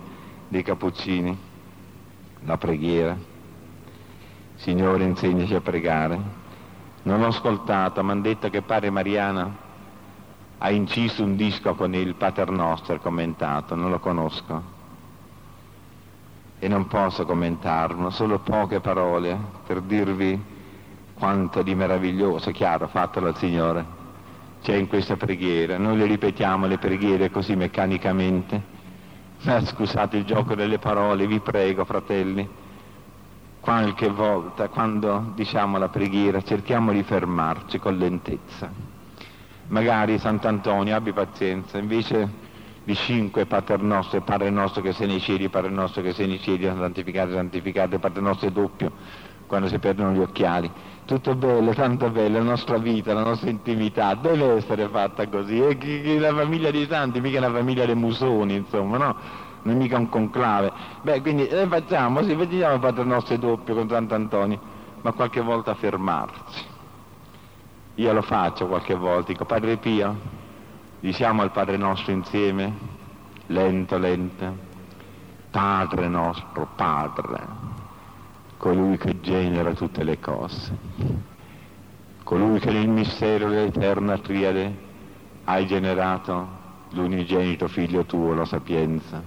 dei 0.47 0.63
Cappuccini, 0.63 1.37
la 2.45 2.57
preghiera. 2.57 3.17
Signore, 4.55 5.03
insegnaci 5.03 5.53
a 5.53 5.59
pregare. 5.59 6.17
Non 7.03 7.19
l'ho 7.19 7.27
ascoltata, 7.27 8.01
mi 8.01 8.11
hanno 8.11 8.21
detto 8.21 8.49
che 8.49 8.61
Padre 8.61 8.89
Mariana 8.89 9.53
ha 10.57 10.71
inciso 10.71 11.21
un 11.21 11.35
disco 11.35 11.75
con 11.75 11.93
il 11.93 12.15
Pater 12.15 12.49
Noster 12.49 13.01
commentato, 13.01 13.75
non 13.75 13.89
lo 13.89 13.99
conosco. 13.99 14.63
E 16.57 16.67
non 16.69 16.87
posso 16.87 17.25
commentarlo, 17.25 18.11
solo 18.11 18.39
poche 18.39 18.79
parole 18.79 19.37
per 19.67 19.81
dirvi 19.81 20.53
quanto 21.15 21.61
di 21.61 21.73
meraviglioso, 21.73 22.51
chiaro, 22.51 22.87
fatelo 22.87 23.27
al 23.27 23.37
Signore. 23.37 24.03
C'è 24.61 24.75
in 24.75 24.87
questa 24.87 25.15
preghiera, 25.15 25.77
noi 25.77 25.97
le 25.97 26.05
ripetiamo 26.05 26.65
le 26.65 26.77
preghiere 26.77 27.29
così 27.29 27.55
meccanicamente. 27.55 28.73
Eh, 29.43 29.65
scusate 29.65 30.17
il 30.17 30.25
gioco 30.25 30.55
delle 30.55 30.79
parole, 30.79 31.27
vi 31.27 31.39
prego 31.39 31.85
fratelli, 31.85 32.47
qualche 33.59 34.09
volta 34.09 34.69
quando 34.69 35.31
diciamo 35.35 35.77
la 35.77 35.89
preghiera 35.89 36.41
cerchiamo 36.41 36.91
di 36.91 37.03
fermarci 37.03 37.79
con 37.79 37.97
lentezza. 37.97 38.69
Magari 39.67 40.17
Sant'Antonio 40.17 40.95
abbi 40.95 41.11
pazienza, 41.11 41.77
invece 41.77 42.43
di 42.83 42.93
cinque 42.93 43.47
Pater 43.47 43.81
nostro 43.81 44.19
e 44.19 44.21
Padre 44.21 44.51
nostro 44.51 44.81
che 44.81 44.93
sei 44.93 45.07
nei 45.07 45.19
cieli, 45.19 45.49
Padre 45.49 45.71
nostro 45.71 46.03
che 46.03 46.13
sei 46.13 46.27
nei 46.27 46.39
cieli, 46.39 46.65
santificato, 46.65 47.31
santificato, 47.31 47.97
Padre 47.97 48.21
nostro 48.21 48.47
è 48.47 48.51
doppio, 48.51 48.91
quando 49.47 49.67
si 49.67 49.79
perdono 49.79 50.11
gli 50.11 50.19
occhiali. 50.19 50.71
Tutto 51.05 51.35
bello, 51.35 51.73
tanto 51.73 52.09
bello, 52.09 52.39
la 52.39 52.43
nostra 52.43 52.77
vita, 52.77 53.13
la 53.13 53.23
nostra 53.23 53.49
intimità 53.49 54.15
deve 54.15 54.55
essere 54.55 54.87
fatta 54.87 55.27
così. 55.27 55.61
E 55.61 56.19
la 56.19 56.33
famiglia 56.33 56.71
dei 56.71 56.87
santi, 56.87 57.21
mica 57.21 57.39
la 57.39 57.51
famiglia 57.51 57.85
dei 57.85 57.95
musoni, 57.95 58.55
insomma, 58.55 58.97
no? 58.97 59.15
Non 59.61 59.75
è 59.75 59.77
mica 59.77 59.97
un 59.97 60.09
conclave. 60.09 60.71
Beh, 61.01 61.21
quindi 61.21 61.47
eh, 61.47 61.67
facciamo, 61.67 62.23
sì, 62.23 62.35
facciamo 62.35 62.79
Padre 62.79 63.03
nostro 63.03 63.37
doppio 63.37 63.75
con 63.75 63.87
Sant'Antonio, 63.87 64.59
ma 65.01 65.11
qualche 65.11 65.41
volta 65.41 65.75
fermarsi. 65.75 66.73
Io 67.95 68.11
lo 68.11 68.21
faccio 68.21 68.67
qualche 68.67 68.95
volta, 68.95 69.31
dico 69.31 69.45
Padre 69.45 69.77
Pio, 69.77 70.15
diciamo 70.99 71.43
al 71.43 71.51
Padre 71.51 71.77
nostro 71.77 72.11
insieme, 72.11 72.73
lento, 73.47 73.97
lento, 73.97 74.57
Padre 75.49 76.07
nostro, 76.07 76.67
Padre 76.75 77.64
colui 78.57 78.97
che 78.97 79.19
genera 79.21 79.73
tutte 79.73 80.03
le 80.03 80.19
cose, 80.19 80.75
colui 82.23 82.59
che 82.59 82.71
nel 82.71 82.87
mistero 82.87 83.49
dell'eterna 83.49 84.17
triade 84.17 84.73
hai 85.45 85.65
generato 85.67 86.63
l'unigenito 86.91 87.67
figlio 87.67 88.05
tuo, 88.05 88.33
la 88.33 88.45
sapienza. 88.45 89.21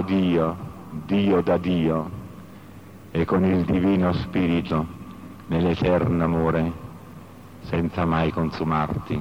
Generato 0.00 0.02
Dio, 0.02 0.56
Dio 1.06 1.40
da 1.42 1.56
Dio, 1.56 2.10
e 3.10 3.24
con 3.24 3.44
il 3.44 3.64
Divino 3.64 4.12
Spirito 4.12 4.86
nell'eterno 5.46 6.24
amore, 6.24 6.72
senza 7.62 8.04
mai 8.04 8.30
consumarti. 8.30 9.20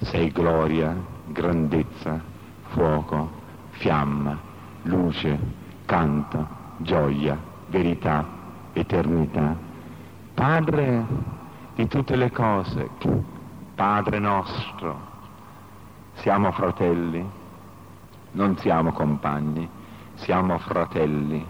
Sei 0.00 0.30
gloria, 0.30 0.96
grandezza, 1.26 2.20
fuoco, 2.68 3.30
fiamma, 3.70 4.38
luce, 4.82 5.38
canto, 5.84 6.46
gioia, 6.78 7.36
verità, 7.66 8.24
eternità. 8.72 9.56
Padre 10.34 11.04
di 11.74 11.86
tutte 11.88 12.16
le 12.16 12.30
cose, 12.30 12.88
Padre 13.74 14.18
nostro, 14.18 15.00
siamo 16.14 16.50
fratelli, 16.52 17.24
non 18.32 18.56
siamo 18.58 18.92
compagni, 18.92 19.68
siamo 20.14 20.58
fratelli, 20.58 21.44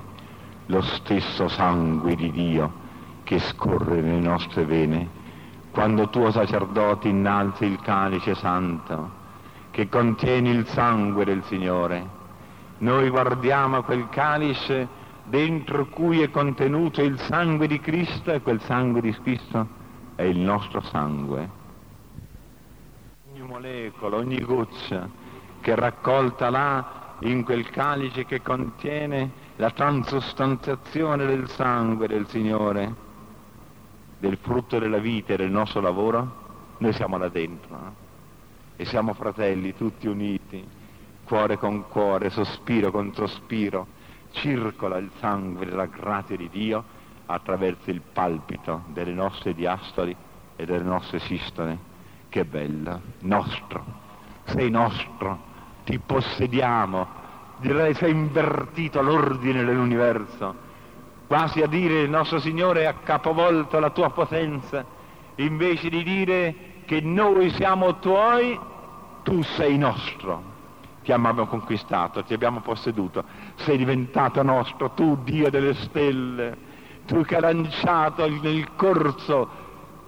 lo 0.67 0.81
stesso 0.83 1.49
sangue 1.49 2.15
di 2.15 2.31
Dio 2.31 2.87
che 3.25 3.39
scorre 3.39 4.01
nelle 4.01 4.21
nostre 4.21 4.65
vene, 4.65 5.09
quando 5.71 6.09
tuo 6.09 6.31
sacerdote 6.31 7.09
innalzi 7.09 7.65
il 7.65 7.81
calice 7.81 8.35
santo 8.35 9.17
che 9.71 9.89
contiene 9.89 10.51
il 10.51 10.67
sangue 10.67 11.25
del 11.25 11.43
Signore. 11.45 12.17
Noi 12.79 13.09
guardiamo 13.11 13.83
quel 13.83 14.09
calice 14.09 14.89
dentro 15.25 15.87
cui 15.87 16.23
è 16.23 16.31
contenuto 16.31 17.03
il 17.03 17.19
sangue 17.21 17.67
di 17.67 17.79
Cristo 17.81 18.33
e 18.33 18.41
quel 18.41 18.61
sangue 18.63 19.01
di 19.01 19.13
Cristo 19.23 19.67
è 20.15 20.23
il 20.23 20.39
nostro 20.39 20.81
sangue. 20.81 21.49
Ogni 23.31 23.43
molecola, 23.43 24.17
ogni 24.17 24.41
goccia 24.41 25.09
che 25.61 25.75
raccolta 25.75 26.51
là 26.51 27.17
in 27.21 27.45
quel 27.45 27.69
calice 27.71 28.25
che 28.25 28.43
contiene 28.43 29.47
la 29.57 29.71
transustanziazione 29.71 31.27
del 31.27 31.49
sangue 31.49 32.07
del 32.07 32.29
Signore, 32.29 32.95
del 34.19 34.39
frutto 34.39 34.79
della 34.79 34.99
vita 34.99 35.35
e 35.35 35.37
del 35.37 35.51
nostro 35.51 35.81
lavoro, 35.81 36.47
noi 36.79 36.93
siamo 36.93 37.19
là 37.19 37.29
dentro 37.29 37.77
eh? 37.77 38.83
e 38.83 38.85
siamo 38.85 39.15
fratelli 39.15 39.75
tutti 39.75 40.07
uniti, 40.07 40.65
cuore 41.25 41.59
con 41.59 41.89
cuore, 41.89 42.31
sospiro 42.31 42.93
con 42.93 43.13
sospiro, 43.15 43.87
circola 44.31 44.99
il 44.99 45.11
sangue 45.19 45.67
della 45.67 45.87
grazia 45.87 46.37
di 46.37 46.49
Dio 46.49 46.85
attraverso 47.27 47.91
il 47.91 48.01
palpito 48.01 48.85
delle 48.89 49.13
nostre 49.13 49.55
diastoli 49.55 50.15
e 50.55 50.65
delle 50.65 50.85
nostre 50.85 51.19
sistole. 51.19 51.87
Che 52.29 52.45
bello, 52.45 53.01
nostro, 53.21 53.85
sei 54.45 54.71
nostro, 54.71 55.48
ti 55.89 55.99
possediamo, 55.99 57.07
direi 57.61 57.95
sei 57.95 58.11
invertito 58.11 59.01
l'ordine 59.01 59.65
dell'universo, 59.65 60.55
quasi 61.27 61.63
a 61.63 61.67
dire 61.67 62.03
il 62.03 62.11
nostro 62.11 62.41
Signore 62.41 62.87
ha 62.87 62.93
capovolto 63.03 63.79
la 63.79 63.89
tua 63.89 64.11
potenza, 64.11 64.85
invece 65.37 65.89
di 65.89 66.03
dire 66.03 66.55
che 66.85 67.01
noi 67.01 67.49
siamo 67.53 67.99
tuoi, 68.01 68.59
tu 69.23 69.43
sei 69.43 69.79
nostro. 69.79 70.57
Ti 71.03 71.11
abbiamo 71.13 71.47
conquistato, 71.47 72.23
ti 72.23 72.35
abbiamo 72.35 72.61
posseduto, 72.61 73.25
sei 73.55 73.79
diventato 73.79 74.43
nostro, 74.43 74.91
tu 74.91 75.17
Dio 75.23 75.49
delle 75.49 75.73
stelle, 75.73 76.55
tu 77.07 77.23
che 77.23 77.37
hai 77.37 77.41
lanciato 77.41 78.29
nel 78.29 78.75
corso 78.77 79.49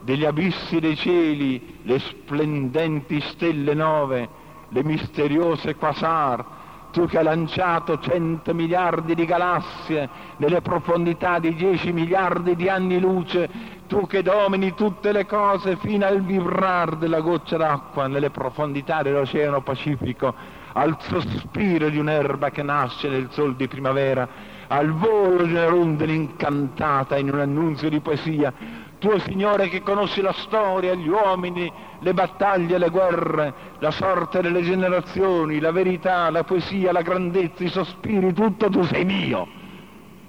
degli 0.00 0.26
abissi 0.26 0.78
dei 0.78 0.96
cieli 0.96 1.78
le 1.84 1.98
splendenti 2.00 3.18
stelle 3.22 3.72
nove, 3.72 4.39
le 4.70 4.84
misteriose 4.84 5.74
quasar, 5.76 6.44
tu 6.90 7.06
che 7.06 7.18
hai 7.18 7.24
lanciato 7.24 8.00
cento 8.00 8.52
miliardi 8.52 9.14
di 9.14 9.24
galassie 9.24 10.08
nelle 10.38 10.60
profondità 10.60 11.38
di 11.38 11.54
dieci 11.54 11.92
miliardi 11.92 12.56
di 12.56 12.68
anni 12.68 12.98
luce, 12.98 13.48
tu 13.86 14.06
che 14.06 14.22
domini 14.22 14.74
tutte 14.74 15.12
le 15.12 15.26
cose 15.26 15.76
fino 15.76 16.06
al 16.06 16.22
vibrar 16.22 16.96
della 16.96 17.20
goccia 17.20 17.56
d'acqua 17.56 18.06
nelle 18.06 18.30
profondità 18.30 19.02
dell'Oceano 19.02 19.62
Pacifico, 19.62 20.34
al 20.72 20.96
sospiro 21.00 21.88
di 21.88 21.98
un'erba 21.98 22.50
che 22.50 22.62
nasce 22.62 23.08
nel 23.08 23.28
sol 23.30 23.56
di 23.56 23.68
primavera, 23.68 24.28
al 24.68 24.92
volo 24.92 25.44
di 25.44 25.52
una 25.52 25.66
rondine 25.66 26.12
incantata 26.12 27.16
in 27.16 27.32
un 27.32 27.40
annunzio 27.40 27.88
di 27.88 28.00
poesia, 28.00 28.52
tuo 29.00 29.18
Signore 29.18 29.68
che 29.68 29.82
conosci 29.82 30.20
la 30.20 30.32
storia, 30.32 30.94
gli 30.94 31.08
uomini, 31.08 31.72
le 31.98 32.14
battaglie, 32.14 32.78
le 32.78 32.90
guerre, 32.90 33.54
la 33.78 33.90
sorte 33.90 34.42
delle 34.42 34.62
generazioni, 34.62 35.58
la 35.58 35.72
verità, 35.72 36.30
la 36.30 36.44
poesia, 36.44 36.92
la 36.92 37.02
grandezza, 37.02 37.64
i 37.64 37.68
sospiri, 37.68 38.32
tutto 38.32 38.68
tu 38.68 38.84
sei 38.84 39.04
mio. 39.04 39.48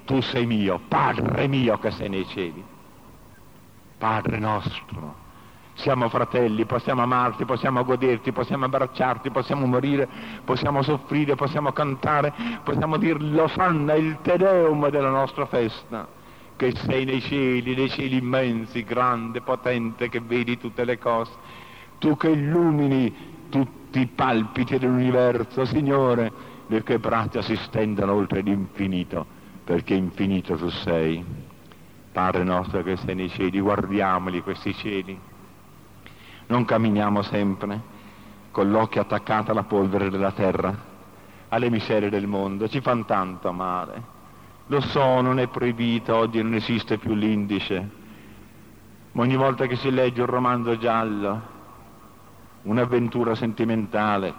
Tu 0.06 0.22
sei 0.22 0.46
mio, 0.46 0.80
Padre 0.88 1.48
mio 1.48 1.78
che 1.78 1.92
sei 1.92 2.10
nei 2.10 2.26
cieli. 2.26 2.64
Padre 3.98 4.40
nostro. 4.40 5.20
Siamo 5.74 6.10
fratelli, 6.10 6.66
possiamo 6.66 7.02
amarti, 7.02 7.46
possiamo 7.46 7.84
goderti, 7.84 8.32
possiamo 8.32 8.66
abbracciarti, 8.66 9.32
possiamo 9.32 9.66
morire, 9.66 10.08
possiamo 10.46 10.82
soffrire, 10.82 11.36
possiamo 11.36 11.72
cantare, 11.72 12.34
possiamo 12.64 12.98
dire 12.98 13.20
l'osanna, 13.20 13.96
il 13.96 14.18
Te 14.22 14.38
Deum 14.38 14.90
della 14.90 15.10
nostra 15.10 15.46
festa 15.46 16.20
che 16.62 16.76
sei 16.76 17.06
nei 17.06 17.22
cieli, 17.22 17.74
nei 17.74 17.90
cieli 17.90 18.18
immensi, 18.18 18.84
grande, 18.84 19.42
potente, 19.42 20.10
che 20.10 20.20
vedi 20.20 20.60
tutte 20.60 20.86
le 20.86 21.00
cose, 21.00 21.32
tu 21.98 22.16
che 22.16 22.30
illumini 22.30 23.48
tutti 23.50 24.00
i 24.00 24.06
palpiti 24.06 24.78
dell'universo, 24.78 25.66
Signore, 25.66 26.32
le 26.68 26.84
tue 26.84 27.00
braccia 27.00 27.42
si 27.42 27.56
stendono 27.56 28.14
oltre 28.14 28.42
l'infinito, 28.42 29.26
perché 29.64 29.96
infinito 29.96 30.56
tu 30.56 30.70
sei. 30.70 31.26
Padre 32.12 32.44
nostro 32.44 32.84
che 32.84 32.96
sei 32.96 33.16
nei 33.16 33.30
cieli, 33.30 33.60
guardiamoli 33.60 34.44
questi 34.44 34.76
cieli. 34.76 35.20
Non 36.46 36.64
camminiamo 36.64 37.24
sempre 37.24 37.82
con 38.52 38.70
l'occhio 38.70 39.02
attaccato 39.02 39.50
alla 39.50 39.64
polvere 39.64 40.12
della 40.12 40.32
terra, 40.32 40.78
alle 41.48 41.72
miserie 41.72 42.12
del 42.12 42.28
mondo, 42.28 42.70
ci 42.70 42.82
fanno 42.82 43.06
tanto 43.06 43.52
male 43.52 44.11
lo 44.72 44.80
so, 44.80 45.20
non 45.20 45.38
è 45.38 45.48
proibito, 45.48 46.16
oggi 46.16 46.42
non 46.42 46.54
esiste 46.54 46.98
più 46.98 47.14
l'indice, 47.14 47.90
ma 49.12 49.22
ogni 49.22 49.36
volta 49.36 49.66
che 49.66 49.76
si 49.76 49.92
legge 49.92 50.22
un 50.22 50.28
romanzo 50.28 50.78
giallo, 50.78 51.42
un'avventura 52.62 53.36
sentimentale, 53.36 54.34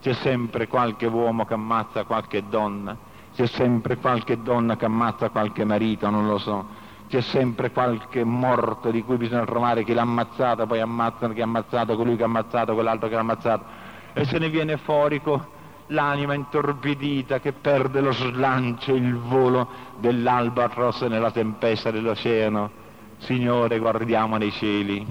c'è 0.00 0.12
sempre 0.12 0.68
qualche 0.68 1.06
uomo 1.06 1.44
che 1.44 1.54
ammazza 1.54 2.04
qualche 2.04 2.44
donna, 2.48 2.96
c'è 3.34 3.46
sempre 3.46 3.96
qualche 3.96 4.40
donna 4.42 4.76
che 4.76 4.84
ammazza 4.84 5.28
qualche 5.30 5.64
marito, 5.64 6.08
non 6.08 6.28
lo 6.28 6.38
so, 6.38 6.66
c'è 7.08 7.20
sempre 7.20 7.72
qualche 7.72 8.22
morto 8.22 8.92
di 8.92 9.02
cui 9.02 9.16
bisogna 9.16 9.44
trovare 9.44 9.82
chi 9.82 9.92
l'ha 9.92 10.02
ammazzato, 10.02 10.68
poi 10.68 10.78
ammazzano 10.78 11.32
chi 11.32 11.40
ha 11.40 11.44
ammazzato, 11.44 11.96
colui 11.96 12.14
che 12.14 12.22
ha 12.22 12.26
ammazzato, 12.26 12.74
quell'altro 12.74 13.08
che 13.08 13.14
l'ha 13.14 13.22
ammazzato, 13.22 13.64
e 14.12 14.24
se 14.24 14.38
ne 14.38 14.50
viene 14.50 14.76
fuori 14.76 15.20
l'anima 15.88 16.34
intorpidita 16.34 17.40
che 17.40 17.52
perde 17.52 18.00
lo 18.00 18.12
slancio, 18.12 18.94
il 18.94 19.16
volo 19.16 19.68
dell'albatros 19.98 21.02
nella 21.02 21.30
tempesta 21.30 21.90
dell'oceano. 21.90 22.86
Signore, 23.18 23.78
guardiamo 23.78 24.36
nei 24.36 24.50
cieli. 24.50 25.06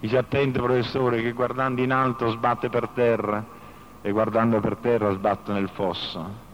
Dice 0.00 0.16
attento 0.16 0.62
professore 0.62 1.22
che 1.22 1.32
guardando 1.32 1.82
in 1.82 1.92
alto 1.92 2.30
sbatte 2.30 2.68
per 2.68 2.88
terra 2.90 3.44
e 4.00 4.10
guardando 4.10 4.60
per 4.60 4.76
terra 4.76 5.12
sbatte 5.12 5.52
nel 5.52 5.68
fosso. 5.70 6.46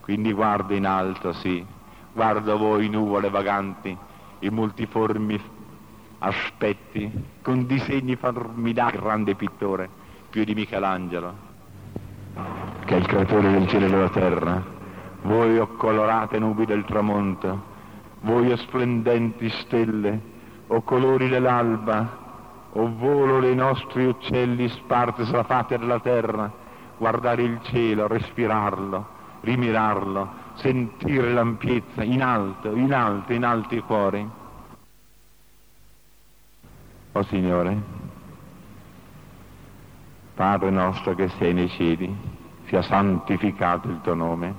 Quindi 0.00 0.32
guardo 0.32 0.74
in 0.74 0.86
alto, 0.86 1.32
sì, 1.32 1.64
guardo 2.12 2.56
voi 2.56 2.88
nuvole 2.88 3.28
vaganti, 3.28 3.96
i 4.40 4.50
multiformi 4.50 5.40
aspetti, 6.18 7.10
con 7.42 7.66
disegni 7.66 8.16
formidabili, 8.16 9.00
grande 9.00 9.34
pittore, 9.34 9.88
più 10.30 10.44
di 10.44 10.54
Michelangelo 10.54 11.50
che 12.92 12.98
è 12.98 13.00
il 13.00 13.06
creatore 13.06 13.50
del 13.50 13.66
cielo 13.68 13.86
e 13.86 13.88
della 13.88 14.10
terra, 14.10 14.62
voi 15.22 15.58
o 15.58 15.66
colorate 15.76 16.38
nubi 16.38 16.66
del 16.66 16.84
tramonto, 16.84 17.62
voi 18.20 18.52
o 18.52 18.56
splendenti 18.56 19.48
stelle, 19.48 20.20
o 20.66 20.82
colori 20.82 21.30
dell'alba, 21.30 22.18
o 22.70 22.94
volo 22.94 23.40
dei 23.40 23.54
nostri 23.54 24.04
uccelli 24.04 24.68
sparsi 24.68 25.24
sulla 25.24 25.44
faccia 25.44 25.78
della 25.78 26.00
terra, 26.00 26.52
guardare 26.98 27.42
il 27.42 27.60
cielo, 27.62 28.06
respirarlo, 28.08 29.06
rimirarlo, 29.40 30.28
sentire 30.56 31.32
l'ampiezza 31.32 32.02
in 32.02 32.22
alto, 32.22 32.74
in 32.76 32.92
alto, 32.92 33.32
in 33.32 33.44
alti 33.44 33.80
cuori. 33.80 34.20
O 37.14 37.18
oh 37.18 37.22
Signore, 37.22 37.76
Padre 40.34 40.68
nostro 40.68 41.14
che 41.14 41.28
sei 41.38 41.54
nei 41.54 41.68
cieli, 41.70 42.40
sia 42.72 42.80
santificato 42.80 43.86
il 43.88 44.00
tuo 44.00 44.14
nome, 44.14 44.54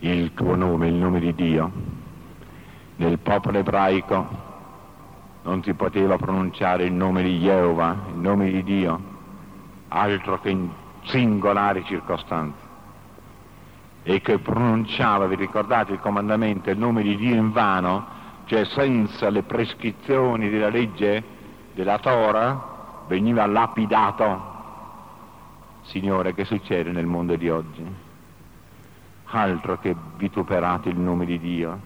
il 0.00 0.34
tuo 0.34 0.56
nome, 0.56 0.88
il 0.88 0.94
nome 0.94 1.20
di 1.20 1.32
Dio. 1.36 1.70
Nel 2.96 3.20
popolo 3.20 3.58
ebraico 3.58 4.26
non 5.44 5.62
si 5.62 5.74
poteva 5.74 6.16
pronunciare 6.16 6.82
il 6.82 6.92
nome 6.92 7.22
di 7.22 7.38
Jehovah, 7.38 7.96
il 8.08 8.18
nome 8.18 8.50
di 8.50 8.64
Dio, 8.64 9.00
altro 9.86 10.40
che 10.40 10.50
in 10.50 10.68
singolari 11.04 11.84
circostanze. 11.84 12.66
E 14.02 14.20
che 14.20 14.40
pronunciava, 14.40 15.28
vi 15.28 15.36
ricordate 15.36 15.92
il 15.92 16.00
comandamento, 16.00 16.70
il 16.70 16.78
nome 16.78 17.02
di 17.02 17.14
Dio 17.14 17.36
in 17.36 17.52
vano, 17.52 18.04
cioè 18.46 18.64
senza 18.64 19.30
le 19.30 19.44
prescrizioni 19.44 20.50
della 20.50 20.70
legge 20.70 21.22
della 21.72 22.00
Torah, 22.00 23.04
veniva 23.06 23.46
lapidato 23.46 24.56
Signore, 25.88 26.34
che 26.34 26.44
succede 26.44 26.90
nel 26.92 27.06
mondo 27.06 27.34
di 27.36 27.48
oggi? 27.48 27.82
Altro 29.30 29.78
che 29.78 29.96
vituperato 30.16 30.90
il 30.90 30.98
nome 30.98 31.24
di 31.24 31.38
Dio, 31.38 31.80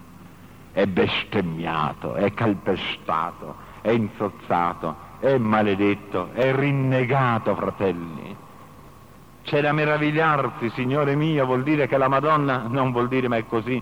è 0.72 0.86
bestemmiato, 0.86 2.14
è 2.14 2.34
calpestato, 2.34 3.54
è 3.80 3.90
insozzato, 3.90 4.96
è 5.20 5.38
maledetto, 5.38 6.30
è 6.32 6.52
rinnegato, 6.52 7.54
fratelli. 7.54 8.36
C'è 9.44 9.60
da 9.60 9.72
meravigliarsi, 9.72 10.70
Signore 10.70 11.14
mio, 11.14 11.46
vuol 11.46 11.62
dire 11.62 11.86
che 11.86 11.96
la 11.96 12.08
Madonna, 12.08 12.64
non 12.68 12.90
vuol 12.90 13.06
dire 13.06 13.28
ma 13.28 13.36
è 13.36 13.46
così, 13.46 13.80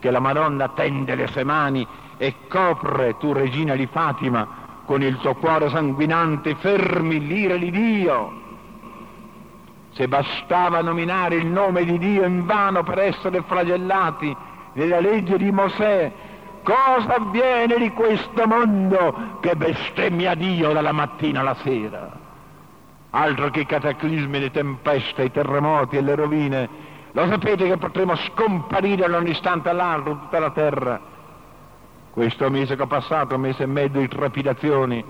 che 0.00 0.10
la 0.10 0.20
Madonna 0.20 0.68
tende 0.70 1.14
le 1.14 1.28
sue 1.28 1.44
mani 1.44 1.86
e 2.16 2.34
copre, 2.48 3.16
tu 3.18 3.32
regina 3.32 3.76
di 3.76 3.86
Fatima, 3.86 4.48
con 4.84 5.00
il 5.00 5.16
tuo 5.18 5.34
cuore 5.36 5.68
sanguinante, 5.68 6.56
fermi 6.56 7.24
l'ira 7.24 7.56
di 7.56 7.70
Dio 7.70 8.39
se 10.00 10.08
bastava 10.08 10.80
nominare 10.80 11.34
il 11.34 11.44
nome 11.44 11.84
di 11.84 11.98
Dio 11.98 12.24
in 12.24 12.46
vano 12.46 12.82
per 12.82 13.00
essere 13.00 13.42
flagellati 13.42 14.34
nella 14.72 14.98
legge 14.98 15.36
di 15.36 15.50
Mosè, 15.50 16.10
cosa 16.62 17.16
avviene 17.16 17.76
di 17.76 17.90
questo 17.90 18.46
mondo 18.46 19.36
che 19.40 19.54
bestemmia 19.56 20.34
Dio 20.34 20.72
dalla 20.72 20.92
mattina 20.92 21.40
alla 21.40 21.54
sera? 21.56 22.18
Altro 23.10 23.50
che 23.50 23.60
i 23.60 23.66
cataclismi, 23.66 24.40
le 24.40 24.50
tempeste, 24.50 25.24
i 25.24 25.30
terremoti 25.30 25.98
e 25.98 26.00
le 26.00 26.14
rovine, 26.14 26.68
Lo 27.12 27.26
sapete 27.28 27.66
che 27.66 27.76
potremo 27.76 28.14
scomparire 28.14 29.06
da 29.06 29.18
un 29.18 29.26
istante 29.26 29.68
all'altro 29.68 30.12
tutta 30.12 30.38
la 30.38 30.50
terra? 30.52 30.98
Questo 32.10 32.48
mese 32.48 32.74
che 32.74 32.82
ho 32.82 32.86
passato, 32.86 33.36
mese 33.36 33.64
e 33.64 33.66
mezzo 33.66 33.98
di 33.98 34.08
trepidazioni, 34.08 35.04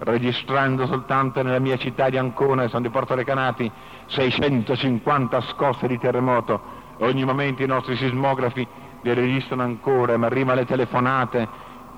registrando 0.00 0.86
soltanto 0.86 1.42
nella 1.42 1.58
mia 1.58 1.76
città 1.76 2.08
di 2.08 2.16
Ancona, 2.16 2.68
San 2.68 2.82
di 2.82 2.88
Porto 2.88 3.14
Recanati, 3.14 3.70
650 4.06 5.40
scosse 5.42 5.86
di 5.86 5.98
terremoto. 5.98 6.78
Ogni 6.98 7.24
momento 7.24 7.62
i 7.62 7.66
nostri 7.66 7.96
sismografi 7.96 8.66
li 9.02 9.14
registrano 9.14 9.62
ancora, 9.62 10.16
ma 10.16 10.26
arrivano 10.26 10.60
le 10.60 10.66
telefonate, 10.66 11.48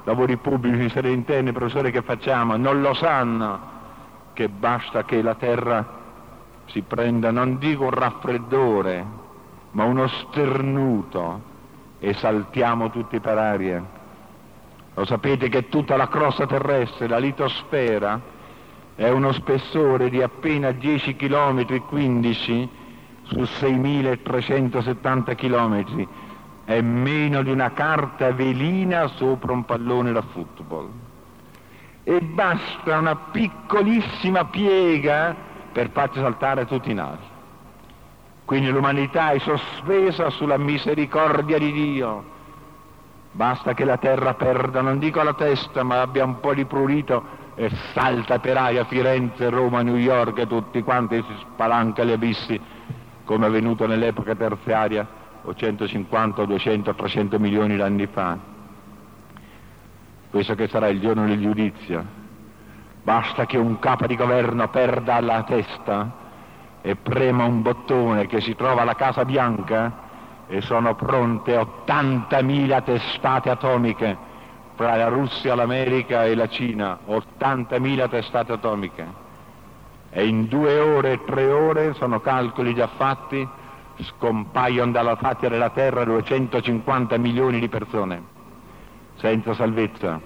lavori 0.05 0.37
pubblici, 0.37 0.89
sede 0.89 1.11
interne, 1.11 1.53
professori 1.53 1.91
che 1.91 2.03
facciamo, 2.03 2.57
non 2.57 2.81
lo 2.81 2.95
sanno 2.95 3.71
che 4.33 4.49
basta 4.49 5.05
che 5.05 5.23
la 5.23 5.35
terra 5.35 6.01
si 6.67 6.83
prenda, 6.83 7.31
non 7.31 7.59
dico 7.59 7.85
un 7.85 7.91
raffreddore, 7.91 9.07
ma 9.73 9.85
uno 9.85 10.07
sternuto 10.07 11.51
e 11.99 12.15
saltiamo 12.15 12.91
tutti 12.91 13.21
per 13.21 13.39
aria. 13.39 14.01
Lo 14.95 15.05
sapete 15.07 15.49
che 15.49 15.69
tutta 15.69 15.97
la 15.97 16.09
crosta 16.09 16.47
terrestre, 16.47 17.09
la 17.09 17.19
litosfera, 17.19 18.21
è 18.95 19.09
uno 19.09 19.33
spessore 19.33 20.11
di 20.11 20.21
appena 20.21 20.71
10 20.71 21.17
km, 21.17 21.87
15 21.87 22.69
su 23.23 23.41
6.370 23.41 25.35
km, 25.35 26.07
è 26.65 26.81
meno 26.83 27.43
di 27.43 27.51
una 27.51 27.73
carta 27.73 28.33
velina 28.33 29.07
sopra 29.09 29.53
un 29.53 29.65
pallone 29.65 30.13
da 30.13 30.21
football. 30.21 30.91
E 32.05 32.21
basta 32.21 32.99
una 32.99 33.17
piccolissima 33.17 34.45
piega 34.47 35.35
per 35.73 35.91
farci 35.91 36.19
saltare 36.19 36.67
tutti 36.67 36.91
i 36.91 36.95
nasi. 36.95 37.31
Quindi 38.45 38.71
l'umanità 38.71 39.31
è 39.31 39.39
sospesa 39.39 40.29
sulla 40.29 40.59
misericordia 40.59 41.59
di 41.59 41.73
Dio 41.73 42.32
Basta 43.35 43.73
che 43.73 43.87
la 43.87 43.97
terra 43.97 44.35
perda, 44.35 44.83
non 44.83 44.99
dico 44.99 45.23
la 45.23 45.33
testa, 45.33 45.83
ma 45.83 46.03
abbia 46.03 46.23
un 46.23 46.39
po' 46.41 46.53
di 46.53 46.67
prurito 46.67 47.41
e 47.55 47.71
salta 47.95 48.39
per 48.39 48.59
aria 48.59 48.85
Firenze, 48.85 49.49
Roma, 49.49 49.81
New 49.83 49.97
York 49.97 50.39
e 50.39 50.47
tutti 50.47 50.83
quanti 50.83 51.17
si 51.27 51.35
spalanca 51.41 52.05
gli 52.05 52.13
abissi, 52.13 52.61
come 53.25 53.47
è 53.47 53.49
avvenuto 53.49 53.87
nell'epoca 53.87 54.35
terziaria 54.35 55.07
o 55.45 55.55
150, 55.55 56.45
200, 56.45 56.95
300 56.95 57.39
milioni 57.39 57.75
di 57.77 57.81
anni 57.81 58.07
fa. 58.07 58.39
Questo 60.31 60.55
che 60.55 60.69
sarà 60.69 60.89
il 60.89 61.01
giorno 61.01 61.27
del 61.27 61.41
giudizio. 61.41 62.05
Basta 63.03 63.47
che 63.47 63.57
un 63.57 63.79
capo 63.79 64.07
di 64.07 64.15
governo 64.15 64.69
perda 64.69 65.21
la 65.21 65.43
testa 65.43 66.21
e 66.83 66.97
prema 66.97 67.45
un 67.45 67.63
bottone 67.63 68.27
che 68.27 68.41
si 68.41 68.55
trova 68.55 68.83
alla 68.83 68.95
Casa 68.95 69.25
Bianca 69.25 70.02
e 70.53 70.61
sono 70.61 70.95
pronte 70.95 71.57
80.000 71.57 72.83
testate 72.85 73.49
atomiche 73.49 74.15
fra 74.75 74.97
la 74.97 75.09
Russia, 75.09 75.55
l'America 75.55 76.27
e 76.27 76.35
la 76.35 76.47
Cina, 76.47 76.99
80.000 77.09 78.11
testate 78.11 78.53
atomiche. 78.53 79.07
E 80.11 80.27
in 80.27 80.49
due 80.49 80.79
ore, 80.79 81.25
tre 81.25 81.51
ore, 81.51 81.95
sono 81.95 82.21
calcoli 82.21 82.75
già 82.75 82.87
fatti, 82.87 83.49
scompaiono 83.97 84.93
dalla 84.93 85.17
faccia 85.17 85.49
della 85.49 85.71
Terra 85.71 86.05
250 86.05 87.17
milioni 87.17 87.59
di 87.59 87.71
persone, 87.71 88.23
senza 89.15 89.55
salvezza. 89.55 90.21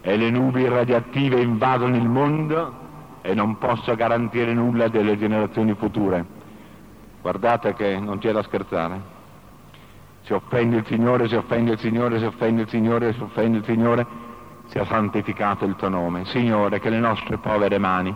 E 0.00 0.16
le 0.16 0.30
nubi 0.30 0.66
radioattive 0.66 1.38
invadono 1.38 1.96
il 1.96 2.08
mondo 2.08 2.72
e 3.20 3.34
non 3.34 3.58
posso 3.58 3.94
garantire 3.94 4.54
nulla 4.54 4.88
delle 4.88 5.18
generazioni 5.18 5.74
future. 5.74 6.24
Guardate 7.20 7.74
che 7.74 7.98
non 8.00 8.16
c'è 8.16 8.32
da 8.32 8.42
scherzare. 8.42 9.15
Si 10.26 10.32
offende 10.32 10.78
il 10.78 10.86
Signore, 10.86 11.28
si 11.28 11.36
offende 11.36 11.74
il 11.74 11.78
Signore, 11.78 12.18
si 12.18 12.24
offende 12.24 12.62
il 12.62 12.68
Signore, 12.68 13.12
si 13.12 13.22
offende 13.22 13.58
il 13.58 13.64
Signore, 13.64 14.06
sia 14.66 14.84
santificato 14.84 15.64
il 15.64 15.76
tuo 15.76 15.88
nome. 15.88 16.24
Signore, 16.24 16.80
che 16.80 16.90
le 16.90 16.98
nostre 16.98 17.38
povere 17.38 17.78
mani, 17.78 18.12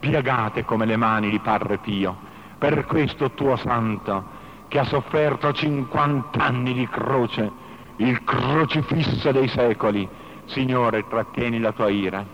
piegate 0.00 0.64
come 0.64 0.86
le 0.86 0.96
mani 0.96 1.28
di 1.28 1.38
Padre 1.40 1.76
Pio, 1.76 2.16
per 2.56 2.86
questo 2.86 3.32
tuo 3.32 3.56
santo, 3.56 4.24
che 4.68 4.78
ha 4.78 4.84
sofferto 4.84 5.52
50 5.52 6.42
anni 6.42 6.72
di 6.72 6.88
croce, 6.88 7.50
il 7.96 8.24
crocifisso 8.24 9.30
dei 9.30 9.48
secoli, 9.48 10.08
Signore, 10.46 11.06
trattieni 11.06 11.58
la 11.58 11.72
tua 11.72 11.90
ira 11.90 12.24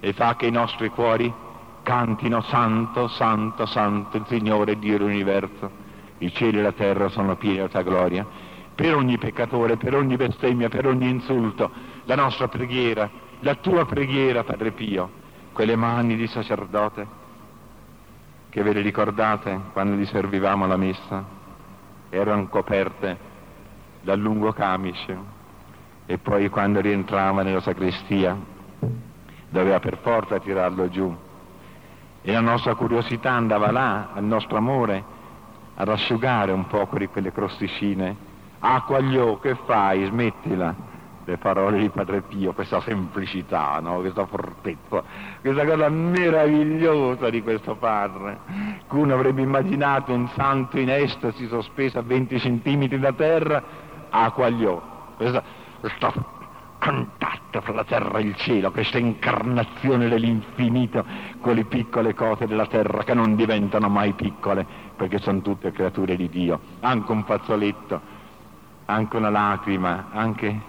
e 0.00 0.12
fa 0.12 0.36
che 0.36 0.44
i 0.44 0.50
nostri 0.50 0.90
cuori 0.90 1.32
cantino 1.82 2.42
santo, 2.42 3.08
santo, 3.08 3.64
santo, 3.64 4.18
il 4.18 4.26
Signore 4.26 4.78
Dio 4.78 4.98
dell'universo. 4.98 5.88
I 6.18 6.30
cieli 6.30 6.58
e 6.58 6.62
la 6.62 6.72
terra 6.72 7.08
sono 7.08 7.36
pieni 7.36 7.56
della 7.56 7.68
tua 7.68 7.80
gloria 7.80 8.39
per 8.80 8.94
ogni 8.94 9.18
peccatore, 9.18 9.76
per 9.76 9.94
ogni 9.94 10.16
bestemmia, 10.16 10.70
per 10.70 10.86
ogni 10.86 11.06
insulto, 11.06 11.70
la 12.04 12.14
nostra 12.14 12.48
preghiera, 12.48 13.10
la 13.40 13.56
tua 13.56 13.84
preghiera, 13.84 14.42
Padre 14.42 14.70
Pio, 14.70 15.10
quelle 15.52 15.76
mani 15.76 16.16
di 16.16 16.26
sacerdote 16.26 17.06
che 18.48 18.62
ve 18.62 18.72
le 18.72 18.80
ricordate 18.80 19.60
quando 19.74 19.96
gli 19.96 20.06
servivamo 20.06 20.66
la 20.66 20.78
messa, 20.78 21.22
erano 22.08 22.48
coperte 22.48 23.18
dal 24.00 24.18
lungo 24.18 24.50
camice 24.54 25.18
e 26.06 26.16
poi 26.16 26.48
quando 26.48 26.80
rientrava 26.80 27.42
nella 27.42 27.60
sacrestia 27.60 28.34
doveva 29.50 29.78
per 29.78 29.98
forza 29.98 30.38
tirarlo 30.38 30.88
giù. 30.88 31.14
E 32.22 32.32
la 32.32 32.40
nostra 32.40 32.74
curiosità 32.74 33.32
andava 33.32 33.70
là, 33.70 34.08
al 34.14 34.24
nostro 34.24 34.56
amore, 34.56 35.04
ad 35.74 35.88
asciugare 35.90 36.50
un 36.50 36.66
poco 36.66 36.96
di 36.96 37.08
quelle 37.08 37.30
crosticine 37.30 38.28
Acquaglio, 38.60 39.38
che 39.38 39.56
fai? 39.64 40.04
Smettila. 40.04 40.88
Le 41.24 41.36
parole 41.38 41.78
di 41.78 41.88
Padre 41.90 42.22
Pio, 42.22 42.52
questa 42.52 42.80
semplicità, 42.80 43.78
no? 43.80 44.00
questa 44.00 44.26
fortezza, 44.26 45.02
questa 45.40 45.64
cosa 45.64 45.88
meravigliosa 45.88 47.30
di 47.30 47.42
questo 47.42 47.76
padre, 47.76 48.38
uno 48.88 49.14
avrebbe 49.14 49.40
immaginato 49.42 50.12
un 50.12 50.26
santo 50.28 50.78
in 50.78 50.90
estasi 50.90 51.46
sospeso 51.46 51.98
a 51.98 52.02
20 52.02 52.40
centimetri 52.40 52.98
da 52.98 53.12
terra, 53.12 53.62
acquagliò. 54.08 54.80
Questo, 55.16 55.42
questo 55.78 56.38
contatto 56.80 57.60
fra 57.60 57.74
la 57.74 57.84
terra 57.84 58.18
e 58.18 58.22
il 58.22 58.34
cielo, 58.34 58.72
questa 58.72 58.98
incarnazione 58.98 60.08
dell'infinito 60.08 61.04
con 61.40 61.54
le 61.54 61.64
piccole 61.64 62.14
cose 62.14 62.46
della 62.46 62.66
terra 62.66 63.04
che 63.04 63.14
non 63.14 63.36
diventano 63.36 63.88
mai 63.88 64.14
piccole 64.14 64.66
perché 64.96 65.18
sono 65.18 65.42
tutte 65.42 65.70
creature 65.70 66.16
di 66.16 66.28
Dio. 66.28 66.58
Anche 66.80 67.12
un 67.12 67.22
fazzoletto 67.24 68.18
anche 68.90 69.16
una 69.16 69.30
lacrima, 69.30 70.08
anche 70.10 70.60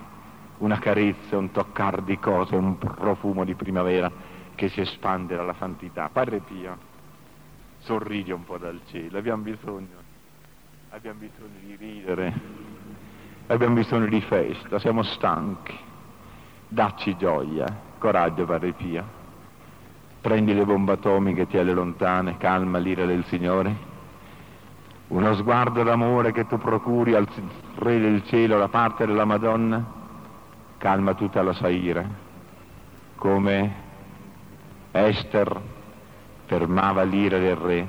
una 0.60 0.78
carezza, 0.78 1.38
un 1.38 1.52
toccare 1.52 2.04
di 2.04 2.20
cose, 2.20 2.56
un 2.56 2.78
profumo 2.78 3.44
di 3.44 3.56
primavera 3.56 4.12
che 4.54 4.70
si 4.70 4.82
espande 4.82 5.36
dalla 5.36 5.56
santità. 5.58 6.10
Padre 6.12 6.40
Pio, 6.40 6.78
sorridi 7.80 8.32
un 8.32 8.44
po' 8.46 8.58
dal 8.58 8.80
cielo, 8.86 9.18
abbiamo 9.18 9.42
bisogno, 9.42 9.88
abbiamo 10.90 11.20
bisogno 11.20 11.58
di 11.62 11.76
ridere, 11.76 12.34
abbiamo 13.48 13.74
bisogno 13.74 14.06
di 14.06 14.22
festa, 14.22 14.78
siamo 14.78 15.02
stanchi, 15.02 15.76
dacci 16.68 17.18
gioia, 17.18 17.66
coraggio 17.98 18.46
Padre 18.46 18.74
Pio. 18.74 19.20
Prendi 20.22 20.54
le 20.54 20.64
bombe 20.64 20.92
atomiche, 20.92 21.48
tiele 21.48 21.74
lontane, 21.74 22.38
calma 22.38 22.78
l'ira 22.78 23.06
del 23.06 23.26
Signore 23.26 23.90
uno 25.12 25.34
sguardo 25.36 25.84
d'amore 25.84 26.32
che 26.32 26.48
tu 26.48 26.58
procuri 26.58 27.14
al 27.14 27.30
Re 27.76 28.00
del 28.00 28.24
cielo 28.26 28.58
da 28.58 28.68
parte 28.68 29.06
della 29.06 29.26
Madonna, 29.26 29.84
calma 30.78 31.14
tutta 31.14 31.42
la 31.42 31.54
sua 31.54 31.70
ira, 31.70 32.06
come 33.16 33.76
Esther 34.92 35.62
fermava 36.46 37.04
l'ira 37.04 37.40
del 37.40 37.56
Re 37.56 37.88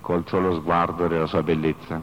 col 0.00 0.26
solo 0.26 0.54
sguardo 0.54 1.06
della 1.06 1.26
sua 1.26 1.42
bellezza. 1.42 2.00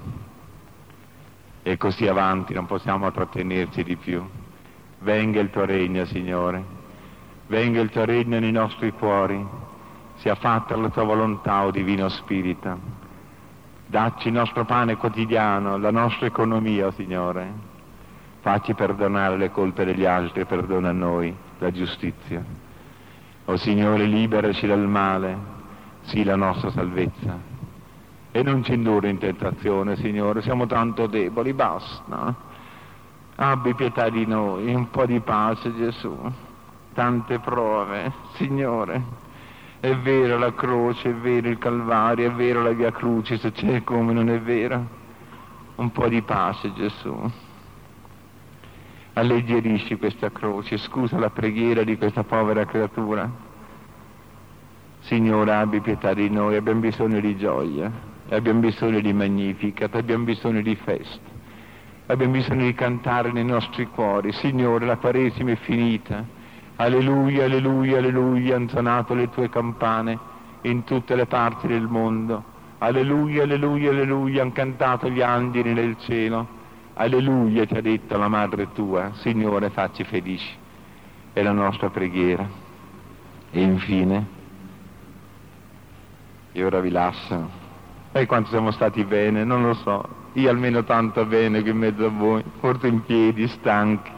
E 1.64 1.78
così 1.78 2.08
avanti, 2.08 2.54
non 2.54 2.66
possiamo 2.66 3.12
trattenerci 3.12 3.84
di 3.84 3.96
più. 3.98 4.26
Venga 5.00 5.40
il 5.42 5.50
tuo 5.50 5.66
regno, 5.66 6.06
Signore, 6.06 6.64
venga 7.48 7.82
il 7.82 7.90
tuo 7.90 8.06
regno 8.06 8.40
nei 8.40 8.52
nostri 8.52 8.92
cuori, 8.92 9.46
sia 10.16 10.36
fatta 10.36 10.76
la 10.78 10.90
tua 10.90 11.04
volontà, 11.04 11.66
o 11.66 11.72
Divino 11.72 12.08
Spirito 12.10 13.06
Dacci 13.90 14.28
il 14.28 14.34
nostro 14.34 14.66
pane 14.66 14.98
quotidiano, 14.98 15.78
la 15.78 15.92
nostra 15.92 16.26
economia, 16.26 16.88
oh 16.88 16.92
Signore. 16.92 17.76
Facci 18.42 18.74
perdonare 18.74 19.38
le 19.38 19.50
colpe 19.50 19.86
degli 19.86 20.06
altri 20.06 20.46
perdona 20.46 20.90
a 20.90 20.94
noi 20.94 21.34
la 21.60 21.72
giustizia. 21.72 22.44
O 23.46 23.54
oh 23.54 23.56
Signore, 23.56 24.04
liberaci 24.04 24.68
dal 24.68 24.86
male, 24.86 25.38
sì 26.02 26.26
la 26.26 26.36
nostra 26.36 26.70
salvezza. 26.70 27.40
E 28.30 28.44
non 28.44 28.62
ci 28.62 28.74
indurre 28.74 29.08
in 29.08 29.20
tentazione, 29.20 29.96
Signore, 29.96 30.42
siamo 30.42 30.66
tanto 30.66 31.08
deboli, 31.08 31.54
basta. 31.54 32.36
Abbi 33.36 33.74
pietà 33.74 34.10
di 34.10 34.26
noi, 34.26 34.74
un 34.74 34.90
po' 34.90 35.06
di 35.06 35.22
pace, 35.22 35.74
Gesù. 35.74 36.16
Tante 36.94 37.40
prove, 37.40 38.12
Signore. 38.34 39.27
È 39.80 39.96
vero 39.96 40.40
la 40.40 40.54
croce, 40.54 41.12
è 41.12 41.14
vero 41.14 41.50
il 41.50 41.60
Calvario, 41.60 42.30
è 42.30 42.34
vero 42.34 42.64
la 42.64 42.72
via 42.72 42.92
Crucis, 42.92 43.48
c'è 43.54 43.84
come 43.84 44.12
non 44.12 44.30
è 44.30 44.42
vero. 44.42 44.96
un 45.76 45.92
po' 45.92 46.08
di 46.08 46.22
pace 46.24 46.74
Gesù. 46.74 47.16
Alleggerisci 49.14 49.96
questa 49.98 50.32
croce, 50.32 50.78
scusa 50.78 51.20
la 51.20 51.30
preghiera 51.30 51.84
di 51.84 51.98
questa 51.98 52.24
povera 52.24 52.66
creatura. 52.66 53.30
Signore, 55.02 55.54
abbi 55.54 55.80
pietà 55.82 56.14
di 56.14 56.30
noi, 56.30 56.56
abbiamo 56.56 56.80
bisogno 56.80 57.20
di 57.20 57.38
gioia, 57.38 57.92
abbiamo 58.30 58.60
bisogno 58.60 59.00
di 59.00 59.14
magnificat, 59.14 59.94
abbiamo 59.96 60.24
bisogno 60.24 60.62
di 60.62 60.76
festa, 60.76 61.30
abbiamo 62.08 62.34
bisogno 62.34 62.66
di 62.66 62.74
cantare 62.74 63.32
nei 63.32 63.46
nostri 63.46 63.86
cuori. 63.88 64.32
Signore, 64.32 64.86
la 64.88 64.98
Quaresima 64.98 65.52
è 65.52 65.56
finita. 65.56 66.26
Alleluia, 66.78 67.46
alleluia, 67.46 67.98
alleluia, 67.98 68.56
han 68.56 68.70
suonato 68.70 69.14
le 69.14 69.30
tue 69.30 69.50
campane 69.50 70.18
in 70.62 70.84
tutte 70.84 71.16
le 71.16 71.26
parti 71.26 71.68
del 71.68 71.88
mondo. 71.88 72.56
Alleluia, 72.80 73.44
alleluia, 73.44 73.90
alleluia, 73.90 74.44
hanno 74.44 74.52
cantato 74.52 75.10
gli 75.10 75.22
angeli 75.22 75.74
nel 75.74 75.98
cielo. 76.00 76.48
Alleluia, 76.94 77.66
ti 77.66 77.76
ha 77.76 77.82
detto 77.82 78.18
la 78.18 78.28
madre 78.28 78.72
tua, 78.74 79.12
Signore, 79.16 79.70
facci 79.70 80.04
felici. 80.04 80.50
È 81.34 81.42
la 81.42 81.52
nostra 81.52 81.90
preghiera. 81.90 82.48
E 83.50 83.62
infine, 83.62 84.26
e 86.52 86.64
ora 86.64 86.80
vi 86.80 86.90
lascio. 86.90 87.50
E 88.12 88.26
quanto 88.26 88.50
siamo 88.50 88.72
stati 88.72 89.04
bene, 89.04 89.44
non 89.44 89.64
lo 89.64 89.74
so. 89.76 90.08
Io 90.34 90.50
almeno 90.50 90.84
tanto 90.84 91.26
bene 91.26 91.62
qui 91.62 91.72
in 91.72 91.78
mezzo 91.78 92.06
a 92.06 92.10
voi, 92.10 92.44
forse 92.60 92.88
in 92.88 93.04
piedi, 93.04 93.48
stanchi, 93.48 94.12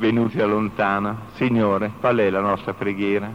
venuti 0.00 0.38
da 0.38 0.46
lontana. 0.46 1.26
Signore, 1.34 1.92
qual 2.00 2.16
è 2.16 2.30
la 2.30 2.40
nostra 2.40 2.72
preghiera? 2.72 3.30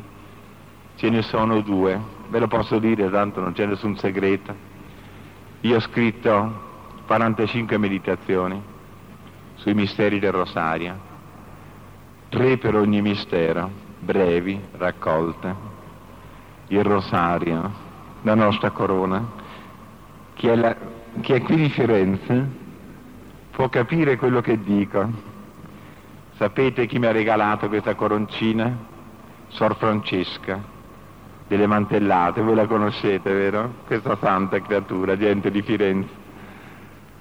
Ce 0.96 1.10
ne 1.10 1.22
sono 1.22 1.62
due, 1.62 1.98
ve 2.30 2.40
lo 2.40 2.48
posso 2.48 2.80
dire, 2.80 3.10
tanto 3.10 3.40
non 3.40 3.54
c'è 3.54 3.66
nessun 3.66 3.96
segreto. 3.98 4.54
Io 5.62 5.78
ho 5.78 5.80
scritto 5.80 6.64
45 7.06 7.78
meditazioni 7.78 8.62
sui 9.56 9.74
misteri 9.74 10.20
del 10.20 10.32
rosario, 10.32 10.98
tre 12.30 12.58
per 12.58 12.76
ogni 12.76 13.02
mistero, 13.02 13.70
brevi, 14.00 14.60
raccolte. 14.78 15.74
Il 16.68 16.84
rosario, 16.84 17.72
la 18.24 18.34
nostra 18.34 18.72
corona, 18.72 19.24
chi 20.34 20.48
è, 20.48 20.56
la, 20.56 20.76
chi 21.22 21.34
è 21.34 21.42
qui 21.42 21.56
di 21.58 21.70
Firenze 21.70 22.64
può 23.52 23.70
capire 23.70 24.18
quello 24.18 24.42
che 24.42 24.60
dico. 24.62 25.34
Sapete 26.38 26.86
chi 26.86 27.00
mi 27.00 27.06
ha 27.06 27.12
regalato 27.12 27.68
questa 27.68 27.96
coroncina? 27.96 28.94
Sor 29.48 29.76
Francesca 29.78 30.74
delle 31.48 31.68
mantellate, 31.68 32.42
voi 32.42 32.56
la 32.56 32.66
conoscete, 32.66 33.32
vero? 33.32 33.76
Questa 33.86 34.18
santa 34.18 34.60
creatura, 34.62 35.18
gente 35.18 35.52
di 35.52 35.62
Firenze. 35.62 36.24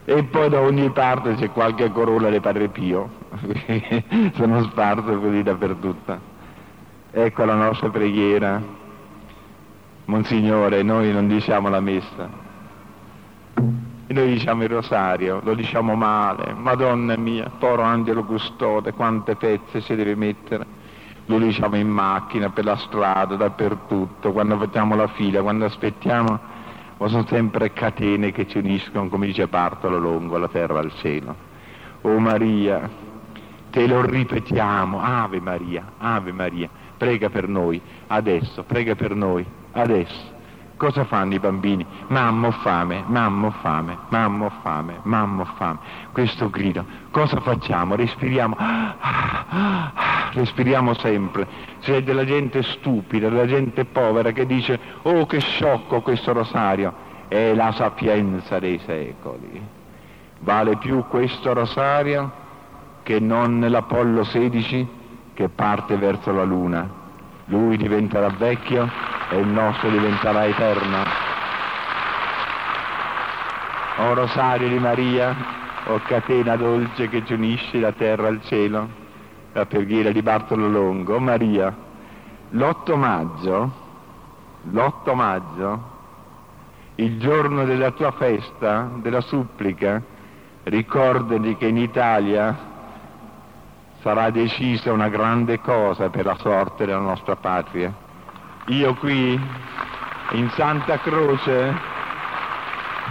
E 0.07 0.25
poi 0.25 0.49
da 0.49 0.61
ogni 0.61 0.91
parte 0.91 1.35
c'è 1.35 1.51
qualche 1.51 1.91
corona 1.91 2.29
di 2.29 2.41
Padre 2.41 2.69
Pio, 2.69 3.09
sono 4.35 4.63
sparse 4.65 5.17
così 5.17 5.43
dappertutto. 5.43 6.33
Ecco 7.11 7.45
la 7.45 7.55
nostra 7.55 7.91
preghiera. 7.91 8.61
Monsignore, 10.07 10.83
noi 10.83 11.13
non 11.13 11.27
diciamo 11.29 11.71
la 11.71 11.81
messa, 11.81 12.29
noi 14.09 14.33
diciamo 14.33 14.63
il 14.63 14.69
rosario, 14.69 15.41
lo 15.43 15.55
diciamo 15.55 15.95
male, 15.95 16.53
Madonna 16.53 17.17
mia, 17.17 17.51
poro 17.59 17.83
angelo 17.83 18.25
custode, 18.25 18.93
quante 18.93 19.37
pezze 19.37 19.81
si 19.81 19.95
deve 19.95 20.15
mettere 20.15 20.83
lo 21.27 21.39
diciamo 21.39 21.77
in 21.77 21.89
macchina, 21.89 22.51
per 22.51 22.65
la 22.65 22.77
strada, 22.77 23.37
dappertutto, 23.37 24.33
quando 24.33 24.59
facciamo 24.59 24.95
la 24.95 25.07
fila, 25.09 25.43
quando 25.43 25.65
aspettiamo, 25.65 26.39
ma 26.99 27.09
sono 27.09 27.25
sempre 27.27 27.73
catene 27.73 28.31
che 28.31 28.47
ci 28.47 28.59
uniscono, 28.59 29.09
come 29.09 29.27
dice 29.27 29.47
Bartolo 29.47 29.99
Longo, 29.99 30.37
la 30.37 30.49
terra 30.49 30.79
al 30.81 30.93
cielo. 30.97 31.35
Oh 32.03 32.19
Maria, 32.19 32.89
te 33.71 33.87
lo 33.87 34.03
ripetiamo, 34.03 35.01
Ave 35.01 35.41
Maria, 35.41 35.93
Ave 35.99 36.33
Maria, 36.33 36.69
prega 36.97 37.31
per 37.31 37.49
noi, 37.49 37.81
adesso, 38.09 38.63
prega 38.65 38.95
per 38.95 39.15
noi, 39.15 39.45
adesso. 39.73 40.33
Cosa 40.77 41.05
fanno 41.05 41.35
i 41.35 41.39
bambini? 41.39 41.87
Mamma 42.09 42.49
ho 42.49 42.51
fame, 42.51 43.05
mamma 43.07 43.47
ho 43.47 43.51
fame, 43.61 43.97
mamma 44.09 44.47
ho 44.47 44.53
fame, 44.63 44.99
mamma 45.03 45.43
ho 45.43 45.49
fame. 45.57 45.79
Questo 46.13 46.51
grido. 46.51 46.85
Cosa 47.11 47.41
facciamo? 47.41 47.95
Respiriamo. 47.95 48.57
Respiriamo 50.33 50.95
sempre. 50.95 51.47
C'è 51.81 52.03
della 52.03 52.25
gente 52.25 52.63
stupida, 52.63 53.29
della 53.29 53.47
gente 53.47 53.85
povera 53.85 54.33
che 54.33 54.47
dice 54.47 54.79
oh 55.03 55.27
che 55.27 55.39
sciocco 55.39 56.01
questo 56.01 56.33
rosario. 56.33 56.93
È 57.29 57.55
la 57.55 57.71
sapienza 57.73 58.59
dei 58.59 58.81
secoli. 58.85 59.63
Vale 60.41 60.77
più 60.77 61.05
questo 61.09 61.53
rosario 61.53 62.43
che 63.05 63.21
non 63.21 63.65
l'Apollo 63.69 64.25
16 64.25 64.89
che 65.35 65.49
parte 65.49 65.97
verso 65.97 66.33
la 66.33 66.45
luna. 66.45 67.03
Lui 67.47 67.77
diventerà 67.77 68.29
vecchio 68.29 68.91
e 69.31 69.39
il 69.39 69.47
nostro 69.47 69.91
diventerà 69.91 70.47
eterno. 70.47 71.05
O 73.97 74.15
rosario 74.15 74.69
di 74.69 74.79
Maria, 74.79 75.35
o 75.87 76.01
catena 76.07 76.57
dolce 76.57 77.09
che 77.09 77.25
ci 77.25 77.35
unisce 77.35 77.79
la 77.79 77.93
terra 77.93 78.29
al 78.29 78.41
cielo, 78.43 78.89
la 79.53 79.67
preghiera 79.67 80.11
di 80.11 80.23
Bartolo 80.23 80.69
Longo. 80.69 81.17
O 81.17 81.19
Maria, 81.21 81.75
l'8 82.51 82.97
maggio, 82.97 83.73
l'8 84.71 85.15
maggio, 85.15 85.93
il 86.97 87.19
giorno 87.19 87.65
della 87.65 87.91
tua 87.91 88.13
festa, 88.13 88.89
della 88.97 89.21
supplica, 89.21 90.03
ricordati 90.65 91.57
che 91.57 91.67
in 91.67 91.77
Italia 91.77 92.73
sarà 94.05 94.31
decisa 94.31 94.93
una 94.93 95.09
grande 95.09 95.59
cosa 95.61 96.11
per 96.11 96.27
la 96.27 96.37
sorte 96.37 96.87
della 96.87 97.01
nostra 97.01 97.35
patria 97.35 97.93
io 98.67 98.95
qui 98.95 99.39
in 100.31 100.51
Santa 100.51 100.99
Croce 100.99 101.93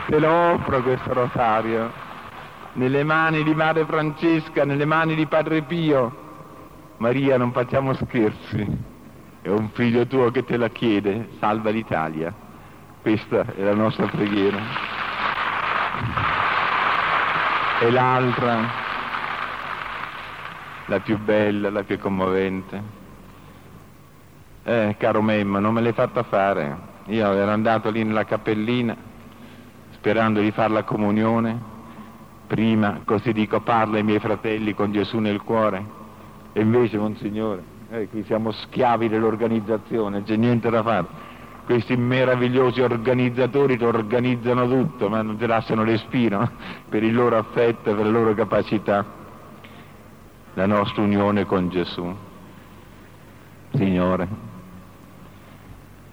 te 0.07 0.19
lo 0.19 0.31
offro 0.31 0.81
questo 0.81 1.13
rosario, 1.13 1.91
nelle 2.73 3.03
mani 3.03 3.43
di 3.43 3.53
Madre 3.53 3.85
Francesca, 3.85 4.65
nelle 4.65 4.85
mani 4.85 5.15
di 5.15 5.25
Padre 5.27 5.61
Pio. 5.61 6.21
Maria, 6.97 7.37
non 7.37 7.51
facciamo 7.51 7.93
scherzi, 7.93 8.65
è 9.41 9.49
un 9.49 9.69
figlio 9.73 10.07
tuo 10.07 10.31
che 10.31 10.43
te 10.43 10.57
la 10.57 10.69
chiede, 10.69 11.29
salva 11.39 11.69
l'Italia. 11.69 12.33
Questa 13.01 13.45
è 13.55 13.61
la 13.61 13.73
nostra 13.73 14.07
preghiera. 14.07 14.57
E 17.81 17.91
l'altra, 17.91 18.82
la 20.87 20.99
più 20.99 21.17
bella, 21.17 21.69
la 21.69 21.83
più 21.83 21.97
commovente 21.97 23.01
eh, 24.65 24.95
caro 24.97 25.21
Mem, 25.21 25.57
non 25.57 25.73
me 25.73 25.81
l'hai 25.81 25.91
fatta 25.91 26.23
fare. 26.23 26.91
Io 27.07 27.31
ero 27.33 27.51
andato 27.51 27.89
lì 27.89 28.01
nella 28.03 28.23
cappellina 28.23 28.95
sperando 29.91 30.39
di 30.39 30.51
fare 30.51 30.71
la 30.71 30.83
comunione. 30.83 31.71
Prima, 32.47 33.01
così 33.03 33.33
dico, 33.33 33.59
parla 33.59 33.97
ai 33.97 34.03
miei 34.03 34.19
fratelli 34.19 34.73
con 34.73 34.91
Gesù 34.91 35.17
nel 35.17 35.41
cuore. 35.41 36.01
E 36.53 36.61
invece, 36.61 36.97
Monsignore, 36.97 37.61
eh, 37.89 38.07
qui 38.07 38.23
siamo 38.23 38.51
schiavi 38.51 39.09
dell'organizzazione, 39.09 40.23
c'è 40.23 40.37
niente 40.37 40.69
da 40.69 40.81
fare. 40.81 41.31
Questi 41.65 41.97
meravigliosi 41.97 42.81
organizzatori 42.81 43.77
ti 43.77 43.83
organizzano 43.83 44.67
tutto, 44.67 45.09
ma 45.09 45.21
non 45.21 45.37
ti 45.37 45.45
lasciano 45.45 45.83
respiro 45.83 46.49
per 46.87 47.03
il 47.03 47.13
loro 47.13 47.37
affetto 47.37 47.93
per 47.93 48.05
le 48.05 48.11
loro 48.11 48.33
capacità. 48.33 49.22
La 50.55 50.67
nostra 50.67 51.01
unione 51.01 51.45
con 51.45 51.69
Gesù. 51.69 52.15
Signore, 53.71 54.27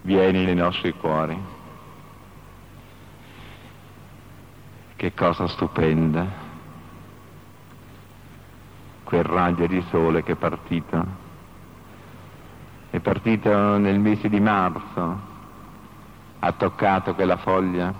vieni 0.01 0.47
nei 0.47 0.55
nostri 0.55 0.95
cuori. 0.95 1.39
Che 4.97 5.15
cosa 5.15 5.47
stupenda, 5.47 6.27
quel 9.05 9.25
raggio 9.25 9.67
di 9.67 9.85
sole 9.91 10.23
che 10.23 10.33
è 10.33 10.37
partito, 10.37 11.07
è 12.89 12.99
partito 12.99 13.77
nel 13.77 13.99
mese 13.99 14.31
di 14.31 14.41
marzo, 14.41 15.21
ha 16.39 16.53
toccato 16.53 17.15
quella 17.15 17.37
foglia, 17.37 17.93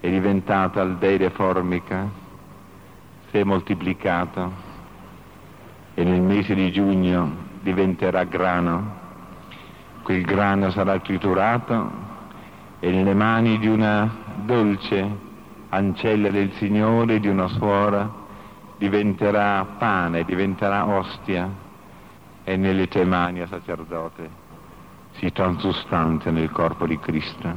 è 0.00 0.08
diventata 0.08 0.80
aldeide 0.80 1.28
formica, 1.28 2.08
si 3.30 3.36
è 3.36 3.44
moltiplicato 3.44 4.67
e 5.98 6.04
nel 6.04 6.22
mese 6.22 6.54
di 6.54 6.70
giugno 6.70 7.34
diventerà 7.60 8.22
grano 8.22 8.94
quel 10.04 10.22
grano 10.22 10.70
sarà 10.70 11.00
triturato 11.00 11.90
e 12.78 12.88
nelle 12.88 13.14
mani 13.14 13.58
di 13.58 13.66
una 13.66 14.08
dolce 14.44 15.04
ancella 15.70 16.30
del 16.30 16.52
Signore, 16.52 17.18
di 17.18 17.26
una 17.26 17.48
suora, 17.48 18.08
diventerà 18.78 19.66
pane, 19.76 20.22
diventerà 20.22 20.86
ostia 20.86 21.50
e 22.44 22.56
nelle 22.56 22.86
tue 22.86 23.04
mani, 23.04 23.44
sacerdote, 23.48 24.30
si 25.16 25.32
transustanzia 25.32 26.30
nel 26.30 26.52
corpo 26.52 26.86
di 26.86 26.98
Cristo. 27.00 27.56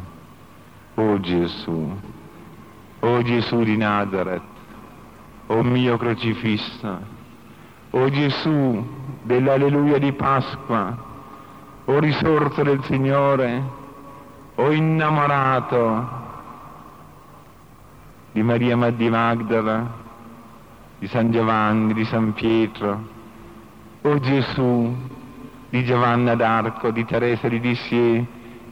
Oh 0.96 1.20
Gesù, 1.20 2.00
O 3.02 3.22
Gesù 3.22 3.62
di 3.62 3.78
Nazareth, 3.78 4.42
o 5.46 5.62
mio 5.62 5.96
crocifisso, 5.98 7.20
o 7.92 8.10
Gesù 8.10 8.86
dell'alleluia 9.24 9.98
di 9.98 10.12
Pasqua, 10.14 10.98
o 11.86 12.00
risorto 12.00 12.64
del 12.64 12.84
Signore, 12.86 13.64
o 14.56 14.72
innamorato 14.72 16.20
di 18.32 18.42
Maria 18.44 18.76
di 18.92 19.10
Magdala, 19.10 20.00
di 21.00 21.08
San 21.08 21.32
Giovanni, 21.32 21.94
di 21.94 22.06
San 22.06 22.34
Pietro, 22.34 23.08
o 24.02 24.20
Gesù 24.20 24.96
di 25.70 25.84
Giovanna 25.84 26.36
d'Arco, 26.36 26.92
di 26.92 27.06
Teresa 27.06 27.48
di 27.48 27.60
Dissier, 27.60 28.26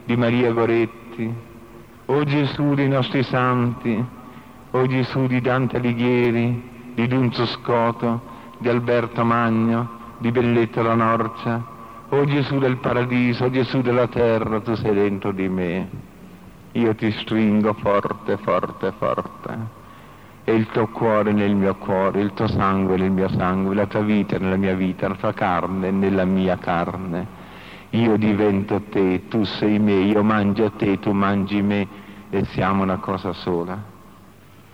di 0.04 0.16
Maria 0.16 0.52
Goretti, 0.52 1.32
o 2.06 2.24
Gesù 2.24 2.74
dei 2.74 2.88
nostri 2.88 3.22
santi, 3.22 4.02
o 4.70 4.86
Gesù 4.86 5.26
di 5.26 5.40
Dante 5.40 5.76
Alighieri, 5.76 6.92
di 6.94 7.06
Dunzo 7.06 7.46
Scoto, 7.46 8.29
di 8.60 8.68
Alberto 8.68 9.24
Magno, 9.24 9.88
di 10.18 10.30
Belletto 10.30 10.82
la 10.82 10.94
Norcia, 10.94 11.64
o 12.10 12.24
Gesù 12.26 12.58
del 12.58 12.76
paradiso, 12.76 13.46
o 13.46 13.50
Gesù 13.50 13.80
della 13.80 14.06
terra, 14.06 14.60
tu 14.60 14.74
sei 14.74 14.92
dentro 14.92 15.32
di 15.32 15.48
me. 15.48 15.88
Io 16.72 16.94
ti 16.94 17.10
stringo 17.10 17.72
forte, 17.72 18.36
forte, 18.36 18.92
forte. 18.98 19.78
E 20.44 20.52
il 20.52 20.66
tuo 20.66 20.88
cuore 20.88 21.32
nel 21.32 21.54
mio 21.54 21.74
cuore, 21.76 22.20
il 22.20 22.32
tuo 22.34 22.48
sangue 22.48 22.96
nel 22.96 23.10
mio 23.10 23.28
sangue, 23.28 23.74
la 23.74 23.86
tua 23.86 24.02
vita 24.02 24.36
nella 24.38 24.56
mia 24.56 24.74
vita, 24.74 25.08
la 25.08 25.14
tua 25.14 25.32
carne 25.32 25.90
nella 25.90 26.24
mia 26.24 26.58
carne. 26.58 27.38
Io 27.90 28.16
divento 28.16 28.82
te, 28.90 29.26
tu 29.28 29.42
sei 29.44 29.78
me, 29.78 29.94
io 29.94 30.22
mangio 30.22 30.70
te, 30.72 30.98
tu 30.98 31.12
mangi 31.12 31.62
me 31.62 31.88
e 32.28 32.44
siamo 32.44 32.82
una 32.82 32.98
cosa 32.98 33.32
sola. 33.32 33.82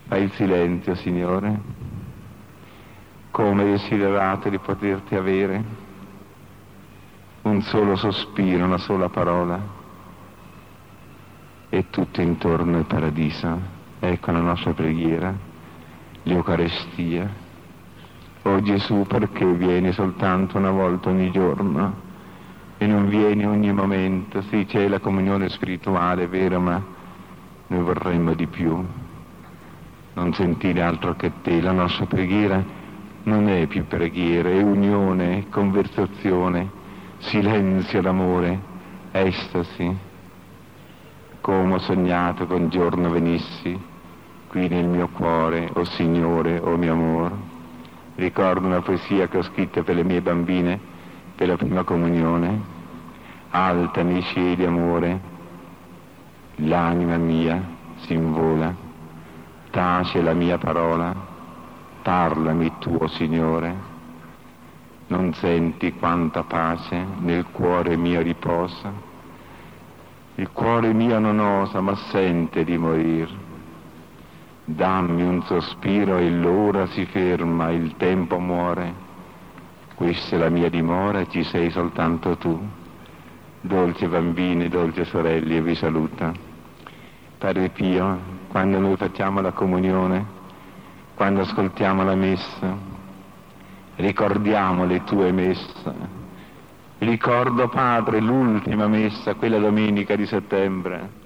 Fai 0.09 0.23
il 0.23 0.33
silenzio, 0.33 0.95
Signore. 0.97 1.76
Come 3.37 3.65
desiderato 3.65 4.49
di 4.49 4.59
poterti 4.59 5.15
avere 5.15 5.63
un 7.43 7.61
solo 7.61 7.95
sospiro, 7.95 8.65
una 8.65 8.79
sola 8.79 9.11
parola 9.11 9.61
e 11.69 11.91
tutto 11.91 12.23
intorno 12.23 12.79
è 12.79 12.85
paradiso. 12.85 13.61
Ecco 14.01 14.31
la 14.31 14.41
nostra 14.41 14.73
preghiera, 14.73 15.35
l'Eucarestia. 16.23 17.31
Oh 18.41 18.63
Gesù, 18.63 19.05
perché 19.07 19.45
vieni 19.45 19.93
soltanto 19.93 20.57
una 20.57 20.71
volta 20.71 21.11
ogni 21.11 21.31
giorno 21.31 21.95
e 22.79 22.87
non 22.87 23.07
vieni 23.07 23.45
ogni 23.45 23.71
momento? 23.71 24.41
Sì, 24.49 24.65
c'è 24.65 24.89
la 24.89 24.99
comunione 24.99 25.51
spirituale, 25.51 26.23
è 26.23 26.29
vero, 26.29 26.59
ma 26.59 26.83
noi 27.67 27.83
vorremmo 27.83 28.33
di 28.33 28.47
più. 28.47 28.83
Non 30.15 30.33
sentire 30.33 30.81
altro 30.81 31.15
che 31.17 31.31
te. 31.43 31.61
La 31.61 31.73
nostra 31.73 32.07
preghiera 32.07 32.76
non 33.27 33.49
è 33.49 33.67
più 33.67 33.87
preghiera, 33.87 34.49
è 34.49 34.63
unione, 34.63 35.47
conversazione, 35.51 36.71
silenzio 37.19 38.01
d'amore, 38.01 38.61
estasi. 39.11 39.97
Come 41.41 41.75
ho 41.75 41.79
sognato 41.79 42.47
che 42.47 42.55
un 42.55 42.69
giorno 42.69 43.11
venissi 43.11 43.79
qui 44.47 44.69
nel 44.69 44.87
mio 44.87 45.09
cuore, 45.09 45.69
o 45.73 45.81
oh 45.81 45.85
Signore, 45.85 46.59
o 46.59 46.73
oh 46.73 46.77
mio 46.77 46.93
amore. 46.93 47.35
Ricordo 48.15 48.67
una 48.67 48.81
poesia 48.81 49.29
che 49.29 49.39
ho 49.39 49.43
scritto 49.43 49.83
per 49.83 49.97
le 49.97 50.05
mie 50.05 50.23
bambine 50.23 50.79
per 51.35 51.49
la 51.49 51.57
prima 51.57 51.83
comunione. 51.83 52.75
Alta 53.51 54.03
nei 54.03 54.23
cieli, 54.23 54.65
amore, 54.65 55.21
l'anima 56.57 57.17
mia 57.17 57.61
si 57.97 58.15
invola, 58.15 58.75
tace 59.71 60.23
la 60.23 60.33
mia 60.33 60.59
parola, 60.59 61.26
parlami 62.07 62.75
tuo 62.79 63.09
Signore. 63.09 63.75
Non 65.09 65.35
senti 65.35 65.93
quanta 65.95 66.45
pace 66.45 67.05
nel 67.19 67.47
cuore 67.51 67.97
mio 67.97 68.21
riposa? 68.21 68.93
Il 70.37 70.49
cuore 70.53 70.93
mio 70.93 71.19
non 71.19 71.41
osa, 71.41 71.81
ma 71.81 71.97
sente 71.97 72.63
di 72.63 72.79
morir. 72.79 73.29
Dammi 74.67 75.23
un 75.25 75.43
sospiro 75.47 76.19
e 76.19 76.31
l'ora 76.31 76.87
si 76.87 77.05
ferma, 77.07 77.71
il 77.71 77.97
tempo 77.97 78.39
muore. 78.39 78.95
Questa 79.97 80.37
è 80.37 80.39
la 80.39 80.49
mia 80.49 80.71
dimora 80.71 81.19
e 81.19 81.29
ci 81.29 81.43
sei 81.43 81.71
soltanto 81.71 82.37
tu. 82.37 82.57
Dolce 83.63 84.07
bambini, 84.07 84.69
dolce 84.69 85.05
sorelle, 85.07 85.61
vi 85.61 85.75
saluta. 85.75 86.33
Padre 87.37 87.69
Pio, 87.71 88.19
quando 88.47 88.79
noi 88.79 88.95
facciamo 88.97 89.41
la 89.41 89.51
comunione, 89.51 90.36
quando 91.17 91.41
ascoltiamo 91.41 92.05
la 92.05 92.15
messa, 92.15 92.77
ricordiamo 93.97 94.85
le 94.85 95.03
tue 95.05 95.33
messe. 95.33 95.95
Ricordo, 96.99 97.69
Padre, 97.69 98.21
l'ultima 98.21 98.87
messa, 98.87 99.35
quella 99.35 99.59
domenica 99.59 100.15
di 100.15 100.27
settembre. 100.27 101.25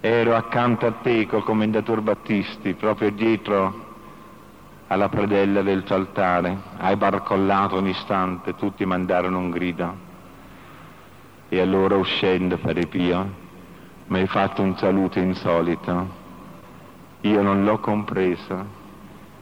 Ero 0.00 0.34
accanto 0.34 0.86
a 0.86 0.92
te 0.92 1.26
col 1.26 1.44
commendator 1.44 2.00
Battisti, 2.00 2.72
proprio 2.72 3.10
dietro 3.10 3.88
alla 4.86 5.10
predella 5.10 5.60
del 5.60 5.82
tuo 5.82 5.96
altare. 5.96 6.56
Hai 6.78 6.96
barcollato 6.96 7.76
un 7.76 7.86
istante, 7.86 8.54
tutti 8.54 8.86
mandarono 8.86 9.36
un 9.36 9.50
grido. 9.50 9.94
E 11.50 11.60
allora 11.60 11.96
uscendo, 11.96 12.56
Padre 12.56 12.86
Pio, 12.86 13.30
mi 14.06 14.20
hai 14.20 14.26
fatto 14.26 14.62
un 14.62 14.74
saluto 14.78 15.18
insolito. 15.18 16.19
Io 17.22 17.42
non 17.42 17.64
l'ho 17.64 17.78
compreso. 17.78 18.78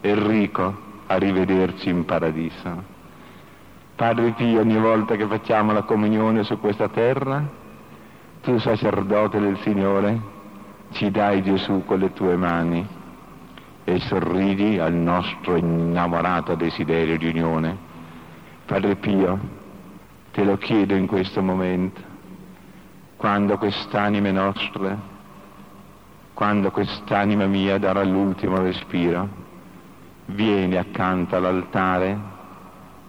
Enrico, 0.00 0.74
arrivederci 1.06 1.88
in 1.88 2.04
paradiso. 2.04 2.96
Padre 3.94 4.30
Pio, 4.32 4.60
ogni 4.60 4.78
volta 4.78 5.16
che 5.16 5.26
facciamo 5.26 5.72
la 5.72 5.82
comunione 5.82 6.44
su 6.44 6.58
questa 6.60 6.88
terra, 6.88 7.42
tu 8.42 8.58
sacerdote 8.58 9.40
del 9.40 9.58
Signore, 9.58 10.20
ci 10.90 11.10
dai 11.10 11.42
Gesù 11.42 11.84
con 11.84 11.98
le 11.98 12.12
tue 12.12 12.36
mani 12.36 12.86
e 13.84 13.98
sorridi 14.00 14.78
al 14.78 14.92
nostro 14.92 15.56
innamorato 15.56 16.54
desiderio 16.54 17.18
di 17.18 17.26
unione. 17.26 17.76
Padre 18.66 18.96
Pio, 18.96 19.38
te 20.30 20.44
lo 20.44 20.56
chiedo 20.58 20.94
in 20.94 21.06
questo 21.06 21.42
momento, 21.42 22.00
quando 23.16 23.56
quest'anime 23.56 24.30
nostra, 24.30 24.96
quando 26.38 26.70
quest'anima 26.70 27.46
mia 27.46 27.78
darà 27.78 28.04
l'ultimo 28.04 28.62
respiro, 28.62 29.28
vieni 30.26 30.76
accanto 30.76 31.34
all'altare 31.34 32.16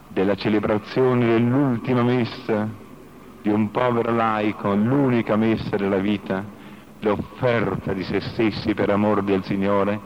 della 0.07 0.33
celebrazione 0.33 1.27
dell'ultima 1.27 2.01
messa 2.01 2.67
di 3.39 3.49
un 3.49 3.69
povero 3.69 4.11
laico, 4.11 4.73
l'unica 4.73 5.35
messa 5.35 5.75
della 5.75 5.99
vita, 5.99 6.43
l'offerta 7.01 7.93
di 7.93 8.01
se 8.01 8.19
stessi 8.19 8.73
per 8.73 8.89
amor 8.89 9.21
del 9.21 9.43
Signore, 9.43 9.99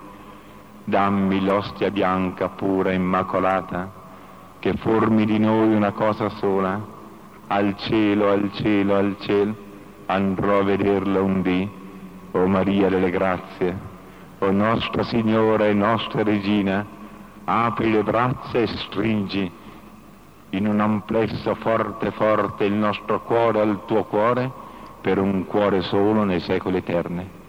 dammi 0.83 1.45
l'ostia 1.45 1.91
bianca, 1.91 2.49
pura, 2.49 2.91
immacolata, 2.91 3.89
che 4.59 4.73
formi 4.73 5.23
di 5.23 5.39
noi 5.39 5.73
una 5.73 5.93
cosa 5.93 6.27
sola, 6.27 6.77
al 7.47 7.77
cielo, 7.77 8.31
al 8.31 8.51
cielo, 8.51 8.97
al 8.97 9.15
cielo, 9.21 9.55
andrò 10.07 10.59
a 10.59 10.63
vederla 10.63 11.21
un 11.21 11.41
dì, 11.41 11.81
o 12.33 12.45
Maria 12.47 12.89
delle 12.89 13.09
grazie, 13.09 13.77
o 14.39 14.51
Nostra 14.51 15.03
Signora 15.03 15.67
e 15.67 15.73
Nostra 15.73 16.23
Regina, 16.23 16.85
apri 17.45 17.91
le 17.91 18.03
braccia 18.03 18.59
e 18.59 18.67
stringi 18.67 19.51
in 20.49 20.67
un 20.67 20.79
amplesso 20.79 21.55
forte 21.55 22.11
forte 22.11 22.65
il 22.65 22.73
nostro 22.73 23.21
cuore 23.21 23.61
al 23.61 23.85
tuo 23.85 24.03
cuore 24.03 24.51
per 25.01 25.17
un 25.19 25.45
cuore 25.45 25.81
solo 25.81 26.23
nei 26.23 26.39
secoli 26.39 26.77
eterni. 26.77 27.41